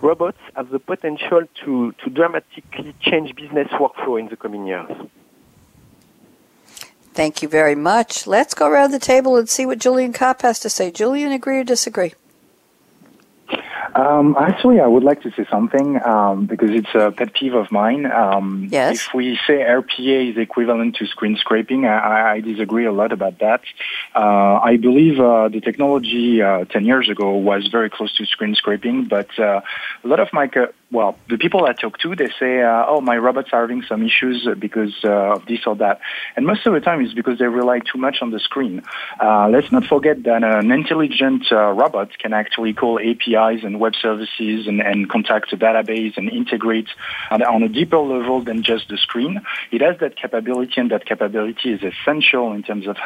robots 0.00 0.38
have 0.54 0.70
the 0.70 0.78
potential 0.78 1.42
to, 1.64 1.92
to 2.04 2.10
dramatically 2.10 2.94
change 3.00 3.34
business 3.34 3.68
workflow 3.72 4.20
in 4.20 4.28
the 4.28 4.36
coming 4.36 4.66
years. 4.66 4.90
Thank 7.14 7.42
you 7.42 7.48
very 7.48 7.74
much. 7.74 8.26
Let's 8.26 8.54
go 8.54 8.66
around 8.66 8.92
the 8.92 8.98
table 8.98 9.36
and 9.36 9.46
see 9.48 9.66
what 9.66 9.78
Julien 9.78 10.14
Kopp 10.14 10.42
has 10.42 10.58
to 10.60 10.70
say. 10.70 10.90
Julien, 10.90 11.30
agree 11.30 11.58
or 11.58 11.64
disagree? 11.64 12.14
Um, 13.94 14.36
actually, 14.38 14.80
I 14.80 14.86
would 14.86 15.02
like 15.02 15.22
to 15.22 15.30
say 15.32 15.46
something 15.50 16.00
um, 16.04 16.46
because 16.46 16.70
it's 16.70 16.94
a 16.94 17.10
pet 17.10 17.34
peeve 17.34 17.54
of 17.54 17.70
mine. 17.70 18.06
Um, 18.10 18.68
yes. 18.70 19.06
If 19.06 19.14
we 19.14 19.38
say 19.46 19.58
RPA 19.58 20.30
is 20.30 20.38
equivalent 20.38 20.96
to 20.96 21.06
screen 21.06 21.36
scraping, 21.36 21.84
I, 21.84 22.32
I 22.32 22.40
disagree 22.40 22.86
a 22.86 22.92
lot 22.92 23.12
about 23.12 23.38
that. 23.40 23.60
Uh, 24.14 24.60
I 24.62 24.76
believe 24.78 25.20
uh, 25.20 25.48
the 25.48 25.60
technology 25.60 26.40
uh, 26.40 26.64
10 26.64 26.84
years 26.84 27.08
ago 27.10 27.36
was 27.36 27.68
very 27.68 27.90
close 27.90 28.16
to 28.16 28.24
screen 28.26 28.54
scraping, 28.54 29.06
but 29.06 29.28
uh, 29.38 29.60
a 30.04 30.08
lot 30.08 30.20
of 30.20 30.32
my 30.32 30.48
well, 30.92 31.16
the 31.30 31.38
people 31.38 31.64
I 31.64 31.72
talk 31.72 31.98
to, 32.00 32.14
they 32.14 32.28
say, 32.38 32.60
uh, 32.60 32.84
"Oh, 32.86 33.00
my 33.00 33.16
robots 33.16 33.48
are 33.52 33.62
having 33.62 33.82
some 33.82 34.04
issues 34.04 34.46
because 34.58 34.94
uh, 35.02 35.36
of 35.36 35.46
this 35.46 35.60
or 35.66 35.74
that," 35.76 36.00
and 36.36 36.44
most 36.44 36.66
of 36.66 36.74
the 36.74 36.80
time 36.80 37.00
it's 37.00 37.14
because 37.14 37.38
they 37.38 37.46
rely 37.46 37.78
too 37.78 37.98
much 37.98 38.18
on 38.20 38.30
the 38.30 38.38
screen. 38.38 38.82
Uh, 39.18 39.48
let's 39.48 39.72
not 39.72 39.84
forget 39.86 40.22
that 40.24 40.44
an 40.44 40.70
intelligent 40.70 41.50
uh, 41.50 41.72
robot 41.72 42.10
can 42.18 42.34
actually 42.34 42.74
call 42.74 43.00
APIs 43.00 43.64
and 43.64 43.80
web 43.84 43.94
services 44.06 44.66
and, 44.66 44.80
and 44.80 45.10
contact 45.10 45.52
a 45.52 45.56
database 45.56 46.16
and 46.16 46.30
integrate 46.30 46.88
on, 47.30 47.62
a 47.62 47.68
deeper 47.68 47.98
level 47.98 48.42
than 48.48 48.62
just 48.62 48.88
the 48.88 48.96
screen. 48.96 49.40
It 49.70 49.80
has 49.82 49.96
that 50.00 50.14
capability, 50.16 50.76
and 50.80 50.90
that 50.90 51.04
capability 51.04 51.68
is 51.76 51.80
essential 51.82 52.52
in 52.52 52.62
terms 52.62 52.86
of 52.86 52.96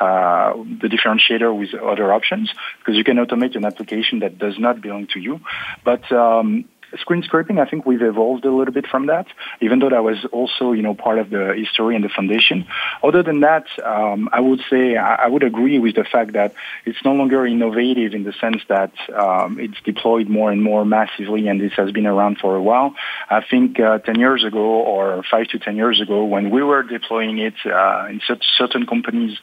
the 0.82 0.88
differentiator 0.94 1.50
with 1.60 1.74
other 1.92 2.12
options 2.12 2.52
because 2.78 2.96
you 2.96 3.04
can 3.04 3.16
automate 3.16 3.56
an 3.56 3.64
application 3.64 4.20
that 4.20 4.38
does 4.38 4.58
not 4.58 4.80
belong 4.80 5.06
to 5.14 5.18
you, 5.18 5.40
but 5.84 6.04
um, 6.12 6.64
screen 6.98 7.22
scraping, 7.22 7.58
I 7.58 7.68
think 7.68 7.86
we've 7.86 8.02
evolved 8.02 8.44
a 8.44 8.52
little 8.52 8.72
bit 8.72 8.86
from 8.86 9.06
that, 9.06 9.26
even 9.60 9.78
though 9.80 9.90
that 9.90 10.04
was 10.04 10.24
also, 10.32 10.72
you 10.72 10.82
know, 10.82 10.94
part 10.94 11.18
of 11.18 11.30
the 11.30 11.54
history 11.56 11.94
and 11.94 12.04
the 12.04 12.08
foundation. 12.08 12.66
Other 13.02 13.22
than 13.22 13.40
that, 13.40 13.66
um, 13.84 14.28
I 14.32 14.40
would 14.40 14.60
say 14.70 14.96
I, 14.96 15.26
would 15.26 15.42
agree 15.42 15.78
with 15.78 15.96
the 15.96 16.04
fact 16.04 16.32
that 16.34 16.54
it's 16.84 16.98
no 17.04 17.12
longer 17.12 17.46
innovative 17.46 18.14
in 18.14 18.24
the 18.24 18.32
sense 18.32 18.62
that 18.68 18.92
um, 19.14 19.58
it's 19.58 19.80
deployed 19.84 20.28
more 20.28 20.50
and 20.50 20.62
more 20.62 20.84
massively, 20.84 21.48
and 21.48 21.60
this 21.60 21.72
has 21.76 21.90
been 21.90 22.06
around 22.06 22.38
for 22.38 22.54
a 22.54 22.62
while. 22.62 22.94
I 23.28 23.42
think 23.42 23.80
uh, 23.80 23.98
10 23.98 24.18
years 24.18 24.44
ago 24.44 24.58
or 24.58 25.22
5 25.30 25.48
to 25.48 25.58
10 25.58 25.76
years 25.76 26.00
ago, 26.00 26.24
when 26.24 26.50
we 26.50 26.62
were 26.62 26.82
deploying 26.82 27.38
it 27.38 27.54
uh, 27.64 28.06
in 28.08 28.20
certain 28.56 28.86
companies 28.86 29.38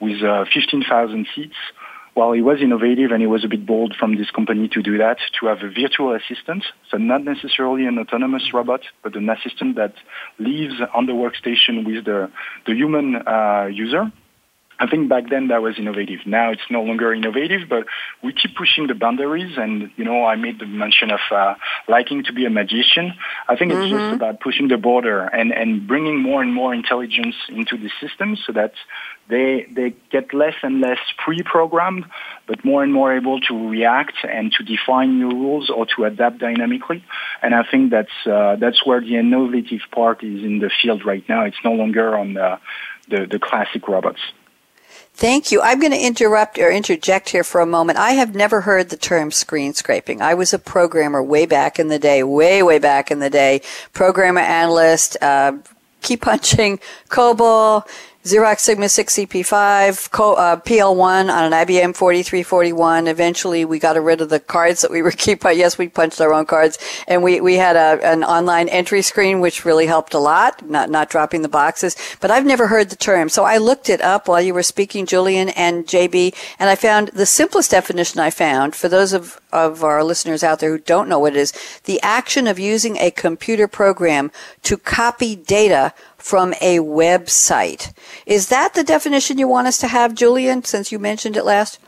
with 0.00 0.22
uh, 0.22 0.44
15,000 0.52 1.26
seats, 1.34 1.56
while 2.14 2.32
it 2.32 2.42
was 2.42 2.60
innovative 2.60 3.10
and 3.10 3.22
it 3.22 3.26
was 3.26 3.44
a 3.44 3.48
bit 3.48 3.64
bold 3.66 3.94
from 3.98 4.16
this 4.16 4.30
company 4.30 4.68
to 4.68 4.82
do 4.82 4.98
that, 4.98 5.18
to 5.40 5.46
have 5.46 5.58
a 5.62 5.70
virtual 5.70 6.14
assistant, 6.14 6.64
so 6.90 6.98
not 6.98 7.24
necessarily 7.24 7.86
an 7.86 7.98
autonomous 7.98 8.52
robot, 8.52 8.80
but 9.02 9.16
an 9.16 9.28
assistant 9.30 9.76
that 9.76 9.94
lives 10.38 10.74
on 10.94 11.06
the 11.06 11.12
workstation 11.12 11.86
with 11.86 12.04
the, 12.04 12.30
the 12.66 12.74
human 12.74 13.16
uh, 13.26 13.66
user. 13.72 14.12
I 14.82 14.88
think 14.88 15.08
back 15.08 15.30
then 15.30 15.46
that 15.48 15.62
was 15.62 15.78
innovative. 15.78 16.26
Now 16.26 16.50
it's 16.50 16.68
no 16.68 16.82
longer 16.82 17.14
innovative, 17.14 17.68
but 17.68 17.86
we 18.20 18.32
keep 18.32 18.56
pushing 18.56 18.88
the 18.88 18.94
boundaries. 18.94 19.56
And 19.56 19.92
you 19.96 20.04
know, 20.04 20.24
I 20.24 20.34
made 20.34 20.58
the 20.58 20.66
mention 20.66 21.12
of 21.12 21.20
uh, 21.30 21.54
liking 21.86 22.24
to 22.24 22.32
be 22.32 22.46
a 22.46 22.50
magician. 22.50 23.14
I 23.48 23.54
think 23.54 23.70
mm-hmm. 23.70 23.82
it's 23.82 23.90
just 23.92 24.02
mm-hmm. 24.02 24.14
about 24.14 24.40
pushing 24.40 24.66
the 24.66 24.78
border 24.78 25.20
and 25.20 25.52
and 25.52 25.86
bringing 25.86 26.18
more 26.18 26.42
and 26.42 26.52
more 26.52 26.74
intelligence 26.74 27.36
into 27.48 27.76
the 27.76 27.90
system, 28.00 28.36
so 28.44 28.50
that 28.54 28.74
they 29.28 29.68
they 29.70 29.94
get 30.10 30.34
less 30.34 30.56
and 30.64 30.80
less 30.80 30.98
pre-programmed, 31.24 32.04
but 32.48 32.64
more 32.64 32.82
and 32.82 32.92
more 32.92 33.14
able 33.14 33.40
to 33.42 33.68
react 33.68 34.16
and 34.24 34.50
to 34.56 34.64
define 34.64 35.20
new 35.20 35.30
rules 35.30 35.70
or 35.70 35.86
to 35.94 36.06
adapt 36.06 36.38
dynamically. 36.38 37.04
And 37.40 37.54
I 37.54 37.62
think 37.70 37.92
that's 37.92 38.18
uh, 38.26 38.56
that's 38.56 38.84
where 38.84 39.00
the 39.00 39.14
innovative 39.16 39.82
part 39.92 40.24
is 40.24 40.42
in 40.42 40.58
the 40.58 40.72
field 40.82 41.06
right 41.06 41.24
now. 41.28 41.44
It's 41.44 41.62
no 41.64 41.72
longer 41.72 42.18
on 42.18 42.34
the 42.34 42.58
the, 43.08 43.26
the 43.30 43.38
classic 43.38 43.86
robots. 43.86 44.20
Thank 45.14 45.52
you. 45.52 45.60
I'm 45.60 45.78
going 45.78 45.92
to 45.92 46.04
interrupt 46.04 46.58
or 46.58 46.70
interject 46.70 47.28
here 47.28 47.44
for 47.44 47.60
a 47.60 47.66
moment. 47.66 47.98
I 47.98 48.12
have 48.12 48.34
never 48.34 48.62
heard 48.62 48.88
the 48.88 48.96
term 48.96 49.30
screen 49.30 49.74
scraping. 49.74 50.22
I 50.22 50.34
was 50.34 50.52
a 50.52 50.58
programmer 50.58 51.22
way 51.22 51.46
back 51.46 51.78
in 51.78 51.88
the 51.88 51.98
day, 51.98 52.22
way, 52.22 52.62
way 52.62 52.78
back 52.78 53.10
in 53.10 53.18
the 53.18 53.30
day, 53.30 53.60
programmer 53.92 54.40
analyst, 54.40 55.16
uh, 55.22 55.58
key 56.00 56.16
punching, 56.16 56.80
COBOL, 57.08 57.86
Xerox 58.24 58.60
Sigma 58.60 58.84
6CP5, 58.86 60.36
uh, 60.38 60.56
PL1 60.60 61.22
on 61.22 61.28
an 61.28 61.50
IBM 61.50 61.96
4341. 61.96 63.08
Eventually, 63.08 63.64
we 63.64 63.80
got 63.80 64.00
rid 64.00 64.20
of 64.20 64.28
the 64.28 64.38
cards 64.38 64.82
that 64.82 64.92
we 64.92 65.02
were 65.02 65.10
keeping. 65.10 65.58
Yes, 65.58 65.76
we 65.76 65.88
punched 65.88 66.20
our 66.20 66.32
own 66.32 66.46
cards, 66.46 66.78
and 67.08 67.24
we, 67.24 67.40
we 67.40 67.56
had 67.56 67.74
a, 67.74 67.98
an 68.06 68.22
online 68.22 68.68
entry 68.68 69.02
screen, 69.02 69.40
which 69.40 69.64
really 69.64 69.86
helped 69.86 70.14
a 70.14 70.20
lot, 70.20 70.64
not, 70.64 70.88
not 70.88 71.10
dropping 71.10 71.42
the 71.42 71.48
boxes. 71.48 71.96
But 72.20 72.30
I've 72.30 72.46
never 72.46 72.68
heard 72.68 72.90
the 72.90 72.96
term. 72.96 73.28
So 73.28 73.42
I 73.42 73.58
looked 73.58 73.88
it 73.88 74.00
up 74.00 74.28
while 74.28 74.40
you 74.40 74.54
were 74.54 74.62
speaking, 74.62 75.04
Julien 75.04 75.48
and 75.48 75.84
JB, 75.84 76.32
and 76.60 76.70
I 76.70 76.76
found 76.76 77.08
the 77.08 77.26
simplest 77.26 77.72
definition 77.72 78.20
I 78.20 78.30
found 78.30 78.76
for 78.76 78.88
those 78.88 79.12
of, 79.12 79.40
of 79.52 79.82
our 79.82 80.04
listeners 80.04 80.44
out 80.44 80.60
there 80.60 80.70
who 80.70 80.78
don't 80.78 81.08
know 81.08 81.18
what 81.18 81.34
it 81.34 81.40
is, 81.40 81.52
the 81.86 82.00
action 82.02 82.46
of 82.46 82.60
using 82.60 82.98
a 82.98 83.10
computer 83.10 83.66
program 83.66 84.30
to 84.62 84.76
copy 84.76 85.34
data 85.34 85.92
from 86.22 86.54
a 86.60 86.78
website. 86.78 87.92
Is 88.26 88.48
that 88.48 88.74
the 88.74 88.84
definition 88.84 89.38
you 89.38 89.48
want 89.48 89.66
us 89.66 89.78
to 89.78 89.88
have, 89.88 90.14
Julien, 90.14 90.62
since 90.62 90.92
you 90.92 91.00
mentioned 91.00 91.36
it 91.36 91.44
last? 91.44 91.80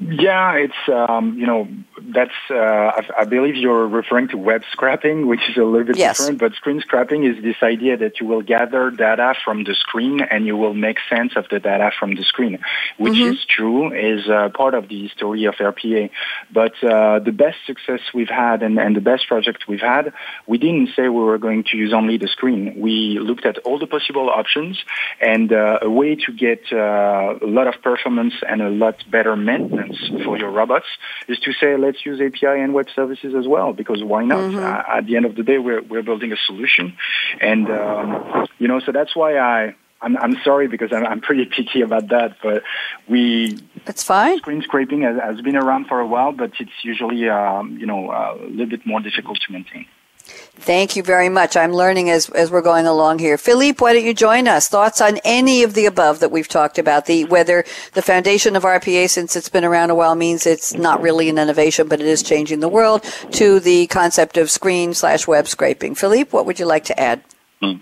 Yeah, 0.00 0.52
it's 0.52 0.88
um, 0.88 1.36
you 1.38 1.46
know 1.46 1.66
that's 2.00 2.30
uh, 2.50 2.54
I, 2.54 3.02
I, 3.18 3.24
believe 3.24 3.56
you're 3.56 3.88
referring 3.88 4.28
to 4.28 4.38
web 4.38 4.62
scraping, 4.70 5.26
which 5.26 5.40
is 5.50 5.56
a 5.56 5.64
little 5.64 5.88
bit 5.88 5.96
yes. 5.96 6.18
different. 6.18 6.38
But 6.38 6.54
screen 6.54 6.80
scraping 6.80 7.24
is 7.24 7.42
this 7.42 7.56
idea 7.64 7.96
that 7.96 8.20
you 8.20 8.26
will 8.26 8.42
gather 8.42 8.92
data 8.92 9.34
from 9.44 9.64
the 9.64 9.74
screen 9.74 10.20
and 10.20 10.46
you 10.46 10.56
will 10.56 10.72
make 10.72 10.98
sense 11.10 11.32
of 11.34 11.46
the 11.50 11.58
data 11.58 11.90
from 11.98 12.14
the 12.14 12.22
screen, 12.22 12.60
which 12.96 13.14
mm-hmm. 13.14 13.32
is 13.32 13.44
true, 13.44 13.92
is 13.92 14.28
uh, 14.28 14.50
part 14.50 14.74
of 14.74 14.88
the 14.88 15.08
story 15.08 15.46
of 15.46 15.56
RPA. 15.56 16.10
But 16.52 16.74
uh, 16.84 17.18
the 17.18 17.32
best 17.32 17.58
success 17.66 18.00
we've 18.14 18.30
had 18.30 18.62
and, 18.62 18.78
and 18.78 18.94
the 18.94 19.00
best 19.00 19.26
project 19.26 19.66
we've 19.66 19.80
had, 19.80 20.12
we 20.46 20.58
didn't 20.58 20.90
say 20.94 21.08
we 21.08 21.24
were 21.24 21.38
going 21.38 21.64
to 21.72 21.76
use 21.76 21.92
only 21.92 22.18
the 22.18 22.28
screen. 22.28 22.78
We 22.78 23.18
looked 23.18 23.46
at 23.46 23.58
all 23.58 23.80
the 23.80 23.88
possible 23.88 24.30
options 24.30 24.80
and 25.20 25.52
uh, 25.52 25.80
a 25.82 25.90
way 25.90 26.14
to 26.14 26.32
get 26.32 26.72
uh, 26.72 27.34
a 27.42 27.46
lot 27.46 27.66
of 27.66 27.82
performance 27.82 28.34
and 28.48 28.62
a 28.62 28.70
lot 28.70 29.02
better 29.10 29.34
maintenance 29.34 29.87
for 30.24 30.38
your 30.38 30.50
robots 30.50 30.86
is 31.28 31.38
to 31.40 31.52
say 31.52 31.76
let's 31.76 32.04
use 32.04 32.20
API 32.20 32.60
and 32.60 32.74
web 32.74 32.86
services 32.94 33.34
as 33.34 33.46
well 33.46 33.72
because 33.72 34.02
why 34.02 34.24
not? 34.24 34.38
Mm-hmm. 34.38 34.58
Uh, 34.58 34.96
at 34.96 35.06
the 35.06 35.16
end 35.16 35.26
of 35.26 35.34
the 35.34 35.42
day, 35.42 35.58
we're 35.58 35.82
we're 35.82 36.02
building 36.02 36.32
a 36.32 36.36
solution, 36.46 36.96
and 37.40 37.70
um, 37.70 38.46
you 38.58 38.68
know 38.68 38.80
so 38.80 38.92
that's 38.92 39.14
why 39.14 39.38
I. 39.38 39.74
I'm, 40.00 40.16
I'm 40.16 40.36
sorry 40.44 40.68
because 40.68 40.92
I'm, 40.92 41.04
I'm 41.04 41.20
pretty 41.20 41.44
picky 41.56 41.80
about 41.80 42.10
that, 42.10 42.36
but 42.40 42.62
we. 43.08 43.58
That's 43.84 44.04
fine. 44.04 44.38
Screen 44.38 44.62
scraping 44.62 45.02
has, 45.02 45.16
has 45.20 45.40
been 45.40 45.56
around 45.56 45.88
for 45.88 45.98
a 45.98 46.06
while, 46.06 46.30
but 46.30 46.52
it's 46.60 46.70
usually, 46.84 47.28
um, 47.28 47.76
you 47.80 47.86
know, 47.86 48.08
uh, 48.08 48.36
a 48.40 48.46
little 48.46 48.66
bit 48.66 48.86
more 48.86 49.00
difficult 49.00 49.40
to 49.44 49.52
maintain. 49.52 49.86
Thank 50.28 50.96
you 50.96 51.02
very 51.02 51.28
much. 51.28 51.56
I'm 51.56 51.72
learning 51.72 52.10
as, 52.10 52.28
as 52.30 52.50
we're 52.50 52.62
going 52.62 52.86
along 52.86 53.20
here. 53.20 53.38
Philippe, 53.38 53.78
why 53.78 53.92
don't 53.94 54.04
you 54.04 54.12
join 54.12 54.46
us? 54.48 54.68
Thoughts 54.68 55.00
on 55.00 55.18
any 55.24 55.62
of 55.62 55.74
the 55.74 55.86
above 55.86 56.20
that 56.20 56.30
we've 56.30 56.48
talked 56.48 56.78
about? 56.78 57.06
The 57.06 57.24
whether 57.24 57.64
the 57.94 58.02
foundation 58.02 58.54
of 58.56 58.64
RPA, 58.64 59.08
since 59.08 59.36
it's 59.36 59.48
been 59.48 59.64
around 59.64 59.90
a 59.90 59.94
while, 59.94 60.14
means 60.14 60.46
it's 60.46 60.74
not 60.74 61.00
really 61.00 61.28
an 61.28 61.38
innovation, 61.38 61.88
but 61.88 62.00
it 62.00 62.06
is 62.06 62.22
changing 62.22 62.60
the 62.60 62.68
world. 62.68 63.04
To 63.32 63.60
the 63.60 63.86
concept 63.86 64.36
of 64.36 64.50
screen 64.50 64.94
slash 64.94 65.26
web 65.26 65.48
scraping. 65.48 65.94
Philippe, 65.94 66.30
what 66.30 66.44
would 66.44 66.58
you 66.58 66.66
like 66.66 66.84
to 66.84 67.00
add? 67.00 67.22
Hmm. 67.62 67.78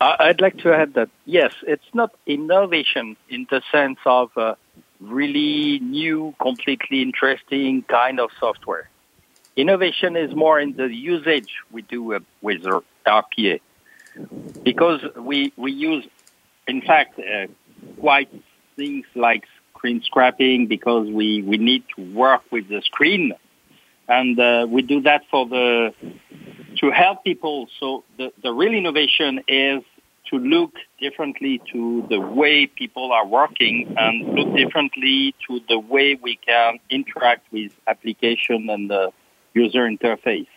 I'd 0.00 0.40
like 0.40 0.58
to 0.58 0.74
add 0.74 0.94
that 0.94 1.08
yes, 1.24 1.54
it's 1.66 1.88
not 1.94 2.14
innovation 2.26 3.16
in 3.30 3.46
the 3.48 3.62
sense 3.72 3.98
of 4.04 4.36
uh, 4.36 4.56
really 5.00 5.78
new, 5.78 6.34
completely 6.40 7.00
interesting 7.00 7.82
kind 7.84 8.20
of 8.20 8.30
software 8.38 8.90
Innovation 9.56 10.16
is 10.16 10.34
more 10.34 10.58
in 10.58 10.74
the 10.76 10.92
usage 10.92 11.48
we 11.70 11.82
do 11.82 12.02
with 12.42 12.62
RPA 13.06 13.60
because 14.62 15.00
we, 15.16 15.52
we 15.56 15.72
use, 15.72 16.06
in 16.66 16.80
fact, 16.82 17.18
uh, 17.18 17.46
quite 18.00 18.28
things 18.76 19.06
like 19.14 19.44
screen 19.76 20.02
scrapping 20.02 20.66
because 20.66 21.08
we, 21.08 21.42
we 21.42 21.56
need 21.56 21.84
to 21.96 22.14
work 22.14 22.42
with 22.50 22.68
the 22.68 22.80
screen 22.82 23.32
and 24.08 24.38
uh, 24.38 24.66
we 24.68 24.82
do 24.82 25.00
that 25.02 25.22
for 25.30 25.46
the 25.46 25.94
to 26.78 26.90
help 26.90 27.24
people. 27.24 27.68
So 27.78 28.04
the, 28.18 28.32
the 28.42 28.52
real 28.52 28.74
innovation 28.74 29.42
is 29.46 29.82
to 30.30 30.38
look 30.38 30.74
differently 31.00 31.60
to 31.72 32.06
the 32.08 32.18
way 32.18 32.66
people 32.66 33.12
are 33.12 33.26
working 33.26 33.94
and 33.96 34.34
look 34.34 34.56
differently 34.56 35.34
to 35.46 35.60
the 35.68 35.78
way 35.78 36.18
we 36.20 36.36
can 36.36 36.78
interact 36.90 37.52
with 37.52 37.72
application 37.86 38.68
and 38.70 38.90
the 38.90 39.12
user 39.54 39.88
interface. 39.88 40.48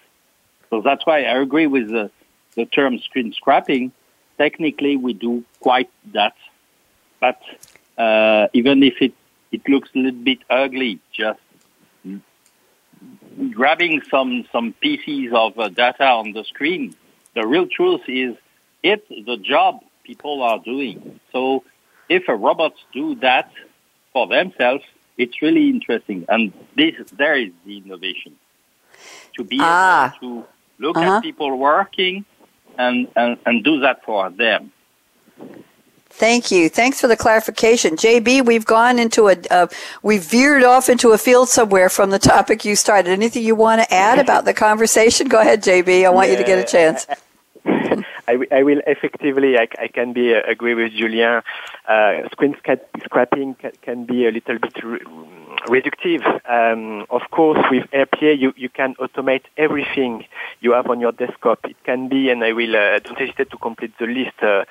So 0.70 0.82
that's 0.82 1.06
why 1.06 1.20
I 1.24 1.40
agree 1.40 1.68
with 1.68 1.90
the, 1.90 2.12
the 2.56 2.66
term 2.66 3.00
screen 3.00 3.32
scraping. 3.34 3.92
Technically, 4.38 4.98
we 4.98 5.14
do 5.14 5.44
quite 5.62 5.90
that, 6.14 6.36
but 7.20 7.42
uh, 7.98 8.48
even 8.54 8.84
if 8.84 9.02
it, 9.02 9.14
it 9.52 9.68
looks 9.68 9.90
a 9.96 10.00
little 10.00 10.24
bit 10.24 10.40
ugly, 10.50 11.00
just 11.12 11.40
grabbing 13.52 14.02
some, 14.10 14.46
some 14.52 14.74
pieces 14.74 15.32
of 15.34 15.58
uh, 15.58 15.70
data 15.70 16.06
on 16.06 16.34
the 16.34 16.44
screen, 16.44 16.96
the 17.34 17.46
real 17.46 17.68
truth 17.68 18.02
is 18.08 18.36
it's 18.84 19.08
the 19.10 19.38
job 19.38 19.82
people 20.04 20.44
are 20.44 20.60
doing. 20.60 21.20
So 21.32 21.64
if 22.10 22.28
a 22.28 22.36
robots 22.36 22.80
do 22.94 23.16
that 23.16 23.52
for 24.14 24.28
themselves, 24.28 24.84
it's 25.18 25.42
really 25.42 25.70
interesting. 25.70 26.26
And 26.30 26.54
this, 26.76 26.94
there 27.12 27.36
is 27.36 27.52
the 27.66 27.78
innovation 27.78 28.36
to 29.38 29.44
be 29.44 29.58
ah. 29.62 30.14
able 30.22 30.44
to 30.44 30.48
look 30.80 30.98
uh-huh. 30.98 31.18
at 31.18 31.24
people 31.24 31.56
working 31.58 32.26
and, 32.78 33.08
and, 33.16 33.38
and 33.46 33.64
do 33.64 33.80
that 33.80 34.04
for 34.04 34.30
them. 34.30 34.72
Thank 36.10 36.50
you. 36.50 36.68
Thanks 36.68 37.00
for 37.00 37.08
the 37.08 37.16
clarification. 37.16 37.96
JB, 37.96 38.44
we've 38.44 38.66
gone 38.66 38.98
into 38.98 39.28
a, 39.28 39.38
uh, 39.52 39.68
we've 40.02 40.24
veered 40.24 40.64
off 40.64 40.90
into 40.90 41.12
a 41.12 41.18
field 41.18 41.48
somewhere 41.48 41.90
from 41.90 42.10
the 42.10 42.18
topic 42.18 42.66
you 42.66 42.76
started. 42.76 43.12
Anything 43.12 43.44
you 43.44 43.54
want 43.54 43.82
to 43.84 43.94
add 43.94 44.18
about 44.18 44.44
the 44.46 44.54
conversation? 44.54 45.28
Go 45.28 45.40
ahead, 45.40 45.62
JB. 45.62 46.06
I 46.06 46.10
want 46.10 46.30
yeah. 46.30 46.32
you 46.32 46.38
to 46.40 46.44
get 46.44 46.58
a 46.58 46.64
chance. 46.64 47.06
I, 48.28 48.38
I 48.52 48.64
will 48.64 48.82
effectively, 48.86 49.58
I, 49.58 49.68
I 49.80 49.88
can 49.88 50.12
be 50.12 50.36
uh, 50.36 50.42
agree 50.48 50.74
with 50.74 50.92
Julien. 50.92 51.42
Uh, 51.88 52.28
screen 52.32 52.56
scrapping 53.06 53.56
can, 53.56 53.72
can, 53.82 54.06
be 54.06 54.28
a 54.28 54.32
little 54.32 54.60
bit 54.60 54.84
re- 54.84 55.00
reductive. 55.68 56.24
Um, 56.50 57.06
of 57.10 57.22
course, 57.32 57.60
with 57.72 57.90
RPA, 57.92 58.38
you, 58.38 58.54
you 58.58 58.68
can 58.68 58.96
automate 58.96 59.44
everything 59.56 60.26
you 60.60 60.74
have 60.74 60.88
on 60.88 61.00
your 61.00 61.14
desktop. 61.14 61.60
It 61.66 61.78
can 61.86 62.10
be, 62.10 62.30
and 62.30 62.44
I 62.44 62.52
will 62.52 62.76
uh, 62.76 63.00
don't 63.00 63.18
hesitate 63.18 63.50
to 63.52 63.58
complete 63.58 63.94
the 63.98 64.08
list. 64.08 64.36
Uh, 64.42 64.66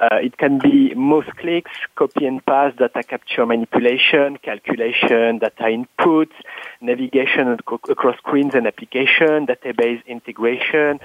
uh, 0.00 0.16
it 0.22 0.38
can 0.38 0.58
be 0.58 0.94
most 0.94 1.28
clicks, 1.36 1.70
copy 1.96 2.24
and 2.24 2.44
paste, 2.44 2.78
data 2.78 3.02
capture 3.02 3.44
manipulation, 3.44 4.38
calculation, 4.38 5.38
data 5.38 5.68
input, 5.68 6.32
navigation 6.80 7.58
across 7.90 8.16
screens 8.16 8.54
and 8.54 8.66
application, 8.66 9.46
database 9.46 10.04
integration. 10.06 10.98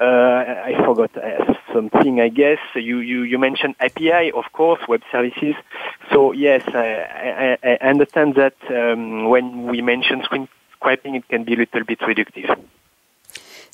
Uh, 0.00 0.62
I 0.64 0.82
forgot 0.86 1.14
uh, 1.14 1.54
something, 1.74 2.22
I 2.22 2.28
guess. 2.28 2.58
You, 2.74 3.00
you, 3.00 3.22
you 3.22 3.38
mentioned 3.38 3.74
API, 3.80 4.32
of 4.32 4.44
course, 4.52 4.80
web 4.88 5.02
services. 5.12 5.54
So 6.10 6.32
yes, 6.32 6.62
I, 6.68 7.58
I, 7.62 7.78
I 7.82 7.88
understand 7.88 8.36
that 8.36 8.54
um, 8.70 9.28
when 9.28 9.66
we 9.66 9.82
mention 9.82 10.22
screen 10.22 10.48
scraping, 10.72 11.16
it 11.16 11.28
can 11.28 11.44
be 11.44 11.52
a 11.52 11.56
little 11.58 11.84
bit 11.84 11.98
reductive. 12.00 12.58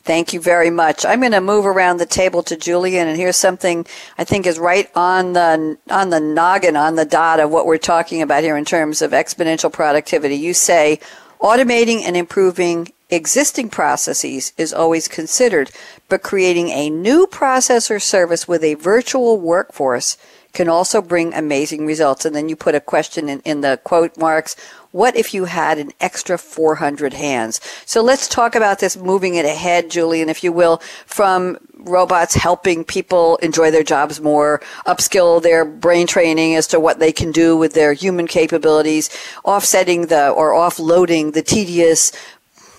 Thank 0.02 0.32
you 0.32 0.40
very 0.40 0.70
much. 0.70 1.04
I'm 1.04 1.20
going 1.20 1.32
to 1.32 1.40
move 1.40 1.66
around 1.66 1.98
the 1.98 2.06
table 2.06 2.42
to 2.44 2.56
Julien, 2.56 3.08
and 3.08 3.16
here's 3.16 3.36
something 3.36 3.86
I 4.18 4.24
think 4.24 4.46
is 4.46 4.58
right 4.58 4.88
on 4.94 5.32
the 5.32 5.78
on 5.90 6.10
the 6.10 6.20
noggin, 6.20 6.76
on 6.76 6.94
the 6.94 7.04
dot 7.04 7.40
of 7.40 7.50
what 7.50 7.66
we're 7.66 7.78
talking 7.78 8.22
about 8.22 8.44
here 8.44 8.56
in 8.56 8.64
terms 8.64 9.02
of 9.02 9.10
exponential 9.10 9.72
productivity. 9.72 10.36
You 10.36 10.54
say 10.54 11.00
automating 11.40 12.02
and 12.02 12.16
improving 12.16 12.92
existing 13.10 13.70
processes 13.70 14.52
is 14.56 14.72
always 14.72 15.08
considered, 15.08 15.70
but 16.08 16.22
creating 16.22 16.70
a 16.70 16.90
new 16.90 17.26
process 17.26 17.90
or 17.90 18.00
service 18.00 18.48
with 18.48 18.64
a 18.64 18.74
virtual 18.74 19.38
workforce 19.38 20.16
can 20.56 20.68
also 20.68 21.02
bring 21.02 21.34
amazing 21.34 21.86
results. 21.86 22.24
And 22.24 22.34
then 22.34 22.48
you 22.48 22.56
put 22.56 22.74
a 22.74 22.80
question 22.80 23.28
in, 23.28 23.40
in 23.40 23.60
the 23.60 23.78
quote 23.84 24.16
marks. 24.16 24.56
What 24.90 25.14
if 25.14 25.34
you 25.34 25.44
had 25.44 25.76
an 25.76 25.92
extra 26.00 26.38
400 26.38 27.12
hands? 27.12 27.60
So 27.84 28.02
let's 28.02 28.26
talk 28.26 28.54
about 28.54 28.78
this, 28.78 28.96
moving 28.96 29.34
it 29.34 29.44
ahead, 29.44 29.90
Julien, 29.90 30.30
if 30.30 30.42
you 30.42 30.52
will, 30.52 30.78
from 31.04 31.58
robots 31.74 32.34
helping 32.34 32.82
people 32.84 33.36
enjoy 33.36 33.70
their 33.70 33.82
jobs 33.82 34.20
more, 34.20 34.62
upskill 34.86 35.42
their 35.42 35.66
brain 35.66 36.06
training 36.06 36.54
as 36.54 36.66
to 36.68 36.80
what 36.80 36.98
they 36.98 37.12
can 37.12 37.30
do 37.30 37.54
with 37.54 37.74
their 37.74 37.92
human 37.92 38.26
capabilities, 38.26 39.10
offsetting 39.44 40.06
the 40.06 40.30
or 40.30 40.52
offloading 40.52 41.34
the 41.34 41.42
tedious 41.42 42.12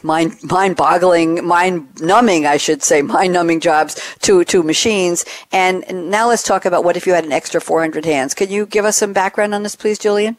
mind 0.03 0.37
mind 0.43 0.75
boggling, 0.75 1.45
mind 1.45 1.87
numbing, 1.99 2.45
I 2.45 2.57
should 2.57 2.83
say, 2.83 3.01
mind 3.01 3.33
numbing 3.33 3.59
jobs 3.59 4.01
to 4.21 4.43
to 4.45 4.63
machines. 4.63 5.25
And 5.51 5.83
now 6.09 6.27
let's 6.27 6.43
talk 6.43 6.65
about 6.65 6.83
what 6.83 6.97
if 6.97 7.07
you 7.07 7.13
had 7.13 7.25
an 7.25 7.31
extra 7.31 7.61
400 7.61 8.05
hands. 8.05 8.33
Can 8.33 8.49
you 8.49 8.65
give 8.65 8.85
us 8.85 8.97
some 8.97 9.13
background 9.13 9.53
on 9.53 9.63
this, 9.63 9.75
please, 9.75 9.99
Julien? 9.99 10.37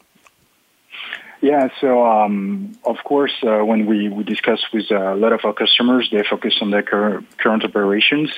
Yeah, 1.41 1.69
so 1.79 2.05
um, 2.05 2.73
of 2.83 2.97
course, 3.05 3.31
uh, 3.43 3.59
when 3.59 3.85
we, 3.85 4.09
we 4.09 4.25
discuss 4.25 4.59
with 4.73 4.91
a 4.91 5.15
lot 5.15 5.31
of 5.31 5.39
our 5.45 5.53
customers, 5.53 6.09
they 6.11 6.21
focus 6.29 6.57
on 6.59 6.69
their 6.71 6.83
cur- 6.83 7.23
current 7.37 7.63
operations. 7.63 8.29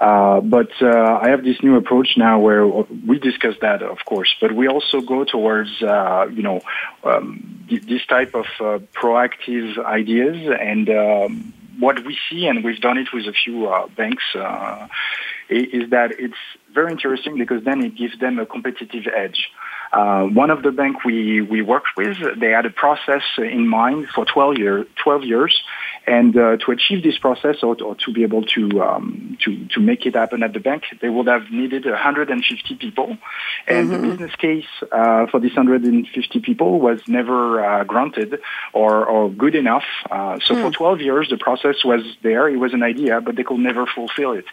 Uh, 0.00 0.40
but 0.40 0.70
uh, 0.80 1.18
I 1.20 1.30
have 1.30 1.42
this 1.42 1.60
new 1.64 1.76
approach 1.76 2.10
now 2.16 2.38
where 2.38 2.64
we 2.64 3.18
discuss 3.18 3.56
that, 3.60 3.82
of 3.82 3.98
course, 4.04 4.32
but 4.40 4.52
we 4.52 4.68
also 4.68 5.00
go 5.00 5.24
towards, 5.24 5.82
uh, 5.82 6.26
you 6.32 6.42
know, 6.42 6.60
um, 7.02 7.66
this 7.68 8.06
type 8.06 8.36
of 8.36 8.46
uh, 8.60 8.78
proactive 8.94 9.84
ideas. 9.84 10.48
And 10.60 10.88
um, 10.90 11.54
what 11.80 12.04
we 12.04 12.16
see, 12.30 12.46
and 12.46 12.62
we've 12.62 12.80
done 12.80 12.98
it 12.98 13.08
with 13.12 13.26
a 13.26 13.32
few 13.32 13.66
uh, 13.66 13.88
banks, 13.88 14.24
is 15.48 15.90
that 15.90 16.12
it's 16.20 16.34
very 16.72 16.92
interesting 16.92 17.36
because 17.36 17.64
then 17.64 17.82
it 17.84 17.96
gives 17.96 18.16
them 18.20 18.38
a 18.38 18.46
competitive 18.46 19.08
edge. 19.12 19.50
Uh, 19.94 20.24
one 20.24 20.50
of 20.50 20.64
the 20.64 20.72
bank 20.72 21.04
we, 21.04 21.40
we 21.40 21.62
worked 21.62 21.86
with, 21.96 22.16
they 22.40 22.50
had 22.50 22.66
a 22.66 22.70
process 22.70 23.22
in 23.38 23.68
mind 23.68 24.08
for 24.12 24.24
12, 24.24 24.58
year, 24.58 24.86
12 25.04 25.22
years 25.22 25.62
and 26.06 26.36
uh, 26.36 26.56
to 26.58 26.72
achieve 26.72 27.02
this 27.02 27.18
process 27.18 27.56
or, 27.62 27.80
or 27.82 27.94
to 27.94 28.12
be 28.12 28.22
able 28.22 28.42
to, 28.42 28.82
um, 28.82 29.38
to, 29.44 29.66
to 29.68 29.80
make 29.80 30.04
it 30.04 30.14
happen 30.14 30.42
at 30.42 30.52
the 30.52 30.60
bank, 30.60 30.84
they 31.00 31.08
would 31.08 31.26
have 31.26 31.50
needed 31.50 31.86
150 31.86 32.74
people. 32.76 33.16
And 33.66 33.90
mm-hmm. 33.90 34.02
the 34.02 34.08
business 34.08 34.34
case 34.36 34.66
uh, 34.92 35.26
for 35.26 35.40
these 35.40 35.54
150 35.54 36.40
people 36.40 36.80
was 36.80 37.00
never 37.08 37.64
uh, 37.64 37.84
granted 37.84 38.40
or, 38.72 39.06
or 39.06 39.30
good 39.30 39.54
enough. 39.54 39.84
Uh, 40.10 40.38
so 40.40 40.54
mm. 40.54 40.62
for 40.62 40.70
12 40.70 41.00
years, 41.00 41.30
the 41.30 41.38
process 41.38 41.84
was 41.84 42.02
there. 42.22 42.48
It 42.48 42.56
was 42.56 42.74
an 42.74 42.82
idea, 42.82 43.20
but 43.20 43.36
they 43.36 43.44
could 43.44 43.60
never 43.60 43.86
fulfill 43.86 44.32
it. 44.32 44.44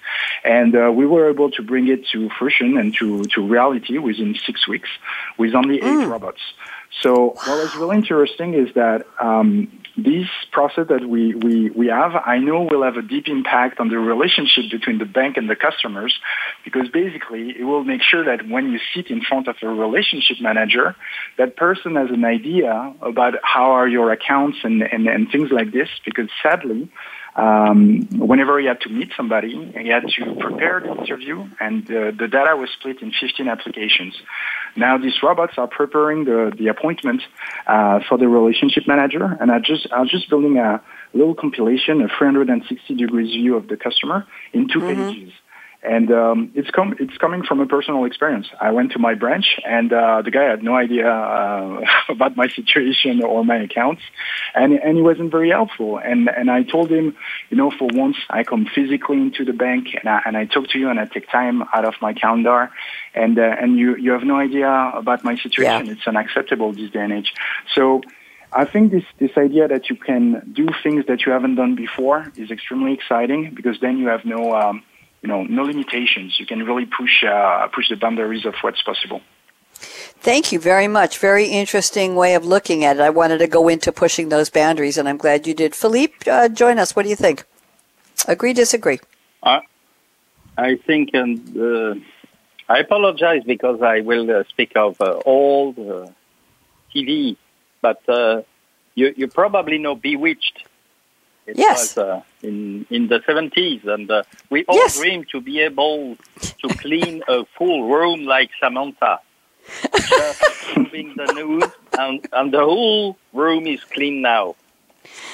And 0.43 0.75
uh, 0.75 0.91
we 0.93 1.05
were 1.05 1.29
able 1.29 1.51
to 1.51 1.61
bring 1.61 1.87
it 1.89 2.07
to 2.13 2.29
fruition 2.29 2.77
and 2.77 2.95
to, 2.95 3.23
to 3.23 3.45
reality 3.45 3.97
within 3.97 4.35
six 4.35 4.67
weeks 4.67 4.89
with 5.37 5.53
only 5.53 5.77
eight 5.77 5.83
mm. 5.83 6.09
robots. 6.09 6.41
So 7.01 7.29
what 7.29 7.47
was 7.47 7.75
really 7.75 7.97
interesting 7.97 8.53
is 8.53 8.73
that 8.75 9.07
um, 9.19 9.80
this 9.97 10.27
process 10.51 10.87
that 10.89 11.07
we, 11.07 11.35
we, 11.35 11.69
we 11.69 11.87
have, 11.87 12.13
I 12.15 12.37
know 12.37 12.67
will 12.69 12.83
have 12.83 12.97
a 12.97 13.01
deep 13.01 13.27
impact 13.27 13.79
on 13.79 13.89
the 13.89 13.97
relationship 13.97 14.71
between 14.71 14.97
the 14.97 15.05
bank 15.05 15.37
and 15.37 15.49
the 15.49 15.55
customers 15.55 16.17
because 16.63 16.87
basically 16.89 17.49
it 17.57 17.63
will 17.63 17.83
make 17.83 18.01
sure 18.01 18.23
that 18.25 18.47
when 18.47 18.71
you 18.71 18.79
sit 18.95 19.07
in 19.07 19.21
front 19.21 19.47
of 19.47 19.55
a 19.61 19.67
relationship 19.67 20.37
manager, 20.41 20.95
that 21.37 21.55
person 21.55 21.95
has 21.95 22.09
an 22.09 22.25
idea 22.25 22.93
about 23.01 23.35
how 23.43 23.71
are 23.71 23.87
your 23.87 24.11
accounts 24.11 24.59
and, 24.63 24.81
and, 24.81 25.07
and 25.07 25.29
things 25.31 25.49
like 25.51 25.71
this 25.71 25.89
because 26.05 26.29
sadly, 26.41 26.89
um, 27.35 28.07
whenever 28.11 28.59
he 28.59 28.67
had 28.67 28.81
to 28.81 28.89
meet 28.89 29.11
somebody, 29.15 29.71
he 29.77 29.87
had 29.87 30.03
to 30.07 30.35
prepare 30.35 30.81
the 30.81 30.91
interview, 30.91 31.47
and 31.59 31.83
uh, 31.89 32.11
the 32.11 32.27
data 32.27 32.57
was 32.57 32.69
split 32.77 33.01
in 33.01 33.11
15 33.11 33.47
applications. 33.47 34.15
Now 34.76 34.97
these 34.97 35.22
robots 35.22 35.53
are 35.57 35.67
preparing 35.67 36.26
the, 36.26 36.53
the 36.57 36.67
appointment 36.67 37.22
uh, 37.67 37.99
for 38.07 38.17
the 38.17 38.28
relationship 38.28 38.88
manager, 38.88 39.38
and 39.39 39.51
I 39.51 39.59
just 39.59 39.88
I 39.91 40.01
was 40.01 40.09
just 40.09 40.30
building 40.30 40.57
a 40.57 40.82
little 41.13 41.36
compilation, 41.36 42.01
a 42.01 42.07
360 42.07 42.95
degrees 42.95 43.34
view 43.34 43.55
of 43.57 43.67
the 43.67 43.78
customer 43.78 44.26
in 44.53 44.67
2 44.67 44.80
mm-hmm. 44.80 45.09
pages 45.09 45.34
and 45.84 46.11
um, 46.11 46.51
it's 46.53 46.69
com- 46.69 46.95
it's 46.99 47.17
coming 47.17 47.43
from 47.43 47.59
a 47.59 47.65
personal 47.65 48.05
experience. 48.05 48.47
I 48.59 48.71
went 48.71 48.91
to 48.91 48.99
my 48.99 49.15
branch, 49.15 49.59
and 49.65 49.91
uh, 49.91 50.21
the 50.21 50.29
guy 50.29 50.43
had 50.43 50.63
no 50.63 50.75
idea 50.75 51.09
uh, 51.09 51.82
about 52.09 52.38
my 52.38 52.47
situation 52.49 53.23
or 53.23 53.43
my 53.43 53.57
accounts, 53.57 54.01
and 54.53 54.73
and 54.73 54.97
he 54.97 55.01
wasn't 55.01 55.32
very 55.32 55.49
helpful. 55.49 55.97
And 55.97 56.29
and 56.29 56.51
I 56.51 56.63
told 56.63 56.91
him, 56.91 57.15
you 57.49 57.57
know, 57.57 57.71
for 57.71 57.88
once 57.91 58.17
I 58.29 58.43
come 58.43 58.67
physically 58.73 59.17
into 59.17 59.43
the 59.43 59.53
bank, 59.53 59.88
and 59.99 60.07
I 60.07 60.21
and 60.25 60.38
I 60.38 60.45
talk 60.45 60.67
to 60.69 60.79
you, 60.79 60.89
and 60.89 60.99
I 60.99 61.05
take 61.05 61.29
time 61.29 61.63
out 61.73 61.86
of 61.86 61.95
my 61.99 62.13
calendar, 62.13 62.69
and 63.15 63.39
uh, 63.39 63.41
and 63.41 63.77
you 63.77 63.95
you 63.95 64.11
have 64.11 64.23
no 64.23 64.36
idea 64.36 64.69
about 64.69 65.23
my 65.23 65.36
situation. 65.36 65.88
Yeah. 65.88 65.93
It's 65.93 66.07
unacceptable 66.07 66.73
this 66.73 66.91
day 66.91 67.01
and 67.01 67.13
age. 67.13 67.34
So. 67.73 68.01
I 68.53 68.65
think 68.65 68.91
this, 68.91 69.05
this 69.17 69.32
idea 69.38 69.69
that 69.69 69.89
you 69.89 69.95
can 69.95 70.51
do 70.51 70.67
things 70.84 71.05
that 71.07 71.25
you 71.25 71.32
haven't 71.32 71.55
done 71.55 71.75
before 71.75 72.29
is 72.36 72.51
extremely 72.51 72.91
exciting 72.91 73.53
because 73.55 73.79
then 73.79 73.97
you 73.97 74.07
have 74.07 74.25
no 74.25 74.53
um, 74.53 74.84
you 75.22 75.28
know, 75.30 75.43
no 75.43 75.63
limitations. 75.63 76.39
You 76.39 76.45
can 76.45 76.63
really 76.65 76.86
push 76.86 77.24
uh, 77.24 77.67
push 77.74 77.89
the 77.89 77.95
boundaries 77.95 78.45
of 78.45 78.55
what's 78.61 78.82
possible. 78.82 79.22
Thank 79.74 80.51
you 80.51 80.59
very 80.59 80.88
much. 80.88 81.17
Very 81.17 81.45
interesting 81.45 82.15
way 82.15 82.36
of 82.36 82.45
looking 82.45 82.84
at 82.84 82.97
it. 82.97 83.01
I 83.01 83.09
wanted 83.09 83.39
to 83.39 83.47
go 83.47 83.67
into 83.67 83.91
pushing 83.91 84.30
those 84.30 84.49
boundaries, 84.49 84.97
and 84.97 85.09
I'm 85.09 85.17
glad 85.17 85.47
you 85.47 85.53
did. 85.53 85.74
Philippe, 85.74 86.30
uh, 86.30 86.49
join 86.49 86.78
us. 86.78 86.95
What 86.95 87.03
do 87.03 87.09
you 87.09 87.15
think? 87.15 87.43
Agree, 88.28 88.53
disagree? 88.53 88.99
Uh, 89.41 89.61
I 90.57 90.76
think, 90.76 91.09
and 91.13 91.57
uh, 91.57 91.95
I 92.69 92.80
apologize 92.80 93.43
because 93.43 93.82
I 93.82 94.01
will 94.01 94.30
uh, 94.30 94.43
speak 94.49 94.74
of 94.76 95.01
uh, 95.01 95.19
old 95.26 95.78
TV, 96.93 97.36
but 97.82 98.01
you, 98.93 99.13
you 99.15 99.28
probably 99.28 99.78
know 99.80 99.95
Bewitched. 99.95 100.67
It 101.47 101.57
yes. 101.57 101.95
was 101.95 101.97
uh, 101.97 102.22
in 102.43 102.85
in 102.89 103.07
the 103.07 103.19
70s, 103.19 103.85
and 103.85 104.09
uh, 104.09 104.23
we 104.49 104.63
all 104.65 104.75
yes. 104.75 104.97
dream 104.97 105.25
to 105.31 105.41
be 105.41 105.59
able 105.61 106.17
to 106.39 106.67
clean 106.77 107.23
a 107.27 107.45
full 107.57 107.89
room 107.89 108.25
like 108.25 108.49
Samantha. 108.59 109.19
Just 109.93 110.41
moving 110.77 111.13
the 111.15 111.31
news, 111.33 111.71
and, 111.97 112.27
and 112.33 112.53
the 112.53 112.59
whole 112.59 113.17
room 113.33 113.67
is 113.67 113.83
clean 113.83 114.21
now. 114.21 114.55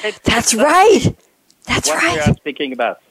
It's 0.04 0.20
That's 0.20 0.54
right. 0.54 1.16
That's 1.66 1.88
what 1.90 1.98
right. 1.98 2.18
What 2.18 2.28
we 2.28 2.32
are 2.34 2.36
speaking 2.36 2.74
about. 2.74 3.02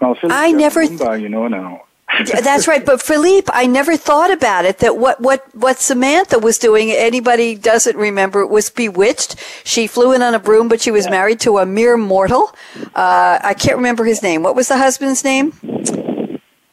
Well, 0.00 0.16
I 0.24 0.52
never. 0.52 0.86
Th- 0.86 1.20
you 1.20 1.28
know 1.28 1.48
now. 1.48 1.84
That's 2.42 2.68
right. 2.68 2.84
But 2.84 3.02
Philippe, 3.02 3.50
I 3.52 3.66
never 3.66 3.96
thought 3.96 4.30
about 4.30 4.64
it 4.64 4.78
that 4.78 4.96
what, 4.96 5.20
what, 5.20 5.42
what 5.54 5.78
Samantha 5.78 6.38
was 6.38 6.58
doing, 6.58 6.90
anybody 6.90 7.54
doesn't 7.54 7.96
remember, 7.96 8.40
it 8.40 8.50
was 8.50 8.70
bewitched. 8.70 9.36
She 9.64 9.86
flew 9.86 10.12
in 10.12 10.22
on 10.22 10.34
a 10.34 10.38
broom, 10.38 10.68
but 10.68 10.80
she 10.80 10.90
was 10.90 11.06
yeah. 11.06 11.12
married 11.12 11.40
to 11.40 11.58
a 11.58 11.66
mere 11.66 11.96
mortal. 11.96 12.54
Uh, 12.94 13.38
I 13.42 13.54
can't 13.54 13.76
remember 13.76 14.04
his 14.04 14.22
name. 14.22 14.42
What 14.42 14.54
was 14.54 14.68
the 14.68 14.78
husband's 14.78 15.24
name? 15.24 15.52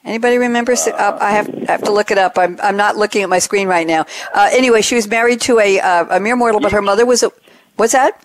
Anybody 0.03 0.37
remember? 0.37 0.73
Uh, 0.73 1.17
I 1.21 1.31
have 1.31 1.47
I 1.67 1.71
have 1.71 1.83
to 1.83 1.91
look 1.91 2.09
it 2.09 2.17
up. 2.17 2.37
I'm 2.37 2.59
I'm 2.61 2.75
not 2.75 2.97
looking 2.97 3.21
at 3.21 3.29
my 3.29 3.37
screen 3.37 3.67
right 3.67 3.85
now. 3.85 4.05
Uh, 4.33 4.49
anyway, 4.51 4.81
she 4.81 4.95
was 4.95 5.07
married 5.07 5.41
to 5.41 5.59
a 5.59 5.79
uh, 5.79 6.17
a 6.17 6.19
mere 6.19 6.35
mortal, 6.35 6.59
but 6.59 6.71
her 6.71 6.81
mother 6.81 7.05
was 7.05 7.21
a. 7.21 7.31
What's 7.75 7.93
that? 7.93 8.19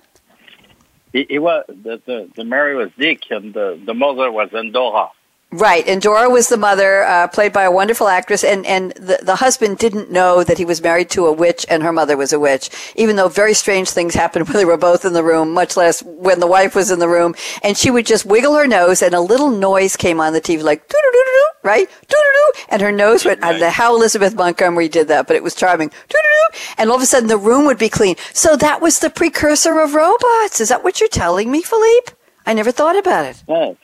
He, 1.12 1.26
he 1.28 1.38
was 1.38 1.64
the, 1.68 2.00
the 2.06 2.30
the 2.34 2.44
Mary 2.44 2.74
was 2.76 2.90
Dick, 2.98 3.24
and 3.30 3.52
the 3.52 3.78
the 3.84 3.92
mother 3.92 4.32
was 4.32 4.52
Endora. 4.54 5.10
Right, 5.58 5.88
Endora 5.88 6.28
was 6.28 6.48
the 6.48 6.58
mother, 6.58 7.02
uh, 7.04 7.28
played 7.28 7.50
by 7.50 7.62
a 7.62 7.70
wonderful 7.70 8.08
actress, 8.08 8.44
and 8.44 8.66
and 8.66 8.92
the 8.92 9.18
the 9.22 9.36
husband 9.36 9.78
didn't 9.78 10.10
know 10.10 10.44
that 10.44 10.58
he 10.58 10.66
was 10.66 10.82
married 10.82 11.08
to 11.10 11.24
a 11.24 11.32
witch, 11.32 11.64
and 11.70 11.82
her 11.82 11.92
mother 11.92 12.14
was 12.14 12.34
a 12.34 12.38
witch. 12.38 12.68
Even 12.94 13.16
though 13.16 13.28
very 13.28 13.54
strange 13.54 13.88
things 13.88 14.14
happened 14.14 14.46
when 14.48 14.58
they 14.58 14.66
were 14.66 14.76
both 14.76 15.06
in 15.06 15.14
the 15.14 15.24
room, 15.24 15.54
much 15.54 15.74
less 15.74 16.02
when 16.02 16.40
the 16.40 16.46
wife 16.46 16.74
was 16.74 16.90
in 16.90 16.98
the 16.98 17.08
room, 17.08 17.34
and 17.62 17.78
she 17.78 17.90
would 17.90 18.04
just 18.04 18.26
wiggle 18.26 18.54
her 18.54 18.66
nose, 18.66 19.00
and 19.00 19.14
a 19.14 19.20
little 19.20 19.48
noise 19.48 19.96
came 19.96 20.20
on 20.20 20.34
the 20.34 20.42
TV, 20.42 20.62
like 20.62 20.86
doo 20.88 20.98
doo 21.02 21.10
doo 21.10 21.24
doo, 21.24 21.48
right, 21.62 21.88
doo 22.06 22.16
doo 22.16 22.32
doo, 22.34 22.62
and 22.68 22.82
her 22.82 22.92
nose 22.92 23.24
went. 23.24 23.42
I 23.42 23.52
don't 23.52 23.62
know 23.62 23.70
how 23.70 23.96
Elizabeth 23.96 24.34
Montgomery 24.34 24.88
did 24.88 25.08
that, 25.08 25.26
but 25.26 25.36
it 25.36 25.42
was 25.42 25.54
charming, 25.54 25.88
doo 25.88 25.94
doo 26.10 26.18
doo, 26.18 26.58
and 26.76 26.90
all 26.90 26.96
of 26.96 27.02
a 27.02 27.06
sudden 27.06 27.30
the 27.30 27.38
room 27.38 27.64
would 27.64 27.78
be 27.78 27.88
clean. 27.88 28.16
So 28.34 28.56
that 28.56 28.82
was 28.82 28.98
the 28.98 29.08
precursor 29.08 29.80
of 29.80 29.94
robots. 29.94 30.60
Is 30.60 30.68
that 30.68 30.84
what 30.84 31.00
you're 31.00 31.08
telling 31.08 31.50
me, 31.50 31.62
Philippe? 31.62 32.12
I 32.44 32.52
never 32.52 32.72
thought 32.72 32.98
about 32.98 33.24
it. 33.24 33.42
Yes. 33.48 33.76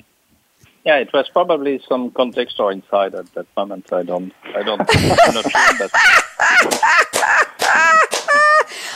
Yeah, 0.84 0.96
it 0.96 1.12
was 1.12 1.28
probably 1.28 1.80
some 1.88 2.10
Contextor 2.10 2.72
inside 2.72 3.14
at 3.14 3.32
that 3.34 3.46
moment. 3.56 3.92
I 3.92 4.02
don't, 4.02 4.32
I 4.44 4.62
don't, 4.62 4.80
I'm 4.80 5.34
not 5.34 5.50
sure, 5.50 5.78
but. 5.78 5.90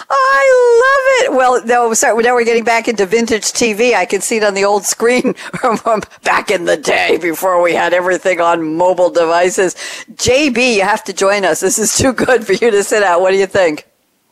I 0.09 1.24
love 1.26 1.34
it. 1.34 1.37
Well, 1.37 1.64
no, 1.64 1.93
sorry. 1.95 2.22
Now 2.22 2.34
we're 2.34 2.45
getting 2.45 2.64
back 2.64 2.89
into 2.89 3.07
vintage 3.07 3.45
TV. 3.53 3.95
I 3.95 4.05
can 4.05 4.20
see 4.20 4.37
it 4.37 4.45
on 4.45 4.55
the 4.55 4.64
old 4.64 4.84
screen 4.84 5.34
from 5.34 6.03
back 6.22 6.51
in 6.51 6.64
the 6.64 6.76
day 6.76 7.18
before 7.18 7.61
we 7.62 7.74
had 7.74 7.93
everything 7.93 8.41
on 8.41 8.76
mobile 8.76 9.11
devices. 9.11 9.74
JB, 10.14 10.76
you 10.76 10.82
have 10.82 11.05
to 11.05 11.12
join 11.12 11.45
us. 11.45 11.61
This 11.61 11.78
is 11.78 11.97
too 11.97 12.12
good 12.12 12.47
for 12.47 12.53
you 12.53 12.70
to 12.70 12.82
sit 12.84 13.03
out. 13.03 13.20
What 13.20 13.30
do 13.30 13.37
you 13.37 13.47
think? 13.47 13.87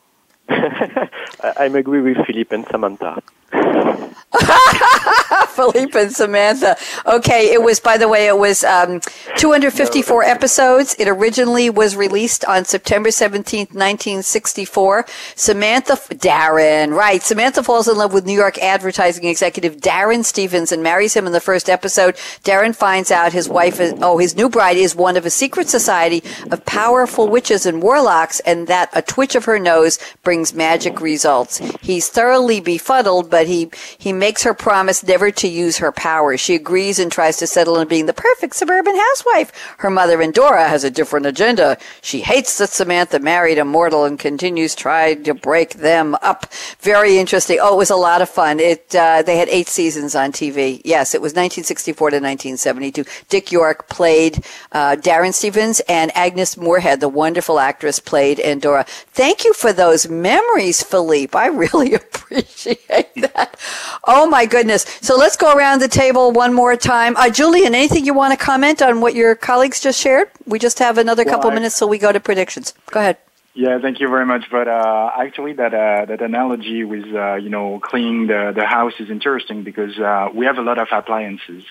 I'm 0.49 1.75
agree 1.75 2.01
with 2.01 2.25
Philippe 2.25 2.55
and 2.55 2.65
Samantha. 2.67 3.21
Philippe 5.55 5.99
and 5.99 6.11
Samantha. 6.11 6.77
Okay, 7.05 7.51
it 7.51 7.61
was, 7.61 7.79
by 7.79 7.97
the 7.97 8.07
way, 8.07 8.27
it 8.27 8.37
was 8.37 8.63
um, 8.63 8.99
254 9.37 10.21
no. 10.21 10.27
episodes. 10.27 10.95
It 10.99 11.07
originally 11.07 11.69
was 11.69 11.95
released 11.95 12.45
on 12.45 12.65
September 12.65 13.09
17th, 13.09 13.73
1964. 13.73 15.05
Samantha, 15.35 15.97
Darrin, 16.15 16.91
right. 16.91 17.21
Samantha 17.21 17.63
falls 17.63 17.87
in 17.87 17.97
love 17.97 18.13
with 18.13 18.25
New 18.25 18.33
York 18.33 18.57
advertising 18.59 19.25
executive 19.25 19.81
Darrin 19.81 20.23
Stephens 20.23 20.71
and 20.71 20.83
marries 20.83 21.13
him 21.13 21.25
in 21.25 21.33
the 21.33 21.39
first 21.39 21.69
episode. 21.69 22.15
Darrin 22.43 22.73
finds 22.73 23.11
out 23.11 23.33
his 23.33 23.49
wife 23.49 23.79
is, 23.79 23.93
oh, 24.01 24.17
his 24.17 24.35
new 24.35 24.49
bride 24.49 24.77
is 24.77 24.95
one 24.95 25.17
of 25.17 25.25
a 25.25 25.29
secret 25.29 25.69
society 25.69 26.23
of 26.51 26.65
powerful 26.65 27.27
witches 27.27 27.65
and 27.65 27.81
warlocks 27.81 28.39
and 28.41 28.67
that 28.67 28.89
a 28.93 29.01
twitch 29.01 29.35
of 29.35 29.45
her 29.45 29.59
nose 29.59 29.99
brings 30.23 30.53
magic 30.53 30.99
results. 31.01 31.57
He's 31.81 32.09
thoroughly 32.09 32.59
befuddled, 32.59 33.29
but 33.29 33.47
he, 33.47 33.69
he 33.97 34.13
makes 34.13 34.43
her 34.43 34.53
promise 34.53 35.03
never 35.03 35.31
to 35.31 35.44
use 35.47 35.77
her 35.77 35.91
powers. 35.91 36.39
She 36.39 36.55
agrees 36.55 36.99
and 36.99 37.11
tries 37.11 37.37
to 37.37 37.47
settle 37.47 37.79
in 37.79 37.87
being 37.87 38.05
the 38.05 38.13
perfect 38.13 38.55
suburban 38.55 38.95
housewife. 38.95 39.51
Her 39.79 39.89
mother, 39.89 40.21
Endora, 40.21 40.67
has 40.67 40.83
a 40.83 40.91
different 40.91 41.25
agenda. 41.25 41.77
She 42.01 42.21
hates 42.21 42.57
that 42.57 42.69
Samantha 42.69 43.19
married 43.19 43.57
a 43.57 43.65
mortal 43.65 44.05
and 44.05 44.17
continues 44.19 44.75
trying 44.75 45.23
to 45.23 45.33
break 45.33 45.75
them 45.75 46.15
up. 46.21 46.51
Very 46.79 47.17
interesting. 47.17 47.59
Oh, 47.61 47.75
it 47.75 47.77
was 47.77 47.89
a 47.89 47.95
lot 47.95 48.21
of 48.21 48.29
fun. 48.29 48.59
It, 48.59 48.95
uh, 48.95 49.21
they 49.21 49.37
had 49.37 49.49
eight 49.49 49.67
seasons 49.67 50.15
on 50.15 50.31
TV. 50.31 50.81
Yes, 50.83 51.13
it 51.13 51.21
was 51.21 51.31
1964 51.31 52.09
to 52.11 52.15
1972. 52.17 53.05
Dick 53.29 53.51
York 53.51 53.87
played, 53.89 54.43
uh, 54.71 54.95
Darrin 54.95 55.33
Stephens 55.33 55.81
and 55.87 56.15
Agnes 56.15 56.57
Moorehead, 56.57 56.99
the 56.99 57.09
wonderful 57.09 57.59
actress, 57.59 57.99
played 57.99 58.39
Endora. 58.39 58.85
Thank 58.87 59.43
you 59.43 59.53
for 59.53 59.73
those 59.73 60.07
memories, 60.07 60.83
Philippe. 60.83 61.37
I 61.37 61.47
really 61.47 61.93
appreciate 62.25 63.13
that. 63.15 63.57
Oh 64.05 64.27
my 64.27 64.45
goodness. 64.45 64.85
So 65.01 65.17
let's 65.17 65.34
go 65.39 65.55
around 65.55 65.81
the 65.81 65.87
table 65.87 66.31
one 66.31 66.53
more 66.53 66.75
time. 66.75 67.15
Uh, 67.17 67.29
Julien, 67.29 67.75
anything 67.75 68.05
you 68.05 68.13
want 68.13 68.37
to 68.37 68.43
comment 68.43 68.81
on 68.81 69.01
what 69.01 69.15
your 69.15 69.35
colleagues 69.35 69.79
just 69.79 69.99
shared? 69.99 70.29
We 70.45 70.59
just 70.59 70.79
have 70.79 70.97
another 70.97 71.23
well, 71.23 71.35
couple 71.35 71.51
I, 71.51 71.55
minutes 71.55 71.75
so 71.75 71.87
we 71.87 71.97
go 71.97 72.11
to 72.11 72.19
predictions. 72.19 72.73
Go 72.91 72.99
ahead. 72.99 73.17
Yeah, 73.55 73.79
thank 73.79 74.01
you 74.01 74.09
very 74.09 74.25
much. 74.25 74.43
But 74.51 74.67
uh, 74.67 75.11
actually, 75.17 75.53
that 75.53 75.73
uh, 75.73 76.05
that 76.05 76.21
analogy 76.21 76.83
with 76.83 77.05
uh, 77.15 77.35
you 77.35 77.49
know 77.49 77.79
cleaning 77.79 78.27
the 78.27 78.51
the 78.53 78.65
house 78.65 78.93
is 78.99 79.09
interesting 79.09 79.63
because 79.63 79.97
uh, 79.97 80.27
we 80.33 80.45
have 80.45 80.57
a 80.57 80.61
lot 80.61 80.77
of 80.77 80.89
appliances, 80.91 81.63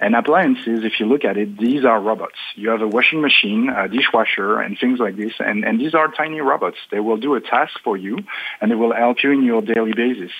and 0.00 0.14
appliances, 0.14 0.84
if 0.84 1.00
you 1.00 1.06
look 1.06 1.24
at 1.24 1.36
it, 1.36 1.58
these 1.58 1.84
are 1.84 2.00
robots. 2.00 2.38
You 2.54 2.70
have 2.70 2.82
a 2.82 2.88
washing 2.88 3.20
machine, 3.20 3.68
a 3.68 3.88
dishwasher, 3.88 4.60
and 4.60 4.78
things 4.78 4.98
like 4.98 5.16
this. 5.16 5.32
And, 5.38 5.64
and 5.64 5.80
these 5.80 5.94
are 5.94 6.08
tiny 6.08 6.40
robots. 6.40 6.76
They 6.90 7.00
will 7.00 7.16
do 7.16 7.34
a 7.34 7.40
task 7.40 7.78
for 7.82 7.96
you, 7.96 8.18
and 8.60 8.70
they 8.70 8.74
will 8.74 8.94
help 8.94 9.22
you 9.22 9.30
in 9.30 9.44
your 9.44 9.62
daily 9.62 9.92
basis. 9.94 10.32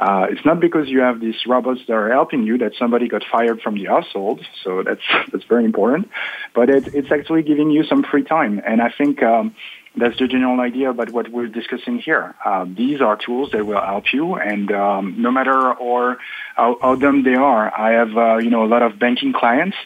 Uh, 0.00 0.26
it's 0.28 0.44
not 0.44 0.60
because 0.60 0.88
you 0.88 1.00
have 1.00 1.20
these 1.20 1.46
robots 1.46 1.80
that 1.86 1.94
are 1.94 2.10
helping 2.10 2.44
you 2.44 2.58
that 2.58 2.72
somebody 2.78 3.08
got 3.08 3.24
fired 3.30 3.60
from 3.62 3.76
the 3.76 3.84
household. 3.84 4.44
So 4.62 4.82
that's 4.82 5.00
that's 5.32 5.44
very 5.44 5.64
important. 5.64 6.10
But 6.54 6.68
it, 6.68 6.94
it's 6.94 7.10
actually 7.10 7.42
giving 7.42 7.70
you 7.70 7.84
some 7.84 8.02
free 8.02 8.24
time. 8.24 8.60
And 8.66 8.82
I 8.82 8.90
think 8.90 9.22
um, 9.22 9.54
that's 9.96 10.18
the 10.18 10.28
general 10.28 10.60
idea 10.60 10.90
about 10.90 11.10
what 11.10 11.30
we're 11.30 11.48
discussing 11.48 11.98
here. 11.98 12.34
Uh, 12.44 12.66
these 12.68 13.00
are 13.00 13.16
tools 13.16 13.50
that 13.52 13.64
will 13.66 13.80
help 13.80 14.12
you, 14.12 14.34
and 14.34 14.70
um, 14.70 15.14
no 15.18 15.30
matter 15.30 15.72
or 15.72 16.18
how, 16.54 16.78
how 16.80 16.94
dumb 16.96 17.22
they 17.22 17.34
are, 17.34 17.72
I 17.76 17.92
have 17.92 18.16
uh, 18.16 18.36
you 18.36 18.50
know 18.50 18.64
a 18.64 18.70
lot 18.74 18.82
of 18.82 18.98
banking 18.98 19.32
clients, 19.32 19.76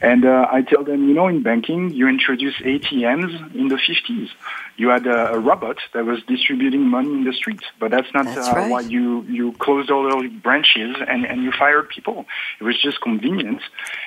and 0.00 0.24
uh, 0.24 0.46
I 0.50 0.62
tell 0.62 0.84
them, 0.84 1.08
you 1.08 1.14
know, 1.14 1.26
in 1.28 1.42
banking, 1.42 1.90
you 1.90 2.08
introduce 2.08 2.54
ATMs 2.56 3.54
in 3.54 3.68
the 3.68 3.76
50s 3.76 4.28
you 4.76 4.88
had 4.88 5.06
a, 5.06 5.32
a, 5.32 5.38
robot 5.38 5.78
that 5.94 6.04
was 6.04 6.22
distributing 6.24 6.88
money 6.88 7.10
in 7.10 7.24
the 7.24 7.32
streets. 7.32 7.64
But 7.80 7.90
that's 7.90 8.12
not 8.12 8.26
that's 8.26 8.48
uh, 8.48 8.52
right. 8.52 8.70
why 8.70 8.80
you, 8.80 9.22
you 9.22 9.52
closed 9.52 9.90
all 9.90 10.08
those 10.08 10.30
branches 10.30 10.96
and, 11.06 11.24
and 11.24 11.42
you 11.42 11.52
fired 11.52 11.88
people. 11.88 12.26
It 12.60 12.64
was 12.64 12.80
just 12.80 13.00
convenient 13.00 13.62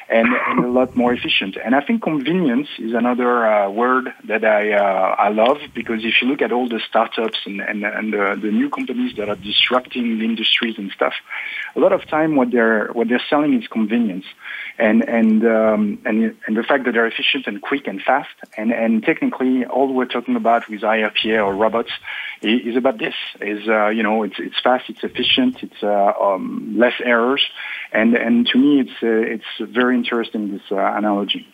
and, 0.10 0.28
and 0.28 0.66
a 0.66 0.70
lot 0.70 0.96
more 0.96 1.14
efficient. 1.14 1.58
And 1.64 1.76
I 1.76 1.82
think 1.82 2.04
convenience 2.04 2.68
is 2.78 2.94
another 2.94 3.46
uh, 3.46 3.70
word 3.70 4.14
that 4.28 4.46
I, 4.46 4.74
uh, 4.74 5.16
I 5.18 5.30
love 5.30 5.58
because 5.74 6.06
if 6.06 6.22
you 6.22 6.28
look 6.28 6.42
at 6.42 6.52
all 6.52 6.70
the 6.70 6.82
startups 6.88 7.40
and, 7.46 7.62
and, 7.62 7.84
and 7.84 8.14
the, 8.14 8.40
the 8.42 8.52
new 8.52 8.70
companies 8.70 9.16
that 9.18 9.30
are 9.30 9.36
disrupting 9.36 10.20
the 10.20 10.26
industries 10.26 10.78
and 10.78 10.92
stuff, 10.92 11.14
a 11.76 11.80
lot 11.80 11.94
of 11.94 12.06
time 12.08 12.36
what 12.36 12.52
they're, 12.52 12.88
what 12.94 13.08
they're 13.10 13.24
selling 13.30 13.60
is 13.60 13.68
convenience 13.68 14.26
and 14.80 15.08
and 15.08 15.46
um, 15.46 16.00
and 16.06 16.36
and 16.48 16.58
the 16.58 16.64
fact 16.64 16.86
that 16.86 16.94
they're 16.94 17.06
efficient 17.06 17.46
and 17.48 17.62
quick 17.62 17.86
and 17.86 18.02
fast. 18.02 18.30
And 18.58 18.72
and 18.72 19.04
technically, 19.04 19.66
all 19.66 19.94
we're 19.94 20.06
talking 20.06 20.36
about 20.36 20.59
with 20.70 20.82
IRPA 20.82 21.46
or 21.46 21.54
robots 21.56 21.92
is, 22.42 22.76
about 22.76 22.98
this: 22.98 23.14
is 23.42 23.68
uh, 23.68 23.88
you 23.90 24.04
know 24.04 24.24
it's 24.24 24.36
it's 24.40 24.60
fast, 24.62 24.90
it's 24.90 25.04
efficient, 25.04 25.58
it's 25.62 25.84
uh, 25.84 26.14
um, 26.22 26.76
less 26.78 26.94
errors, 27.04 27.46
and 27.92 28.16
and 28.16 28.48
to 28.48 28.58
me, 28.58 28.82
it's 28.82 29.04
uh, 29.04 29.08
it's 29.08 29.74
very 29.74 29.96
interesting 29.96 30.52
this 30.52 30.62
uh, 30.72 30.78
analogy. 30.78 31.48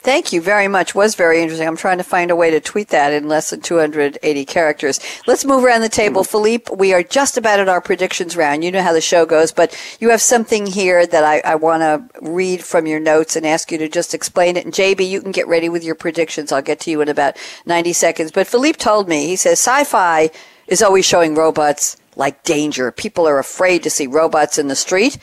Thank 0.00 0.32
you 0.32 0.40
very 0.40 0.68
much. 0.68 0.94
Was 0.94 1.16
very 1.16 1.42
interesting. 1.42 1.66
I'm 1.66 1.76
trying 1.76 1.98
to 1.98 2.04
find 2.04 2.30
a 2.30 2.36
way 2.36 2.50
to 2.52 2.60
tweet 2.60 2.88
that 2.90 3.12
in 3.12 3.26
less 3.26 3.50
than 3.50 3.60
280 3.60 4.44
characters. 4.44 5.00
Let's 5.26 5.44
move 5.44 5.64
around 5.64 5.80
the 5.80 5.88
table. 5.88 6.22
Mm-hmm. 6.22 6.30
Philippe, 6.30 6.74
we 6.76 6.92
are 6.94 7.02
just 7.02 7.36
about 7.36 7.58
at 7.58 7.68
our 7.68 7.80
predictions 7.80 8.36
round. 8.36 8.62
You 8.62 8.70
know 8.70 8.82
how 8.82 8.92
the 8.92 9.00
show 9.00 9.26
goes, 9.26 9.50
but 9.50 9.76
you 9.98 10.10
have 10.10 10.22
something 10.22 10.66
here 10.66 11.04
that 11.04 11.24
I, 11.24 11.40
I 11.44 11.56
want 11.56 11.82
to 11.82 12.20
read 12.22 12.62
from 12.62 12.86
your 12.86 13.00
notes 13.00 13.34
and 13.34 13.44
ask 13.44 13.72
you 13.72 13.78
to 13.78 13.88
just 13.88 14.14
explain 14.14 14.56
it. 14.56 14.64
And 14.64 14.72
JB, 14.72 15.08
you 15.08 15.20
can 15.20 15.32
get 15.32 15.48
ready 15.48 15.68
with 15.68 15.82
your 15.82 15.96
predictions. 15.96 16.52
I'll 16.52 16.62
get 16.62 16.78
to 16.80 16.90
you 16.92 17.00
in 17.00 17.08
about 17.08 17.36
90 17.66 17.92
seconds. 17.92 18.30
But 18.30 18.46
Philippe 18.46 18.78
told 18.78 19.08
me, 19.08 19.26
he 19.26 19.36
says, 19.36 19.58
sci-fi 19.58 20.30
is 20.68 20.80
always 20.80 21.06
showing 21.06 21.34
robots 21.34 21.96
like 22.14 22.44
danger. 22.44 22.92
People 22.92 23.26
are 23.26 23.40
afraid 23.40 23.82
to 23.82 23.90
see 23.90 24.06
robots 24.06 24.58
in 24.58 24.68
the 24.68 24.76
street 24.76 25.18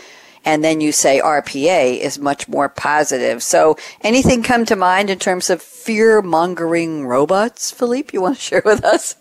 and 0.46 0.64
then 0.64 0.80
you 0.80 0.92
say 0.92 1.20
RPA 1.20 1.98
is 1.98 2.20
much 2.20 2.48
more 2.48 2.70
positive. 2.70 3.42
So 3.42 3.76
anything 4.02 4.44
come 4.44 4.64
to 4.66 4.76
mind 4.76 5.10
in 5.10 5.20
terms 5.20 5.50
of 5.50 5.62
fear 5.62 6.22
mongering 6.22 7.06
robots, 7.06 7.72
Philippe, 7.72 8.12
you 8.14 8.22
want 8.22 8.36
to 8.36 8.42
share 8.42 8.62
with 8.64 8.86
us? 8.86 9.16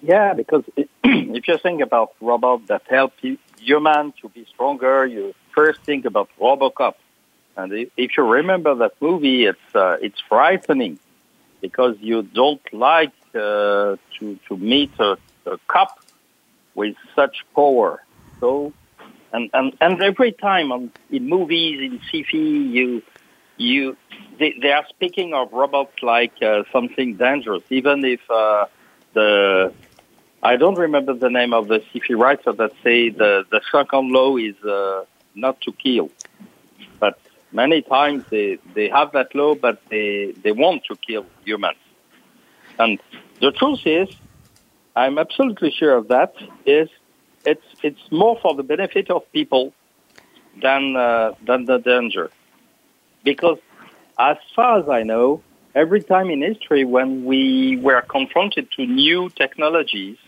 Yeah, 0.00 0.32
because 0.32 0.64
if 0.76 1.48
you 1.48 1.58
think 1.58 1.82
about 1.82 2.12
robots 2.20 2.68
that 2.68 2.82
help 2.88 3.14
humans 3.58 4.14
to 4.22 4.28
be 4.28 4.46
stronger, 4.54 5.04
you 5.04 5.34
first 5.54 5.80
think 5.82 6.04
about 6.04 6.30
Robocop. 6.40 6.94
And 7.56 7.72
if 7.96 8.16
you 8.16 8.22
remember 8.22 8.76
that 8.76 8.92
movie, 9.00 9.46
it's 9.46 9.74
uh, 9.74 9.96
it's 10.00 10.20
frightening 10.28 11.00
because 11.60 11.96
you 11.98 12.22
don't 12.22 12.62
like 12.72 13.12
uh, 13.34 13.96
to 14.18 14.38
to 14.46 14.56
meet 14.56 14.92
a, 15.00 15.18
a 15.44 15.58
cop 15.66 15.98
with 16.76 16.94
such 17.16 17.44
power. 17.56 18.00
So 18.38 18.72
and 19.32 19.50
and 19.52 19.76
and 19.80 20.02
every 20.02 20.32
time 20.32 20.72
on 20.72 20.90
in 21.10 21.28
movies 21.28 21.80
in 21.80 22.00
sci-fi 22.10 22.38
you 22.38 23.02
you 23.56 23.96
they, 24.38 24.54
they 24.60 24.72
are 24.72 24.86
speaking 24.88 25.34
of 25.34 25.52
robots 25.52 26.02
like 26.02 26.32
uh, 26.42 26.62
something 26.72 27.16
dangerous, 27.16 27.62
even 27.70 28.04
if 28.04 28.20
uh, 28.30 28.66
the 29.14 29.72
I 30.42 30.56
don't 30.56 30.76
remember 30.76 31.14
the 31.14 31.30
name 31.30 31.52
of 31.52 31.66
the 31.66 31.82
sci-fi 31.92 32.14
writer 32.14 32.52
that 32.52 32.72
say 32.84 33.10
the 33.10 33.44
the 33.50 33.60
second 33.72 34.12
law 34.12 34.36
is 34.36 34.56
uh, 34.64 35.04
not 35.34 35.60
to 35.62 35.72
kill, 35.72 36.10
but 37.00 37.18
many 37.52 37.82
times 37.82 38.24
they 38.30 38.58
they 38.74 38.88
have 38.88 39.12
that 39.12 39.34
law, 39.34 39.54
but 39.54 39.82
they 39.90 40.34
they 40.42 40.52
want 40.52 40.84
to 40.84 40.96
kill 40.96 41.26
humans, 41.44 41.78
and 42.78 43.00
the 43.40 43.50
truth 43.52 43.80
is, 43.84 44.08
I'm 44.94 45.18
absolutely 45.18 45.72
sure 45.72 45.96
of 45.96 46.08
that 46.08 46.34
is 46.66 46.88
it's 47.52 47.68
it's 47.82 48.04
more 48.22 48.36
for 48.42 48.52
the 48.60 48.66
benefit 48.74 49.06
of 49.16 49.20
people 49.38 49.64
than 50.64 50.82
uh, 50.96 51.32
than 51.48 51.60
the 51.70 51.78
danger, 51.92 52.26
because 53.24 53.58
as 54.18 54.38
far 54.56 54.72
as 54.80 54.86
I 54.88 55.02
know, 55.12 55.42
every 55.74 56.02
time 56.02 56.28
in 56.34 56.40
history 56.42 56.84
when 56.84 57.10
we 57.24 57.42
were 57.86 58.02
confronted 58.16 58.66
to 58.76 58.80
new 58.86 59.20
technologies, 59.42 60.18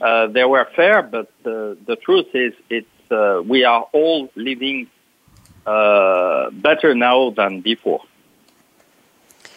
uh, 0.00 0.26
they 0.36 0.44
were 0.44 0.66
fair, 0.78 1.02
but 1.02 1.26
the 1.42 1.58
the 1.90 1.96
truth 2.06 2.30
is, 2.34 2.52
it's 2.76 2.96
uh, 3.10 3.42
we 3.52 3.64
are 3.64 3.82
all 3.92 4.20
living 4.34 4.78
uh, 5.66 6.50
better 6.50 6.94
now 6.94 7.30
than 7.30 7.60
before. 7.60 8.02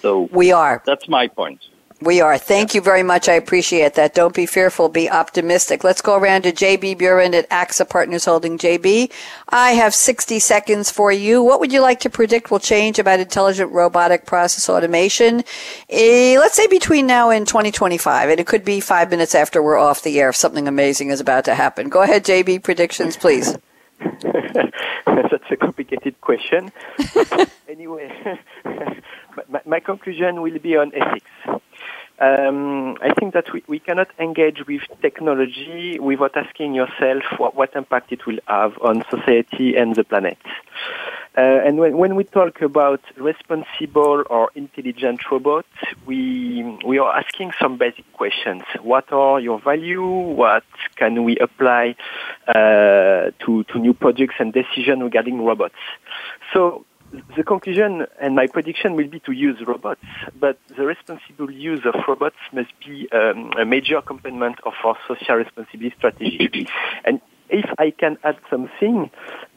So 0.01 0.09
we 0.31 0.51
are. 0.51 0.81
That's 0.85 1.07
my 1.07 1.27
point. 1.27 1.61
We 2.01 2.21
are. 2.21 2.37
Thank 2.37 2.73
you 2.73 2.79
very 2.79 3.03
much. 3.03 3.27
I 3.27 3.33
appreciate 3.33 3.95
that. 3.95 4.13
Don't 4.13 4.33
be 4.33 4.45
fearful. 4.45 4.87
Be 4.87 5.09
optimistic. 5.09 5.83
Let's 5.83 6.01
go 6.01 6.15
around 6.15 6.43
to 6.43 6.53
JB 6.53 6.97
Burin 6.97 7.33
at 7.33 7.49
AXA 7.49 7.89
Partners 7.89 8.23
Holding. 8.23 8.57
JB, 8.57 9.11
I 9.49 9.71
have 9.71 9.93
60 9.93 10.39
seconds 10.39 10.89
for 10.89 11.11
you. 11.11 11.43
What 11.43 11.59
would 11.59 11.73
you 11.73 11.81
like 11.81 11.99
to 12.01 12.09
predict 12.09 12.51
will 12.51 12.59
change 12.59 12.99
about 12.99 13.19
intelligent 13.19 13.73
robotic 13.73 14.25
process 14.25 14.69
automation? 14.69 15.43
Eh, 15.89 16.37
let's 16.39 16.55
say 16.55 16.67
between 16.67 17.05
now 17.05 17.31
and 17.31 17.45
2025. 17.45 18.29
And 18.29 18.39
it 18.39 18.47
could 18.47 18.63
be 18.63 18.79
five 18.79 19.09
minutes 19.09 19.35
after 19.35 19.61
we're 19.61 19.77
off 19.77 20.01
the 20.01 20.21
air 20.21 20.29
if 20.29 20.37
something 20.37 20.69
amazing 20.69 21.09
is 21.09 21.19
about 21.19 21.43
to 21.45 21.55
happen. 21.55 21.89
Go 21.89 22.01
ahead, 22.01 22.23
JB. 22.23 22.63
Predictions, 22.63 23.17
please. 23.17 23.57
That's 23.99 25.51
a 25.51 25.57
complicated 25.57 26.21
question. 26.21 26.71
anyway, 27.67 28.37
my, 29.49 29.61
my 29.65 29.79
conclusion 29.81 30.41
will 30.41 30.57
be 30.59 30.77
on 30.77 30.93
ethics 30.95 31.29
um, 32.19 32.97
I 33.01 33.13
think 33.13 33.33
that 33.33 33.51
we, 33.53 33.63
we 33.67 33.79
cannot 33.79 34.09
engage 34.19 34.65
with 34.67 34.81
technology 35.01 35.97
without 35.99 36.35
asking 36.35 36.73
yourself 36.75 37.23
what, 37.37 37.55
what 37.55 37.75
impact 37.75 38.11
it 38.11 38.25
will 38.25 38.39
have 38.47 38.77
on 38.81 39.03
society 39.09 39.75
and 39.75 39.95
the 39.95 40.03
planet. 40.03 40.37
Uh, 41.37 41.41
and 41.65 41.77
when, 41.77 41.97
when 41.97 42.15
we 42.15 42.25
talk 42.25 42.61
about 42.61 42.99
responsible 43.15 44.23
or 44.29 44.49
intelligent 44.55 45.21
robots, 45.31 45.69
we, 46.05 46.77
we 46.85 46.97
are 46.99 47.15
asking 47.17 47.51
some 47.61 47.77
basic 47.77 48.11
questions. 48.13 48.63
What 48.81 49.13
are 49.13 49.39
your 49.39 49.61
value? 49.61 50.05
What 50.05 50.65
can 50.97 51.23
we 51.23 51.37
apply 51.37 51.95
uh, 52.47 53.31
to, 53.45 53.63
to 53.69 53.79
new 53.79 53.93
projects 53.93 54.35
and 54.39 54.51
decisions 54.51 55.01
regarding 55.01 55.41
robots? 55.41 55.75
So 56.53 56.85
the 57.35 57.43
conclusion 57.43 58.05
and 58.21 58.35
my 58.35 58.47
prediction 58.47 58.95
will 58.95 59.07
be 59.07 59.19
to 59.21 59.31
use 59.31 59.57
robots, 59.65 60.01
but 60.39 60.57
the 60.75 60.85
responsible 60.85 61.51
use 61.51 61.85
of 61.85 61.95
robots 62.07 62.37
must 62.53 62.71
be 62.85 63.09
um, 63.11 63.51
a 63.57 63.65
major 63.65 64.01
component 64.01 64.59
of 64.61 64.73
our 64.83 64.97
social 65.07 65.35
responsibility 65.35 65.95
strategy. 65.97 66.67
and 67.05 67.21
if 67.49 67.65
I 67.79 67.91
can 67.91 68.17
add 68.23 68.37
something, 68.49 69.09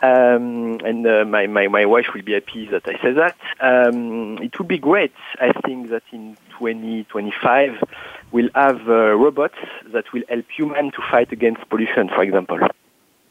um, 0.03 0.78
and 0.82 1.07
uh, 1.07 1.24
my, 1.26 1.46
my, 1.46 1.68
my 1.68 1.84
wife 1.84 2.07
will 2.14 2.22
be 2.22 2.32
happy 2.32 2.66
that 2.66 2.88
I 2.88 2.94
say 3.03 3.12
that, 3.12 3.36
um, 3.61 4.38
it 4.38 4.59
would 4.59 4.68
be 4.68 4.78
great, 4.78 5.12
I 5.38 5.53
think, 5.61 5.90
that 5.90 6.03
in 6.11 6.36
2025 6.59 7.82
we'll 8.30 8.48
have 8.55 8.80
uh, 8.88 9.12
robots 9.14 9.59
that 9.92 10.11
will 10.12 10.22
help 10.28 10.46
humans 10.57 10.92
to 10.94 11.03
fight 11.11 11.32
against 11.32 11.68
pollution, 11.68 12.09
for 12.09 12.22
example. 12.22 12.59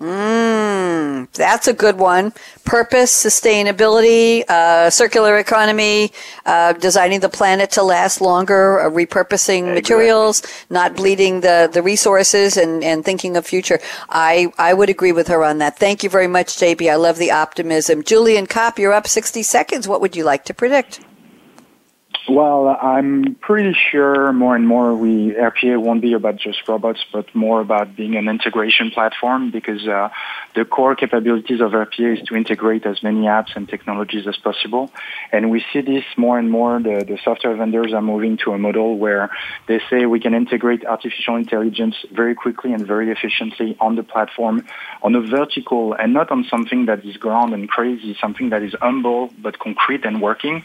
Mm, 0.02 1.32
that's 1.34 1.68
a 1.68 1.74
good 1.74 1.98
one. 1.98 2.34
Purpose, 2.66 3.14
sustainability, 3.14 4.44
uh, 4.50 4.90
circular 4.90 5.38
economy, 5.38 6.12
uh, 6.48 6.74
designing 6.74 7.20
the 7.20 7.30
planet 7.30 7.70
to 7.72 7.84
last 7.84 8.20
longer, 8.20 8.80
uh, 8.80 8.90
repurposing 8.90 9.60
exactly. 9.60 9.74
materials, 9.74 10.42
not 10.72 10.96
bleeding 10.96 11.42
the, 11.42 11.70
the 11.72 11.84
resources, 11.84 12.58
and, 12.58 12.84
and 12.84 13.06
thinking 13.06 13.38
of 13.38 13.46
future. 13.46 13.80
I, 14.10 14.52
I 14.58 14.74
would 14.74 14.90
agree 14.90 15.12
with 15.12 15.28
her 15.28 15.44
on 15.44 15.60
that. 15.60 15.78
Thank 15.78 16.04
you 16.04 16.10
very 16.10 16.28
much, 16.28 16.58
JB. 16.58 16.92
I 16.92 16.96
love 16.96 17.20
the 17.20 17.30
optimism. 17.30 18.04
Julien 18.04 18.48
Kopp, 18.48 18.80
you're 18.80 18.94
up 18.94 19.08
60 19.08 19.44
seconds. 19.44 19.88
What 19.88 20.02
would 20.02 20.16
you 20.16 20.24
like 20.24 20.46
to 20.46 20.54
predict? 20.56 21.00
Well, 22.30 22.68
I'm 22.68 23.36
pretty 23.42 23.76
sure 23.90 24.32
more 24.32 24.56
and 24.56 24.68
more 24.68 24.96
we 24.96 25.32
RPA 25.32 25.82
won't 25.82 26.04
be 26.04 26.14
about 26.14 26.36
just 26.36 26.68
robots, 26.68 27.04
but 27.12 27.34
more 27.34 27.62
about 27.62 27.96
being 27.96 28.16
an 28.16 28.30
integration 28.30 28.92
platform 28.92 29.50
because 29.50 29.88
uh, 29.88 30.10
the 30.54 30.64
core 30.64 30.96
capabilities 30.96 31.62
of 31.62 31.72
RPA 31.72 32.22
is 32.22 32.28
to 32.28 32.36
integrate 32.36 32.86
as 32.86 33.02
many 33.02 33.22
apps 33.22 33.56
and 33.56 33.68
technologies 33.68 34.28
as 34.28 34.38
possible. 34.38 34.92
And 35.32 35.50
we 35.50 35.66
see 35.74 35.82
this 35.82 36.04
more 36.16 36.38
and 36.38 36.52
more. 36.52 36.80
The, 36.80 37.04
the 37.08 37.18
software 37.24 37.56
vendors 37.56 37.92
are 37.92 38.04
moving 38.04 38.38
to 38.46 38.52
a 38.52 38.58
model 38.60 39.00
where 39.00 39.32
they 39.68 39.82
say 39.90 40.06
we 40.06 40.20
can 40.20 40.36
integrate 40.36 40.86
artificial 40.86 41.38
intelligence 41.38 41.96
very 42.12 42.36
quickly 42.36 42.72
and 42.72 42.86
very 42.86 43.10
efficiently 43.10 43.76
on 43.80 43.96
the 43.96 44.04
platform 44.04 44.64
on 45.02 45.16
a 45.16 45.22
vertical 45.22 45.94
and 45.94 46.14
not 46.14 46.30
on 46.30 46.44
something 46.44 46.86
that 46.86 47.04
is 47.04 47.18
grand 47.18 47.56
and 47.56 47.68
crazy, 47.68 48.16
something 48.22 48.50
that 48.50 48.62
is 48.62 48.76
humble 48.80 49.32
but 49.40 49.58
concrete 49.58 50.06
and 50.06 50.22
working. 50.22 50.64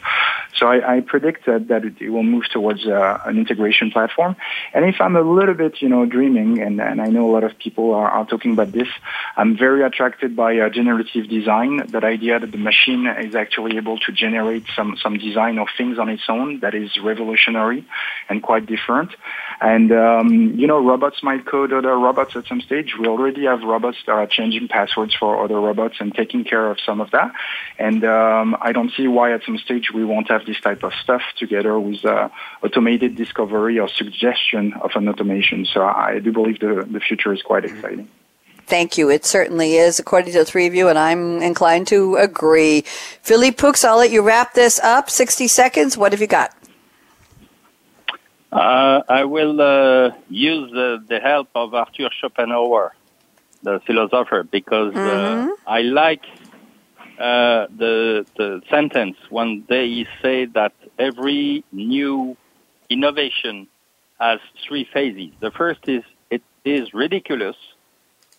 So 0.53 0.67
I, 0.67 0.97
I 0.97 0.99
predict 1.01 1.46
that, 1.47 1.67
that 1.69 1.83
it 1.85 2.09
will 2.09 2.23
move 2.23 2.45
towards 2.53 2.85
uh, 2.85 3.19
an 3.25 3.37
integration 3.43 3.89
platform. 3.91 4.35
And 4.73 4.85
if 4.85 4.97
I'm 5.01 5.15
a 5.15 5.21
little 5.21 5.57
bit, 5.63 5.81
you 5.81 5.89
know, 5.89 6.05
dreaming, 6.05 6.61
and, 6.61 6.79
and 6.79 7.01
I 7.01 7.07
know 7.07 7.25
a 7.29 7.33
lot 7.37 7.43
of 7.43 7.57
people 7.57 7.95
are, 7.99 8.09
are 8.17 8.25
talking 8.25 8.51
about 8.53 8.71
this, 8.71 8.87
I'm 9.35 9.57
very 9.57 9.81
attracted 9.83 10.35
by 10.35 10.51
uh, 10.59 10.69
generative 10.69 11.27
design, 11.37 11.71
that 11.87 12.03
idea 12.03 12.39
that 12.39 12.51
the 12.51 12.63
machine 12.71 13.07
is 13.07 13.33
actually 13.43 13.77
able 13.77 13.97
to 14.05 14.11
generate 14.11 14.65
some, 14.75 14.97
some 15.03 15.17
design 15.17 15.57
of 15.57 15.67
things 15.77 15.97
on 15.97 16.09
its 16.09 16.23
own 16.29 16.59
that 16.59 16.75
is 16.75 16.89
revolutionary 17.11 17.85
and 18.29 18.43
quite 18.43 18.65
different. 18.65 19.11
And, 19.59 19.91
um, 19.91 20.27
you 20.61 20.67
know, 20.67 20.79
robots 20.83 21.23
might 21.23 21.45
code 21.45 21.73
other 21.73 21.97
robots 21.97 22.35
at 22.35 22.45
some 22.45 22.61
stage. 22.61 22.93
We 22.99 23.07
already 23.07 23.45
have 23.45 23.63
robots 23.63 23.97
that 24.05 24.11
are 24.11 24.27
changing 24.27 24.67
passwords 24.67 25.15
for 25.15 25.43
other 25.43 25.59
robots 25.59 25.95
and 25.99 26.13
taking 26.13 26.43
care 26.43 26.69
of 26.69 26.77
some 26.85 27.01
of 27.01 27.09
that. 27.11 27.31
And 27.79 28.03
um, 28.03 28.55
I 28.61 28.71
don't 28.71 28.91
see 28.97 29.07
why 29.07 29.33
at 29.33 29.43
some 29.45 29.57
stage 29.57 29.89
we 29.91 30.05
won't 30.05 30.29
have 30.29 30.45
this 30.45 30.59
type 30.59 30.83
of 30.83 30.93
stuff 31.03 31.21
together 31.37 31.79
with 31.79 32.03
uh, 32.05 32.29
automated 32.63 33.15
discovery 33.15 33.79
or 33.79 33.87
suggestion 33.87 34.73
of 34.73 34.91
an 34.95 35.07
automation. 35.07 35.65
So 35.65 35.83
I 35.85 36.19
do 36.19 36.31
believe 36.31 36.59
the, 36.59 36.87
the 36.89 36.99
future 36.99 37.33
is 37.33 37.41
quite 37.41 37.65
exciting. 37.65 38.09
Thank 38.67 38.97
you. 38.97 39.09
It 39.09 39.25
certainly 39.25 39.75
is, 39.75 39.97
according 39.97 40.33
to 40.33 40.39
the 40.39 40.45
three 40.45 40.67
of 40.67 40.75
you, 40.75 40.89
and 40.89 40.99
I'm 40.99 41.41
inclined 41.41 41.87
to 41.87 42.17
agree. 42.17 42.81
Philippe 43.21 43.55
Poux, 43.55 43.73
I'll 43.85 43.97
let 43.97 44.11
you 44.11 44.21
wrap 44.21 44.53
this 44.55 44.77
up. 44.81 45.09
60 45.09 45.47
seconds. 45.47 45.97
What 45.97 46.11
have 46.11 46.19
you 46.19 46.27
got? 46.27 46.53
Uh, 48.51 49.03
I 49.07 49.23
will 49.23 49.61
uh, 49.61 50.11
use 50.29 50.71
uh, 50.73 50.97
the 51.07 51.19
help 51.21 51.49
of 51.55 51.73
Arthur 51.73 52.09
Schopenhauer, 52.19 52.93
the 53.63 53.79
philosopher, 53.85 54.43
because 54.43 54.93
uh, 54.95 54.99
mm-hmm. 54.99 55.49
I 55.65 55.81
like 55.81 56.25
uh, 57.19 57.67
the 57.75 58.25
the 58.35 58.61
sentence 58.69 59.17
when 59.29 59.63
they 59.67 60.07
say 60.21 60.45
that 60.45 60.73
every 60.97 61.63
new 61.71 62.37
innovation 62.89 63.67
has 64.19 64.39
three 64.67 64.87
phases. 64.91 65.31
The 65.39 65.51
first 65.51 65.87
is 65.87 66.03
it 66.29 66.41
is 66.65 66.93
ridiculous. 66.93 67.55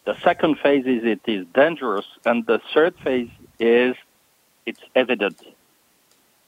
The 0.04 0.18
second 0.20 0.58
phase 0.58 0.86
is 0.86 1.04
it 1.04 1.20
is 1.26 1.46
dangerous, 1.54 2.06
and 2.24 2.46
the 2.46 2.60
third 2.72 2.94
phase 3.04 3.30
is 3.58 3.94
it's 4.64 4.80
evident. 4.94 5.40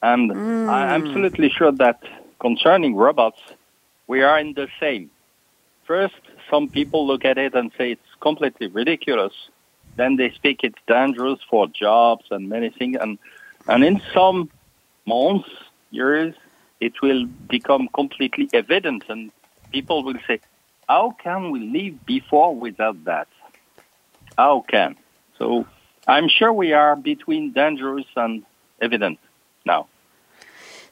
And 0.02 0.30
mm. 0.30 0.68
I'm 0.68 1.06
absolutely 1.06 1.50
sure 1.50 1.72
that 1.72 2.02
concerning 2.40 2.96
robots, 2.96 3.40
we 4.06 4.22
are 4.22 4.38
in 4.38 4.54
the 4.54 4.68
same. 4.80 5.10
First, 5.84 6.20
some 6.50 6.68
people 6.68 7.06
look 7.06 7.24
at 7.24 7.36
it 7.36 7.54
and 7.54 7.70
say 7.76 7.92
it's 7.92 8.14
completely 8.20 8.68
ridiculous. 8.68 9.34
Then 9.96 10.16
they 10.16 10.30
speak 10.30 10.60
it's 10.62 10.78
dangerous 10.86 11.40
for 11.50 11.66
jobs 11.66 12.24
and 12.30 12.48
many 12.48 12.70
things. 12.70 12.96
And, 13.00 13.18
and 13.68 13.84
in 13.84 14.00
some 14.14 14.50
months, 15.04 15.50
years, 15.90 16.34
it 16.80 17.00
will 17.02 17.26
become 17.26 17.88
completely 17.94 18.48
evident 18.52 19.04
and 19.08 19.30
people 19.72 20.02
will 20.02 20.18
say, 20.26 20.40
how 20.88 21.16
can 21.22 21.50
we 21.50 21.60
live 21.60 22.04
before 22.06 22.54
without 22.54 23.04
that? 23.04 23.28
How 24.36 24.64
can? 24.68 24.96
So 25.38 25.66
I'm 26.06 26.28
sure 26.28 26.52
we 26.52 26.72
are 26.72 26.96
between 26.96 27.52
dangerous 27.52 28.06
and 28.16 28.44
evident 28.80 29.18
now. 29.64 29.88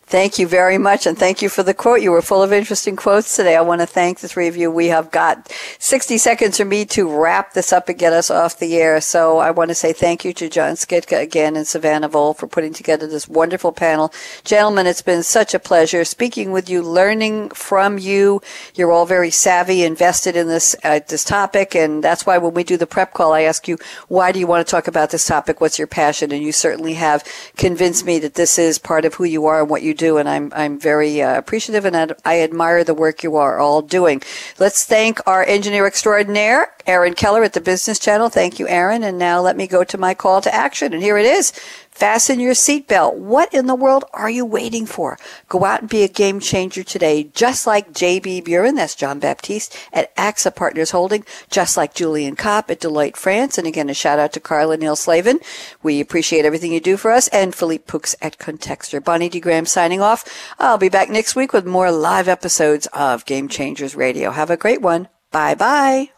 Thank 0.09 0.39
you 0.39 0.49
very 0.49 0.79
much, 0.79 1.07
and 1.07 1.19
thank 1.19 1.43
you 1.43 1.51
for 1.51 1.63
the 1.63 1.75
quote. 1.75 2.01
You 2.01 2.13
were 2.13 2.23
full 2.23 2.43
of 2.43 2.51
interesting 2.51 2.97
quotes 2.97 3.37
today. 3.37 3.57
I 3.57 3.61
want 3.61 3.83
to 3.83 3.87
thank 3.87 4.21
the 4.21 4.29
three 4.29 4.49
of 4.49 4.57
you. 4.57 4.71
We 4.71 4.87
have 4.87 5.11
got 5.11 5.53
60 5.81 6.17
seconds 6.17 6.57
for 6.57 6.65
me 6.65 6.87
to 6.87 7.07
wrap 7.07 7.53
this 7.53 7.75
up 7.75 7.91
and 7.91 7.99
get 7.99 8.15
us 8.15 8.31
off 8.31 8.59
the 8.59 8.77
air. 8.77 9.03
So 9.03 9.37
I 9.37 9.51
want 9.51 9.69
to 9.69 9.75
say 9.75 9.93
thank 9.93 10.25
you 10.25 10.33
to 10.33 10.49
John 10.49 10.77
Skitka 10.77 11.21
again 11.21 11.57
and 11.57 11.67
Savannah 11.67 12.09
Vole 12.09 12.33
for 12.33 12.47
putting 12.47 12.73
together 12.73 13.07
this 13.07 13.29
wonderful 13.29 13.71
panel. 13.71 14.11
Gentlemen, 14.45 14.87
it's 14.87 15.03
been 15.03 15.23
such 15.23 15.53
a 15.53 15.59
pleasure 15.59 16.07
speaking 16.07 16.53
with 16.53 16.71
you, 16.71 16.83
learning 16.83 17.51
from 17.51 17.99
you. 17.99 18.41
You're 18.75 18.93
all 18.93 19.05
very 19.05 19.31
savvy, 19.31 19.83
invested 19.83 20.37
in 20.37 20.49
this 20.49 20.75
uh, 20.85 21.01
this 21.07 21.23
topic, 21.23 21.75
and 21.77 22.03
that's 22.03 22.25
why 22.25 22.39
when 22.39 22.55
we 22.55 22.65
do 22.65 22.79
the 22.79 22.87
prep 22.87 23.13
call, 23.13 23.35
I 23.35 23.43
ask 23.43 23.69
you, 23.69 23.77
why 24.09 24.33
do 24.33 24.39
you 24.39 24.47
want 24.47 24.67
to 24.67 24.71
talk 24.71 24.89
about 24.89 25.11
this 25.11 25.27
topic? 25.27 25.61
What's 25.61 25.79
your 25.79 25.87
passion? 25.87 26.33
And 26.33 26.43
you 26.43 26.53
certainly 26.53 26.95
have 26.95 27.23
convinced 27.59 28.07
me 28.07 28.19
that 28.21 28.37
this 28.37 28.59
is 28.59 28.79
part 28.79 29.05
of 29.05 29.13
who 29.13 29.25
you 29.25 29.45
are 29.45 29.61
and 29.61 29.69
what 29.69 29.83
you 29.83 29.98
do, 29.99 30.17
and 30.17 30.29
I'm 30.29 30.51
I'm 30.55 30.79
very 30.81 31.21
uh, 31.21 31.37
appreciative 31.37 31.85
and 31.85 31.97
I, 31.97 32.09
I 32.25 32.41
admire 32.41 32.85
the 32.85 32.95
work 32.95 33.23
you 33.23 33.37
are 33.37 33.59
all 33.59 33.83
doing. 33.83 34.23
Let's 34.59 34.85
thank 34.85 35.21
our 35.27 35.45
engineer 35.45 35.87
extraordinaire, 35.87 36.73
Aaron 36.87 37.15
Keller 37.15 37.43
at 37.43 37.53
the 37.53 37.61
Business 37.61 37.99
Channel. 37.99 38.31
Thank 38.31 38.59
you, 38.59 38.67
Aaron. 38.69 39.03
And 39.03 39.19
now 39.19 39.41
let 39.41 39.57
me 39.57 39.67
go 39.67 39.85
to 39.85 39.99
my 39.99 40.15
call 40.15 40.41
to 40.41 40.55
action, 40.55 40.95
and 40.95 41.03
here 41.03 41.19
it 41.19 41.27
is. 41.27 41.53
Fasten 41.99 42.39
your 42.39 42.55
seatbelt. 42.55 43.17
What 43.17 43.53
in 43.53 43.67
the 43.67 43.75
world 43.75 44.05
are 44.13 44.31
you 44.31 44.45
waiting 44.45 44.87
for? 44.87 45.19
Go 45.49 45.65
out 45.65 45.81
and 45.81 45.91
be 45.91 46.05
a 46.05 46.09
game 46.09 46.39
changer 46.39 46.85
today, 46.85 47.25
just 47.35 47.67
like 47.67 47.93
JB 47.93 48.45
Burin, 48.45 48.77
that's 48.77 48.95
Jean 48.95 49.19
Baptiste 49.19 49.77
at 49.93 50.15
AXA 50.15 50.55
Partners 50.55 50.93
Holding, 50.93 51.25
just 51.51 51.77
like 51.77 51.95
Julien 51.95 52.37
Kopp 52.37 52.71
at 52.71 52.79
Deloitte 52.79 53.17
France. 53.17 53.59
And 53.59 53.67
again, 53.67 53.91
a 53.91 53.95
shout 53.95 54.21
out 54.21 54.33
to 54.35 54.39
Carla 54.39 54.77
Neil 54.77 54.95
Slavin. 54.95 55.41
We 55.83 56.01
appreciate 56.01 56.45
everything 56.45 56.73
you 56.73 56.79
do 56.79 56.97
for 56.97 57.11
us. 57.11 57.27
And 57.29 57.53
Philippe 57.53 57.87
Poux 57.89 58.15
at 58.23 58.39
Contextor. 58.39 59.03
Bonnie 59.03 59.29
D. 59.29 59.41
Graham 59.41 59.67
signing 59.67 60.01
off. 60.01 60.55
I'll 60.61 60.79
be 60.79 60.89
back 60.89 61.11
next 61.11 61.35
week 61.35 61.53
with 61.53 61.67
more 61.67 61.91
live 61.91 62.29
episodes 62.29 62.87
of 62.93 63.25
Game 63.25 63.49
Changers 63.49 63.97
Radio. 63.97 64.31
Have 64.31 64.51
a 64.51 64.57
great 64.57 64.81
one. 64.81 65.09
Bye 65.33 65.57
bye. 65.57 66.18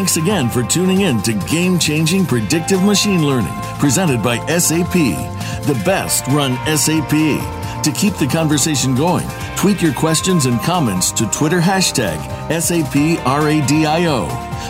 Thanks 0.00 0.16
again 0.16 0.48
for 0.48 0.62
tuning 0.62 1.02
in 1.02 1.20
to 1.24 1.34
Game 1.34 1.78
Changing 1.78 2.24
Predictive 2.24 2.82
Machine 2.82 3.22
Learning, 3.22 3.52
presented 3.78 4.22
by 4.22 4.38
SAP. 4.46 4.94
The 4.94 5.78
best 5.84 6.26
run 6.28 6.56
SAP. 6.74 7.10
To 7.10 7.92
keep 7.94 8.14
the 8.14 8.26
conversation 8.26 8.94
going, 8.94 9.28
tweet 9.56 9.82
your 9.82 9.92
questions 9.92 10.46
and 10.46 10.58
comments 10.62 11.12
to 11.12 11.26
Twitter 11.26 11.60
hashtag 11.60 12.16
SAPRADIO. 12.48 14.26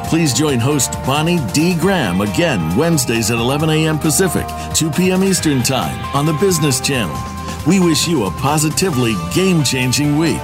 Please 0.08 0.34
join 0.34 0.58
host 0.58 0.94
Bonnie 1.06 1.38
D. 1.52 1.76
Graham 1.76 2.22
again 2.22 2.76
Wednesdays 2.76 3.30
at 3.30 3.38
11 3.38 3.70
a.m. 3.70 4.00
Pacific, 4.00 4.48
2 4.74 4.90
p.m. 4.90 5.22
Eastern 5.22 5.62
Time 5.62 5.96
on 6.12 6.26
the 6.26 6.36
Business 6.40 6.80
Channel. 6.80 7.16
We 7.68 7.78
wish 7.78 8.08
you 8.08 8.24
a 8.24 8.32
positively 8.32 9.14
game 9.32 9.62
changing 9.62 10.18
week. 10.18 10.40